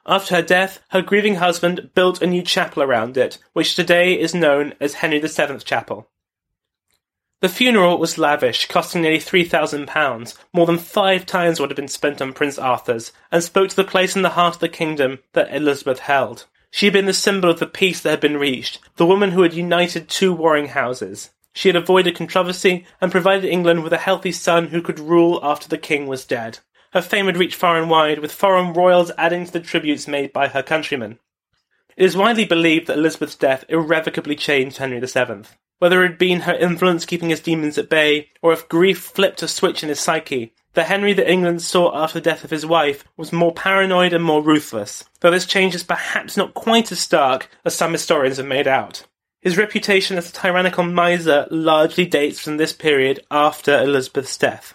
After 0.05 0.35
her 0.35 0.41
death, 0.41 0.79
her 0.91 1.01
grieving 1.01 1.35
husband 1.35 1.89
built 1.93 2.21
a 2.21 2.27
new 2.27 2.41
chapel 2.41 2.83
around 2.83 3.17
it, 3.17 3.37
which 3.51 3.75
today 3.75 4.17
is 4.17 4.33
known 4.33 4.75
as 4.79 4.93
Henry 4.93 5.19
VII 5.19 5.57
Chapel. 5.57 6.09
The 7.41 7.49
funeral 7.49 7.97
was 7.97 8.17
lavish, 8.17 8.67
costing 8.67 9.01
nearly 9.01 9.19
£3,000, 9.19 10.37
more 10.53 10.65
than 10.65 10.77
five 10.77 11.25
times 11.25 11.59
what 11.59 11.69
had 11.69 11.75
been 11.75 11.87
spent 11.87 12.21
on 12.21 12.33
Prince 12.33 12.57
Arthur's, 12.57 13.11
and 13.31 13.43
spoke 13.43 13.69
to 13.69 13.75
the 13.75 13.83
place 13.83 14.15
in 14.15 14.21
the 14.21 14.29
heart 14.29 14.55
of 14.55 14.61
the 14.61 14.69
kingdom 14.69 15.19
that 15.33 15.53
Elizabeth 15.53 15.99
held. 15.99 16.45
She 16.71 16.85
had 16.85 16.93
been 16.93 17.05
the 17.05 17.13
symbol 17.13 17.49
of 17.49 17.59
the 17.59 17.67
peace 17.67 18.01
that 18.01 18.09
had 18.09 18.19
been 18.19 18.37
reached, 18.37 18.79
the 18.95 19.05
woman 19.05 19.31
who 19.31 19.43
had 19.43 19.53
united 19.53 20.07
two 20.07 20.33
warring 20.33 20.69
houses. 20.69 21.31
She 21.53 21.69
had 21.69 21.75
avoided 21.75 22.15
controversy 22.15 22.85
and 22.99 23.11
provided 23.11 23.45
England 23.45 23.83
with 23.83 23.93
a 23.93 23.97
healthy 23.97 24.31
son 24.31 24.67
who 24.67 24.81
could 24.81 24.99
rule 24.99 25.39
after 25.43 25.69
the 25.69 25.77
king 25.77 26.07
was 26.07 26.25
dead. 26.25 26.59
Her 26.91 27.01
fame 27.01 27.27
had 27.27 27.37
reached 27.37 27.55
far 27.55 27.77
and 27.77 27.89
wide, 27.89 28.19
with 28.19 28.31
foreign 28.31 28.73
royals 28.73 29.11
adding 29.17 29.45
to 29.45 29.51
the 29.51 29.59
tributes 29.59 30.07
made 30.07 30.33
by 30.33 30.47
her 30.47 30.63
countrymen. 30.63 31.19
It 31.97 32.05
is 32.05 32.17
widely 32.17 32.45
believed 32.45 32.87
that 32.87 32.97
Elizabeth's 32.97 33.35
death 33.35 33.65
irrevocably 33.69 34.35
changed 34.35 34.77
Henry 34.77 34.99
VII. 34.99 35.43
Whether 35.79 36.03
it 36.03 36.11
had 36.11 36.17
been 36.17 36.41
her 36.41 36.55
influence 36.55 37.05
keeping 37.05 37.29
his 37.29 37.41
demons 37.41 37.77
at 37.77 37.89
bay, 37.89 38.29
or 38.41 38.53
if 38.53 38.69
grief 38.69 38.99
flipped 38.99 39.43
a 39.43 39.47
switch 39.47 39.83
in 39.83 39.89
his 39.89 39.99
psyche, 39.99 40.53
the 40.73 40.83
Henry 40.83 41.13
that 41.13 41.29
England 41.29 41.61
saw 41.61 41.95
after 41.95 42.19
the 42.19 42.29
death 42.29 42.43
of 42.43 42.49
his 42.49 42.65
wife 42.65 43.05
was 43.15 43.31
more 43.31 43.53
paranoid 43.53 44.13
and 44.13 44.23
more 44.23 44.41
ruthless, 44.43 45.05
though 45.21 45.31
this 45.31 45.45
change 45.45 45.73
is 45.73 45.83
perhaps 45.83 46.37
not 46.37 46.53
quite 46.53 46.91
as 46.91 46.99
stark 46.99 47.49
as 47.63 47.73
some 47.73 47.93
historians 47.93 48.37
have 48.37 48.45
made 48.45 48.67
out. 48.67 49.05
His 49.41 49.57
reputation 49.57 50.17
as 50.17 50.29
a 50.29 50.33
tyrannical 50.33 50.83
miser 50.83 51.47
largely 51.51 52.05
dates 52.05 52.39
from 52.39 52.57
this 52.57 52.73
period 52.73 53.19
after 53.29 53.79
Elizabeth's 53.79 54.37
death. 54.37 54.73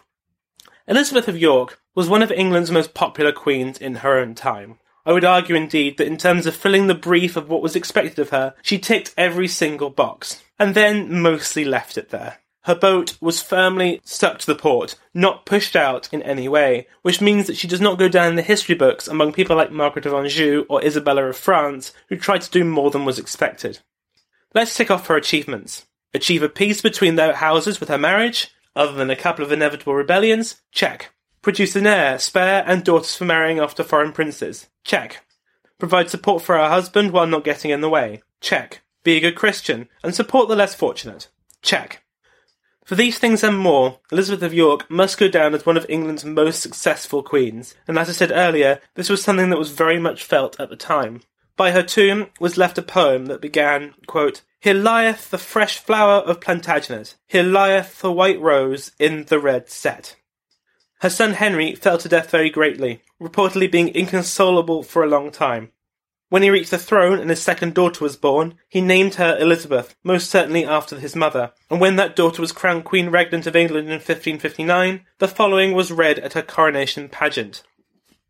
Elizabeth 0.87 1.29
of 1.29 1.39
York 1.39 1.81
was 1.95 2.09
one 2.09 2.23
of 2.23 2.31
England's 2.31 2.71
most 2.71 2.95
popular 2.95 3.33
queens 3.33 3.79
in 3.79 3.97
her 3.97 4.19
own 4.19 4.35
time. 4.35 4.79
I 5.11 5.13
would 5.13 5.25
argue 5.25 5.57
indeed 5.57 5.99
that 5.99 6.07
in 6.07 6.17
terms 6.17 6.47
of 6.47 6.55
filling 6.55 6.87
the 6.87 6.95
brief 6.95 7.37
of 7.37 7.49
what 7.49 7.63
was 7.63 7.75
expected 7.75 8.21
of 8.21 8.31
her, 8.31 8.55
she 8.63 8.79
ticked 8.79 9.13
every 9.19 9.49
single 9.49 9.91
box 9.91 10.41
and 10.57 10.73
then 10.73 11.21
mostly 11.21 11.65
left 11.65 11.99
it 11.99 12.11
there. 12.11 12.39
Her 12.63 12.77
boat 12.77 13.21
was 13.21 13.43
firmly 13.43 14.01
stuck 14.05 14.39
to 14.39 14.47
the 14.47 14.55
port, 14.55 14.95
not 15.13 15.47
pushed 15.47 15.75
out 15.75 16.09
in 16.13 16.23
any 16.23 16.49
way, 16.49 16.87
which 17.03 17.21
means 17.21 17.49
that 17.49 17.57
she 17.57 17.67
does 17.67 17.81
not 17.81 17.99
go 17.99 18.07
down 18.07 18.29
in 18.29 18.37
the 18.37 18.43
history 18.43 18.77
books 18.77 19.09
among 19.09 19.33
people 19.33 19.57
like 19.57 19.73
Margaret 19.73 20.07
of 20.07 20.15
Anjou 20.15 20.65
or 20.69 20.81
Isabella 20.85 21.25
of 21.25 21.37
France, 21.37 21.93
who 22.09 22.15
tried 22.15 22.43
to 22.43 22.51
do 22.53 22.63
more 22.63 22.93
than 22.93 23.05
was 23.05 23.19
expected. 23.19 23.81
Let's 24.55 24.77
tick 24.77 24.93
off 24.93 25.09
her 25.09 25.17
achievements. 25.17 25.87
Achieve 26.15 26.45
a 26.45 26.49
peace 26.49 26.81
between 26.81 27.17
their 27.17 27.35
houses 27.35 27.81
with 27.81 27.89
her 27.89 27.99
marriage, 27.99 28.55
other 28.77 28.93
than 28.93 29.11
a 29.11 29.17
couple 29.17 29.45
of 29.45 29.51
inevitable 29.51 29.97
rebellions? 29.97 30.63
Check. 30.71 31.13
Produce 31.43 31.75
an 31.75 31.87
heir, 31.87 32.19
spare, 32.19 32.63
and 32.67 32.85
daughters 32.85 33.17
for 33.17 33.25
marrying 33.25 33.59
after 33.59 33.83
foreign 33.83 34.13
princes? 34.13 34.69
Check. 34.85 35.25
Provide 35.79 36.11
support 36.11 36.43
for 36.43 36.57
her 36.57 36.69
husband 36.69 37.13
while 37.13 37.27
not 37.27 37.45
getting 37.45 37.71
in 37.71 37.81
the 37.81 37.89
way? 37.89 38.23
Check. 38.41 38.83
Be 39.03 39.17
a 39.17 39.21
good 39.21 39.37
Christian, 39.37 39.89
and 40.05 40.15
support 40.15 40.49
the 40.49 40.57
less 40.57 40.75
fortunate. 40.75 41.29
Check. 41.63 42.03
For 42.85 42.95
these 42.95 43.19
things 43.19 43.43
and 43.43 43.57
more, 43.57 44.01
Elizabeth 44.13 44.43
of 44.43 44.53
York 44.53 44.91
must 44.91 45.17
go 45.17 45.29
down 45.29 45.55
as 45.55 45.65
one 45.65 45.79
of 45.79 45.87
England's 45.89 46.25
most 46.25 46.61
successful 46.61 47.23
queens, 47.23 47.75
and 47.89 47.99
as 47.99 48.11
I 48.11 48.13
said 48.13 48.33
earlier, 48.33 48.81
this 48.95 49.09
was 49.09 49.23
something 49.23 49.49
that 49.49 49.59
was 49.59 49.71
very 49.71 49.99
much 49.99 50.25
felt 50.25 50.61
at 50.61 50.69
the 50.69 50.77
time. 50.77 51.23
By 51.57 51.71
her 51.71 51.83
tomb 51.83 52.27
was 52.39 52.59
left 52.59 52.77
a 52.79 52.83
poem 52.83 53.27
that 53.27 53.41
began, 53.41 53.95
quote, 54.07 54.43
Here 54.61 54.75
lieth 54.75 55.31
the 55.31 55.39
fresh 55.39 55.79
flower 55.79 56.21
of 56.21 56.41
Plantagenet, 56.41 57.15
here 57.27 57.43
lieth 57.43 58.01
the 58.01 58.13
white 58.13 58.41
rose 58.41 58.93
in 58.99 59.25
the 59.25 59.39
red 59.39 59.71
set. 59.71 60.17
Her 61.01 61.11
son 61.11 61.33
Henry 61.35 61.75
fell 61.75 61.97
to 61.99 62.09
death 62.09 62.31
very 62.31 62.51
greatly, 62.51 63.03
reportedly 63.21 63.71
being 63.71 63.95
inconsolable 63.95 64.83
for 64.83 65.03
a 65.03 65.09
long 65.09 65.31
time. 65.31 65.73
When 66.29 66.43
he 66.43 66.51
reached 66.51 66.71
the 66.71 66.79
throne 66.79 67.19
and 67.19 67.31
his 67.31 67.43
second 67.43 67.75
daughter 67.75 68.05
was 68.05 68.17
born, 68.17 68.55
he 68.69 68.81
named 68.81 69.15
her 69.15 69.37
Elizabeth, 69.39 69.97
most 70.05 70.31
certainly 70.31 70.65
after 70.65 70.99
his 71.01 71.17
mother. 71.17 71.53
And 71.71 71.81
when 71.81 71.97
that 71.97 72.15
daughter 72.15 72.41
was 72.41 72.53
crowned 72.53 72.85
Queen 72.85 73.09
Regnant 73.11 73.47
of 73.47 73.57
England 73.57 73.89
in 73.89 73.95
1559, 73.95 75.07
the 75.19 75.27
following 75.27 75.73
was 75.73 75.91
read 75.91 76.19
at 76.19 76.35
her 76.35 76.43
coronation 76.43 77.09
pageant. 77.09 77.63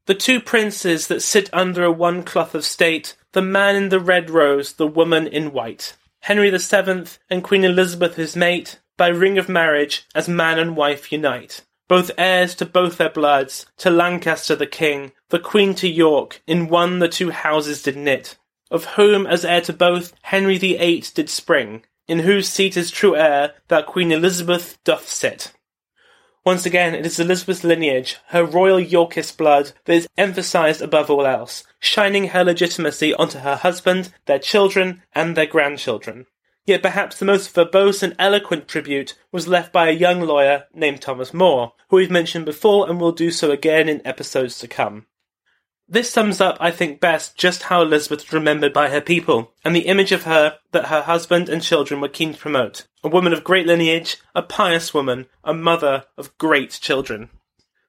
The 0.07 0.15
two 0.15 0.41
princes 0.41 1.09
that 1.09 1.23
sit 1.23 1.51
under 1.53 1.85
a 1.85 1.93
one 1.93 2.23
cloth 2.23 2.55
of 2.55 2.65
state, 2.65 3.17
the 3.33 3.43
man 3.43 3.77
in 3.77 3.91
the 3.91 4.01
red 4.01 4.31
rose, 4.31 4.75
the 4.75 4.87
woman 4.87 5.27
in 5.27 5.53
white. 5.53 5.97
Henry 6.21 6.51
the 6.51 6.59
Seventh 6.59 7.19
and 7.29 7.45
Queen 7.45 7.65
Elizabeth 7.65 8.15
his 8.15 8.37
mate, 8.37 8.79
by 8.97 9.09
ring 9.09 9.39
of 9.39 9.49
marriage, 9.49 10.07
as 10.15 10.29
man 10.29 10.59
and 10.59 10.77
wife 10.77 11.13
unite. 11.13 11.63
Both 11.91 12.13
heirs 12.17 12.55
to 12.55 12.65
both 12.65 12.99
their 12.99 13.11
bloods, 13.11 13.67
to 13.77 13.91
Lancaster 13.91 14.55
the 14.55 14.65
king, 14.65 15.11
the 15.31 15.41
queen 15.41 15.75
to 15.75 15.89
York, 15.89 16.41
in 16.47 16.69
one 16.69 17.01
the 17.01 17.09
two 17.09 17.31
houses 17.31 17.83
did 17.83 17.97
knit, 17.97 18.39
of 18.71 18.85
whom 18.95 19.27
as 19.27 19.45
heir 19.45 19.61
to 19.61 19.73
both 19.73 20.13
Henry 20.23 20.57
the 20.57 20.77
Eighth 20.77 21.13
did 21.13 21.29
spring, 21.29 21.83
in 22.07 22.21
whose 22.21 22.49
seat 22.49 22.77
as 22.77 22.93
true 22.93 23.17
heir 23.17 23.55
that 23.67 23.87
Queen 23.87 24.13
Elizabeth 24.13 24.79
doth 24.85 25.09
sit. 25.09 25.53
Once 26.45 26.65
again, 26.65 26.95
it 26.95 27.05
is 27.05 27.19
Elizabeth's 27.19 27.65
lineage, 27.65 28.19
her 28.29 28.45
royal 28.45 28.79
Yorkist 28.79 29.37
blood, 29.37 29.73
that 29.87 29.95
is 29.95 30.09
emphasized 30.17 30.81
above 30.81 31.11
all 31.11 31.27
else, 31.27 31.65
shining 31.81 32.29
her 32.29 32.45
legitimacy 32.45 33.13
onto 33.15 33.41
her 33.41 33.57
husband, 33.57 34.15
their 34.27 34.39
children, 34.39 35.03
and 35.13 35.37
their 35.37 35.45
grandchildren. 35.45 36.27
Yet 36.67 36.83
perhaps 36.83 37.19
the 37.19 37.25
most 37.25 37.55
verbose 37.55 38.03
and 38.03 38.15
eloquent 38.19 38.69
tribute 38.69 39.17
was 39.33 39.49
left 39.49 39.73
by 39.73 39.89
a 39.89 39.93
young 39.93 40.21
lawyer 40.21 40.67
named 40.75 41.01
Thomas 41.01 41.33
More, 41.33 41.73
who 41.89 41.97
we've 41.97 42.11
mentioned 42.11 42.45
before 42.45 42.89
and 42.89 43.01
will 43.01 43.13
do 43.13 43.31
so 43.31 43.51
again 43.51 43.89
in 43.89 44.07
episodes 44.07 44.59
to 44.59 44.69
come. 44.69 45.07
This 45.89 46.09
sums 46.09 46.41
up, 46.41 46.57
I 46.61 46.71
think, 46.71 47.01
best 47.01 47.37
just 47.37 47.65
how 47.65 47.83
Elizabeth 47.83 48.27
was 48.27 48.33
remembered 48.33 48.73
by 48.73 48.91
her 48.91 49.01
people, 49.01 49.53
and 49.65 49.75
the 49.75 49.89
image 49.89 50.13
of 50.13 50.23
her 50.23 50.59
that 50.71 50.87
her 50.87 51.03
husband 51.03 51.49
and 51.49 51.61
children 51.61 52.01
were 52.01 52.09
keen 52.09 52.33
to 52.33 52.39
promote. 52.39 52.87
A 53.03 53.09
woman 53.09 53.33
of 53.33 53.43
great 53.43 53.67
lineage, 53.67 54.19
a 54.33 54.43
pious 54.43 54.95
woman, 54.95 55.27
a 55.43 55.53
mother 55.53 56.05
of 56.17 56.37
great 56.39 56.79
children. 56.81 57.31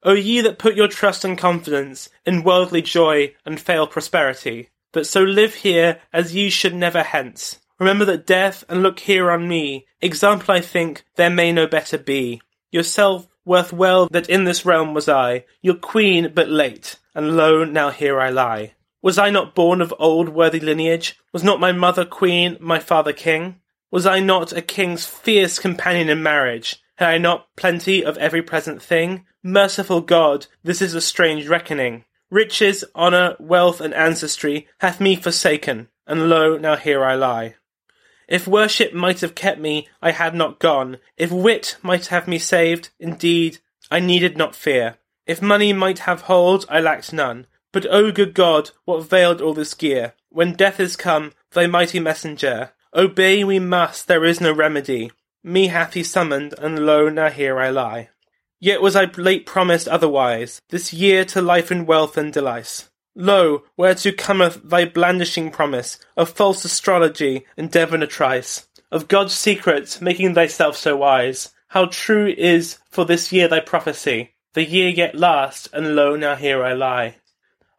O 0.02 0.14
ye 0.14 0.42
that 0.42 0.58
put 0.58 0.76
your 0.76 0.88
trust 0.88 1.24
and 1.24 1.38
confidence 1.38 2.10
in 2.26 2.44
worldly 2.44 2.82
joy 2.82 3.36
and 3.46 3.60
fail 3.60 3.86
prosperity, 3.86 4.70
that 4.94 5.06
so 5.06 5.22
live 5.22 5.54
here 5.54 6.02
as 6.12 6.34
ye 6.34 6.50
should 6.50 6.74
never 6.74 7.04
hence. 7.04 7.60
Remember 7.82 8.06
that 8.06 8.28
death, 8.28 8.64
and 8.70 8.84
look 8.84 9.00
here 9.00 9.32
on 9.32 9.48
me, 9.48 9.88
example 10.02 10.54
I 10.54 10.62
think 10.62 11.04
there 11.16 11.32
may 11.32 11.52
no 11.52 11.66
better 11.66 11.98
be. 11.98 12.40
Yourself 12.70 13.28
worth 13.44 13.74
well 13.74 14.06
that 14.12 14.30
in 14.30 14.44
this 14.44 14.68
realm 14.68 14.94
was 14.94 15.10
I, 15.10 15.46
your 15.64 15.74
queen 15.74 16.32
but 16.32 16.48
late, 16.48 16.98
and 17.16 17.36
lo, 17.36 17.64
now 17.64 17.90
here 17.90 18.22
I 18.22 18.30
lie. 18.30 18.76
Was 19.02 19.18
I 19.18 19.32
not 19.32 19.56
born 19.56 19.82
of 19.82 19.96
old 19.98 20.30
worthy 20.30 20.60
lineage? 20.60 21.18
Was 21.34 21.44
not 21.44 21.60
my 21.60 21.72
mother 21.72 22.06
queen, 22.06 22.56
my 22.60 22.78
father 22.78 23.14
king? 23.14 23.60
Was 23.90 24.06
I 24.06 24.20
not 24.20 24.54
a 24.54 24.62
king's 24.62 25.08
fierce 25.08 25.58
companion 25.58 26.08
in 26.08 26.22
marriage? 26.22 26.84
Had 26.98 27.10
I 27.10 27.18
not 27.18 27.48
plenty 27.56 28.06
of 28.06 28.16
every 28.20 28.44
present 28.44 28.80
thing? 28.84 29.26
Merciful 29.42 30.02
God, 30.02 30.46
this 30.62 30.84
is 30.84 30.94
a 30.94 31.02
strange 31.02 31.48
reckoning. 31.48 32.06
Riches, 32.30 32.84
honour, 32.96 33.38
wealth, 33.40 33.82
and 33.82 33.96
ancestry 33.96 34.68
hath 34.82 35.02
me 35.02 35.16
forsaken, 35.16 35.88
and 36.06 36.30
lo, 36.30 36.60
now 36.60 36.76
here 36.76 37.04
I 37.04 37.16
lie. 37.16 37.56
If 38.32 38.48
worship 38.48 38.94
might 38.94 39.20
have 39.20 39.36
kept 39.36 39.60
me, 39.60 39.90
I 40.02 40.12
had 40.12 40.34
not 40.34 40.58
gone. 40.58 41.00
If 41.18 41.34
wit 41.34 41.76
might 41.82 42.06
have 42.08 42.30
me 42.30 42.40
saved, 42.40 42.88
indeed, 42.98 43.58
I 43.92 44.00
needed 44.00 44.38
not 44.38 44.56
fear. 44.56 44.96
If 45.28 45.42
money 45.42 45.74
might 45.74 46.00
have 46.00 46.22
hold, 46.22 46.66
I 46.70 46.80
lacked 46.80 47.12
none. 47.12 47.46
But, 47.74 47.86
O 47.88 48.10
good 48.10 48.34
God, 48.34 48.70
what 48.86 49.04
veiled 49.04 49.42
all 49.42 49.54
this 49.54 49.74
gear? 49.74 50.14
When 50.30 50.54
death 50.54 50.80
is 50.80 50.96
come, 50.96 51.34
thy 51.52 51.68
mighty 51.68 52.00
messenger, 52.00 52.72
obey 52.96 53.44
we 53.44 53.60
must, 53.60 54.08
there 54.08 54.24
is 54.24 54.40
no 54.40 54.54
remedy. 54.54 55.12
Me 55.44 55.68
hath 55.68 55.94
he 55.94 56.02
summoned, 56.02 56.56
and 56.58 56.86
lo, 56.86 57.10
now 57.10 57.30
here 57.30 57.60
I 57.60 57.70
lie. 57.70 58.12
Yet 58.62 58.82
was 58.82 58.96
I 58.96 59.12
late 59.18 59.46
promised 59.46 59.90
otherwise, 59.90 60.62
this 60.70 60.94
year 60.94 61.26
to 61.26 61.42
life 61.42 61.70
and 61.70 61.86
wealth 61.86 62.16
and 62.16 62.32
delice. 62.32 62.91
Lo, 63.16 63.64
whereto 63.76 64.12
cometh 64.12 64.62
thy 64.64 64.86
blandishing 64.86 65.52
promise 65.52 66.00
of 66.16 66.30
false 66.30 66.64
astrology 66.64 67.46
and 67.58 67.72
divinatrice, 67.72 68.68
of 68.90 69.10
God's 69.10 69.34
secrets 69.34 70.00
making 70.00 70.34
thyself 70.34 70.78
so 70.78 70.96
wise? 70.96 71.50
How 71.68 71.86
true 71.86 72.28
is 72.38 72.80
for 72.90 73.06
this 73.06 73.32
year 73.32 73.48
thy 73.48 73.60
prophecy, 73.60 74.36
the 74.54 74.64
year 74.64 74.90
yet 74.90 75.16
last, 75.16 75.68
and 75.74 75.96
lo, 75.96 76.16
now 76.16 76.36
here 76.36 76.64
I 76.64 76.74
lie. 76.74 77.16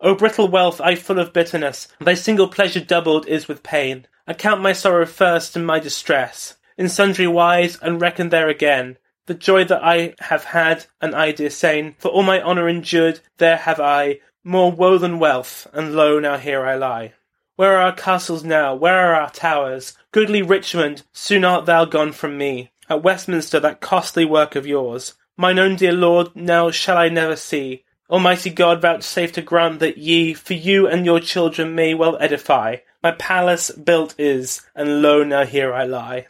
O 0.00 0.14
brittle 0.14 0.48
wealth, 0.48 0.80
I 0.80 0.96
full 0.96 1.18
of 1.18 1.32
bitterness, 1.32 1.88
thy 2.00 2.14
single 2.14 2.48
pleasure 2.48 2.80
doubled 2.80 3.26
is 3.26 3.48
with 3.48 3.62
pain. 3.62 4.06
Account 4.26 4.60
my 4.60 4.72
sorrow 4.72 5.06
first 5.06 5.56
and 5.56 5.66
my 5.66 5.78
distress, 5.78 6.56
in 6.76 6.88
sundry 6.88 7.26
wise, 7.26 7.78
and 7.80 8.00
reckon 8.00 8.28
there 8.28 8.48
again. 8.48 8.98
The 9.26 9.34
joy 9.34 9.64
that 9.64 9.82
I 9.82 10.14
have 10.18 10.44
had, 10.44 10.86
and 11.00 11.14
I 11.14 11.32
dear 11.32 11.50
sane, 11.50 11.94
for 11.98 12.08
all 12.08 12.22
my 12.22 12.42
honour 12.42 12.68
endured, 12.68 13.20
there 13.38 13.56
have 13.56 13.78
I 13.78 14.20
more 14.44 14.72
woe 14.72 14.98
than 14.98 15.18
wealth, 15.18 15.66
and 15.72 15.94
lo, 15.94 16.18
now 16.18 16.36
here 16.36 16.64
I 16.64 16.74
lie. 16.74 17.12
Where 17.56 17.76
are 17.76 17.82
our 17.82 17.94
castles 17.94 18.42
now? 18.42 18.74
Where 18.74 18.98
are 18.98 19.14
our 19.14 19.30
towers? 19.30 19.96
Goodly 20.10 20.42
Richmond, 20.42 21.02
soon 21.12 21.44
art 21.44 21.66
thou 21.66 21.84
gone 21.84 22.12
from 22.12 22.36
me. 22.38 22.72
At 22.88 23.02
Westminster, 23.02 23.60
that 23.60 23.80
costly 23.80 24.24
work 24.24 24.56
of 24.56 24.66
yours. 24.66 25.14
Mine 25.36 25.58
own 25.58 25.76
dear 25.76 25.92
lord, 25.92 26.34
now 26.34 26.70
shall 26.70 26.96
I 26.98 27.08
never 27.08 27.36
see. 27.36 27.84
Almighty 28.10 28.50
God, 28.50 28.82
vouchsafe 28.82 29.32
to 29.32 29.42
grant 29.42 29.78
that 29.80 29.96
ye, 29.96 30.34
for 30.34 30.54
you 30.54 30.86
and 30.86 31.06
your 31.06 31.20
children, 31.20 31.74
may 31.74 31.94
well 31.94 32.18
edify. 32.20 32.76
My 33.02 33.12
palace 33.12 33.70
built 33.70 34.14
is, 34.18 34.62
and 34.74 35.00
lo, 35.02 35.22
now 35.24 35.44
here 35.44 35.72
I 35.72 35.84
lie. 35.84 36.26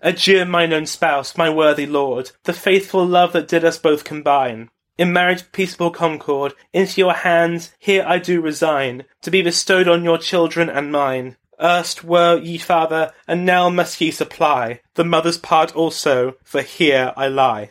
Adieu, 0.00 0.44
mine 0.44 0.72
own 0.72 0.86
spouse, 0.86 1.36
my 1.36 1.50
worthy 1.50 1.86
lord, 1.86 2.30
the 2.44 2.52
faithful 2.52 3.04
love 3.04 3.32
that 3.32 3.48
did 3.48 3.64
us 3.64 3.78
both 3.78 4.04
combine. 4.04 4.70
In 4.98 5.12
marriage 5.12 5.52
peaceable 5.52 5.92
concord, 5.92 6.54
into 6.72 7.00
your 7.00 7.14
hands 7.14 7.72
here 7.78 8.04
I 8.04 8.18
do 8.18 8.40
resign, 8.40 9.04
to 9.22 9.30
be 9.30 9.42
bestowed 9.42 9.86
on 9.86 10.02
your 10.02 10.18
children 10.18 10.68
and 10.68 10.90
mine. 10.90 11.36
Erst 11.60 12.02
were 12.02 12.36
ye 12.38 12.58
father, 12.58 13.12
and 13.28 13.46
now 13.46 13.70
must 13.70 14.00
ye 14.00 14.10
supply 14.10 14.80
the 14.94 15.04
mother's 15.04 15.38
part 15.38 15.74
also, 15.76 16.34
for 16.42 16.62
here 16.62 17.12
I 17.16 17.28
lie. 17.28 17.70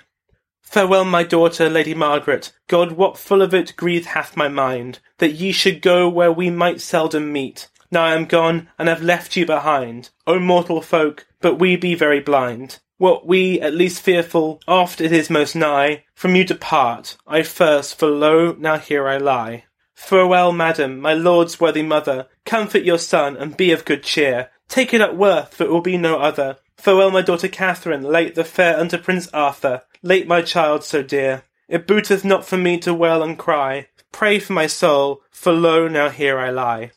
Farewell, 0.62 1.04
my 1.04 1.24
daughter, 1.24 1.70
Lady 1.70 1.94
Margaret. 1.94 2.54
God, 2.68 2.94
what 2.94 3.18
full 3.18 3.42
of 3.42 3.54
it 3.54 3.76
grief 3.76 4.06
hath 4.06 4.38
my 4.38 4.48
mind, 4.48 5.00
that 5.18 5.34
ye 5.34 5.52
should 5.52 5.82
go 5.82 6.08
where 6.08 6.32
we 6.32 6.50
might 6.50 6.80
seldom 6.80 7.32
meet. 7.34 7.68
Now 7.92 8.04
I 8.04 8.16
am 8.16 8.26
gone, 8.26 8.70
and 8.80 8.88
have 8.88 9.02
left 9.02 9.36
you 9.36 9.46
behind. 9.46 10.10
O 10.26 10.40
mortal 10.40 10.82
folk, 10.82 11.26
but 11.42 11.56
we 11.56 11.76
be 11.76 11.94
very 11.94 12.20
blind. 12.22 12.80
What 12.98 13.28
we 13.28 13.62
at 13.62 13.76
least 13.76 14.02
fearful, 14.02 14.60
oft 14.68 15.02
it 15.02 15.12
is 15.12 15.30
most 15.30 15.56
nigh, 15.56 16.06
from 16.16 16.36
you 16.36 16.44
depart. 16.44 17.16
I 17.28 17.44
first, 17.44 18.00
for 18.00 18.08
lo, 18.08 18.56
now 18.58 18.80
here 18.80 19.08
I 19.08 19.18
lie. 19.18 19.66
Farewell, 19.94 20.52
madam, 20.52 21.00
my 21.00 21.14
lord's 21.14 21.60
worthy 21.60 21.84
mother. 21.84 22.28
Comfort 22.44 22.84
your 22.84 22.98
son, 22.98 23.38
and 23.38 23.56
be 23.56 23.72
of 23.72 23.86
good 23.86 24.02
cheer. 24.02 24.50
Take 24.68 24.96
it 24.96 25.02
at 25.02 25.16
worth, 25.16 25.54
for 25.54 25.64
it 25.66 25.70
will 25.70 25.82
be 25.82 25.98
no 25.98 26.18
other. 26.18 26.58
Farewell, 26.78 27.12
my 27.12 27.22
daughter 27.22 27.48
Catherine, 27.48 28.02
late 28.02 28.34
the 28.34 28.44
fair 28.44 28.80
unto 28.80 28.98
Prince 28.98 29.28
Arthur, 29.30 29.84
late 30.02 30.28
my 30.28 30.42
child 30.42 30.84
so 30.84 31.04
dear. 31.04 31.44
It 31.68 31.86
booteth 31.86 32.26
not 32.26 32.46
for 32.46 32.58
me 32.58 32.80
to 32.80 32.96
wail 32.96 33.22
and 33.22 33.38
cry. 33.38 33.90
Pray 34.12 34.40
for 34.40 34.54
my 34.54 34.66
soul, 34.66 35.22
for 35.30 35.52
lo, 35.52 35.88
now 35.88 36.10
here 36.10 36.40
I 36.40 36.50
lie. 36.50 36.92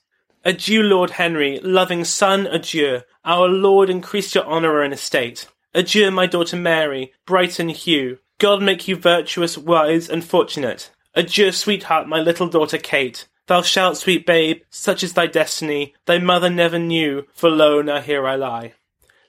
Adieu, 0.46 0.82
Lord 0.82 1.10
Henry, 1.10 1.60
loving 1.62 2.04
son, 2.04 2.46
adieu. 2.46 3.00
Our 3.22 3.48
Lord 3.48 3.90
increase 3.90 4.34
your 4.34 4.46
honour 4.46 4.80
and 4.80 4.94
estate. 4.94 5.46
Adieu, 5.72 6.10
my 6.10 6.26
daughter 6.26 6.56
Mary, 6.56 7.12
bright 7.26 7.58
and 7.58 7.70
hue. 7.70 8.18
God 8.38 8.62
make 8.62 8.88
you 8.88 8.96
virtuous, 8.96 9.56
wise, 9.56 10.08
and 10.08 10.24
fortunate. 10.24 10.90
Adieu, 11.14 11.52
sweetheart, 11.52 12.08
my 12.08 12.18
little 12.18 12.48
daughter 12.48 12.78
Kate. 12.78 13.28
Thou 13.46 13.62
shalt, 13.62 13.96
sweet 13.96 14.26
babe, 14.26 14.62
such 14.70 15.02
is 15.02 15.12
thy 15.12 15.26
destiny, 15.26 15.94
thy 16.06 16.18
mother 16.18 16.50
never 16.50 16.78
knew, 16.78 17.26
for 17.32 17.50
lo, 17.50 17.82
now 17.82 18.00
here 18.00 18.26
I 18.26 18.36
lie. 18.36 18.74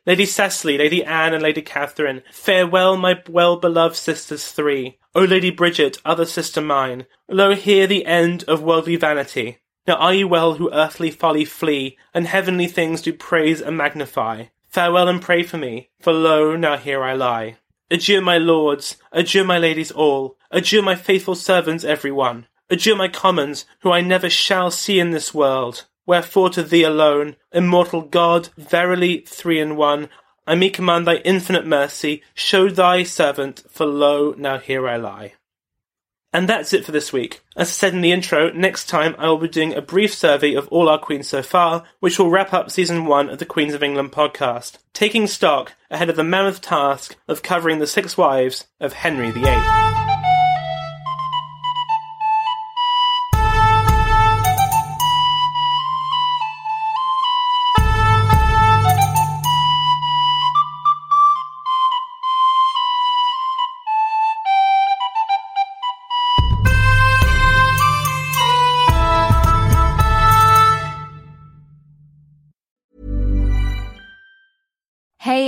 Lady 0.06 0.26
Cecily, 0.26 0.78
Lady 0.80 1.04
Anne, 1.04 1.34
and 1.34 1.44
Lady 1.44 1.62
Catherine, 1.62 2.24
farewell, 2.32 2.98
my 2.98 3.22
well-beloved 3.30 3.96
sisters 3.96 4.52
three. 4.52 4.98
O 5.14 5.22
Lady 5.22 5.52
Bridget, 5.52 5.98
other 6.06 6.26
sister 6.26 6.62
mine, 6.62 7.06
lo, 7.28 7.54
here 7.54 7.86
the 7.86 8.06
end 8.06 8.44
of 8.46 8.64
worldly 8.64 8.96
vanity. 8.96 9.60
Now 9.86 9.96
are 9.96 10.14
ye 10.14 10.24
well 10.24 10.56
who 10.56 10.72
earthly 10.72 11.12
folly 11.12 11.46
flee, 11.46 11.98
and 12.14 12.26
heavenly 12.28 12.68
things 12.68 13.02
do 13.02 13.14
praise 13.14 13.62
and 13.62 13.78
magnify? 13.78 14.46
Farewell 14.72 15.10
and 15.10 15.22
pray 15.22 15.44
for 15.44 15.58
me, 15.58 15.90
for 16.00 16.14
lo, 16.14 16.56
now 16.56 16.78
here 16.78 17.04
I 17.04 17.14
lie. 17.14 17.58
Adieu, 17.90 18.22
my 18.22 18.38
lords, 18.38 18.96
adieu, 19.12 19.44
my 19.44 19.58
ladies 19.58 19.92
all, 19.92 20.38
adieu, 20.50 20.82
my 20.82 20.96
faithful 20.96 21.36
servants 21.36 21.84
every 21.84 22.12
one, 22.12 22.48
adieu, 22.70 22.96
my 22.96 23.10
commons, 23.10 23.66
who 23.82 23.92
I 23.92 24.00
never 24.00 24.30
shall 24.30 24.72
see 24.72 24.98
in 24.98 25.12
this 25.12 25.34
world. 25.34 25.88
Wherefore 26.06 26.50
to 26.52 26.64
thee 26.64 26.84
alone, 26.84 27.36
immortal 27.52 28.02
God, 28.02 28.48
verily 28.58 29.26
three 29.28 29.60
in 29.60 29.76
one, 29.76 30.08
I 30.48 30.56
me 30.56 30.70
command 30.70 31.06
thy 31.06 31.18
infinite 31.18 31.68
mercy, 31.68 32.24
show 32.34 32.70
thy 32.70 33.04
servant, 33.04 33.64
for 33.70 33.86
lo, 33.86 34.34
now 34.38 34.58
here 34.58 34.88
I 34.88 34.96
lie. 34.96 35.34
And 36.34 36.48
that's 36.48 36.72
it 36.74 36.86
for 36.86 36.92
this 36.92 37.12
week. 37.12 37.42
As 37.58 37.68
I 37.68 37.72
said 37.72 37.94
in 37.94 38.02
the 38.02 38.14
intro, 38.14 38.52
next 38.52 38.86
time 38.86 39.16
I 39.18 39.28
will 39.28 39.38
be 39.38 39.50
doing 39.50 39.74
a 39.74 39.82
brief 39.82 40.14
survey 40.14 40.54
of 40.54 40.68
all 40.70 40.88
our 40.88 40.98
queens 40.98 41.28
so 41.28 41.44
far, 41.44 41.84
which 42.00 42.18
will 42.18 42.30
wrap 42.30 42.54
up 42.54 42.72
season 42.72 43.06
one 43.06 43.30
of 43.30 43.40
the 43.40 43.46
Queens 43.46 43.74
of 43.74 43.84
England 43.84 44.14
podcast, 44.14 44.78
taking 44.94 45.28
stock 45.28 45.74
ahead 45.90 46.10
of 46.10 46.16
the 46.16 46.24
mammoth 46.24 46.62
task 46.62 47.18
of 47.28 47.44
covering 47.44 47.80
the 47.80 47.88
six 47.88 48.18
wives 48.18 48.66
of 48.80 48.94
Henry 48.94 49.32
VIII. 49.32 50.01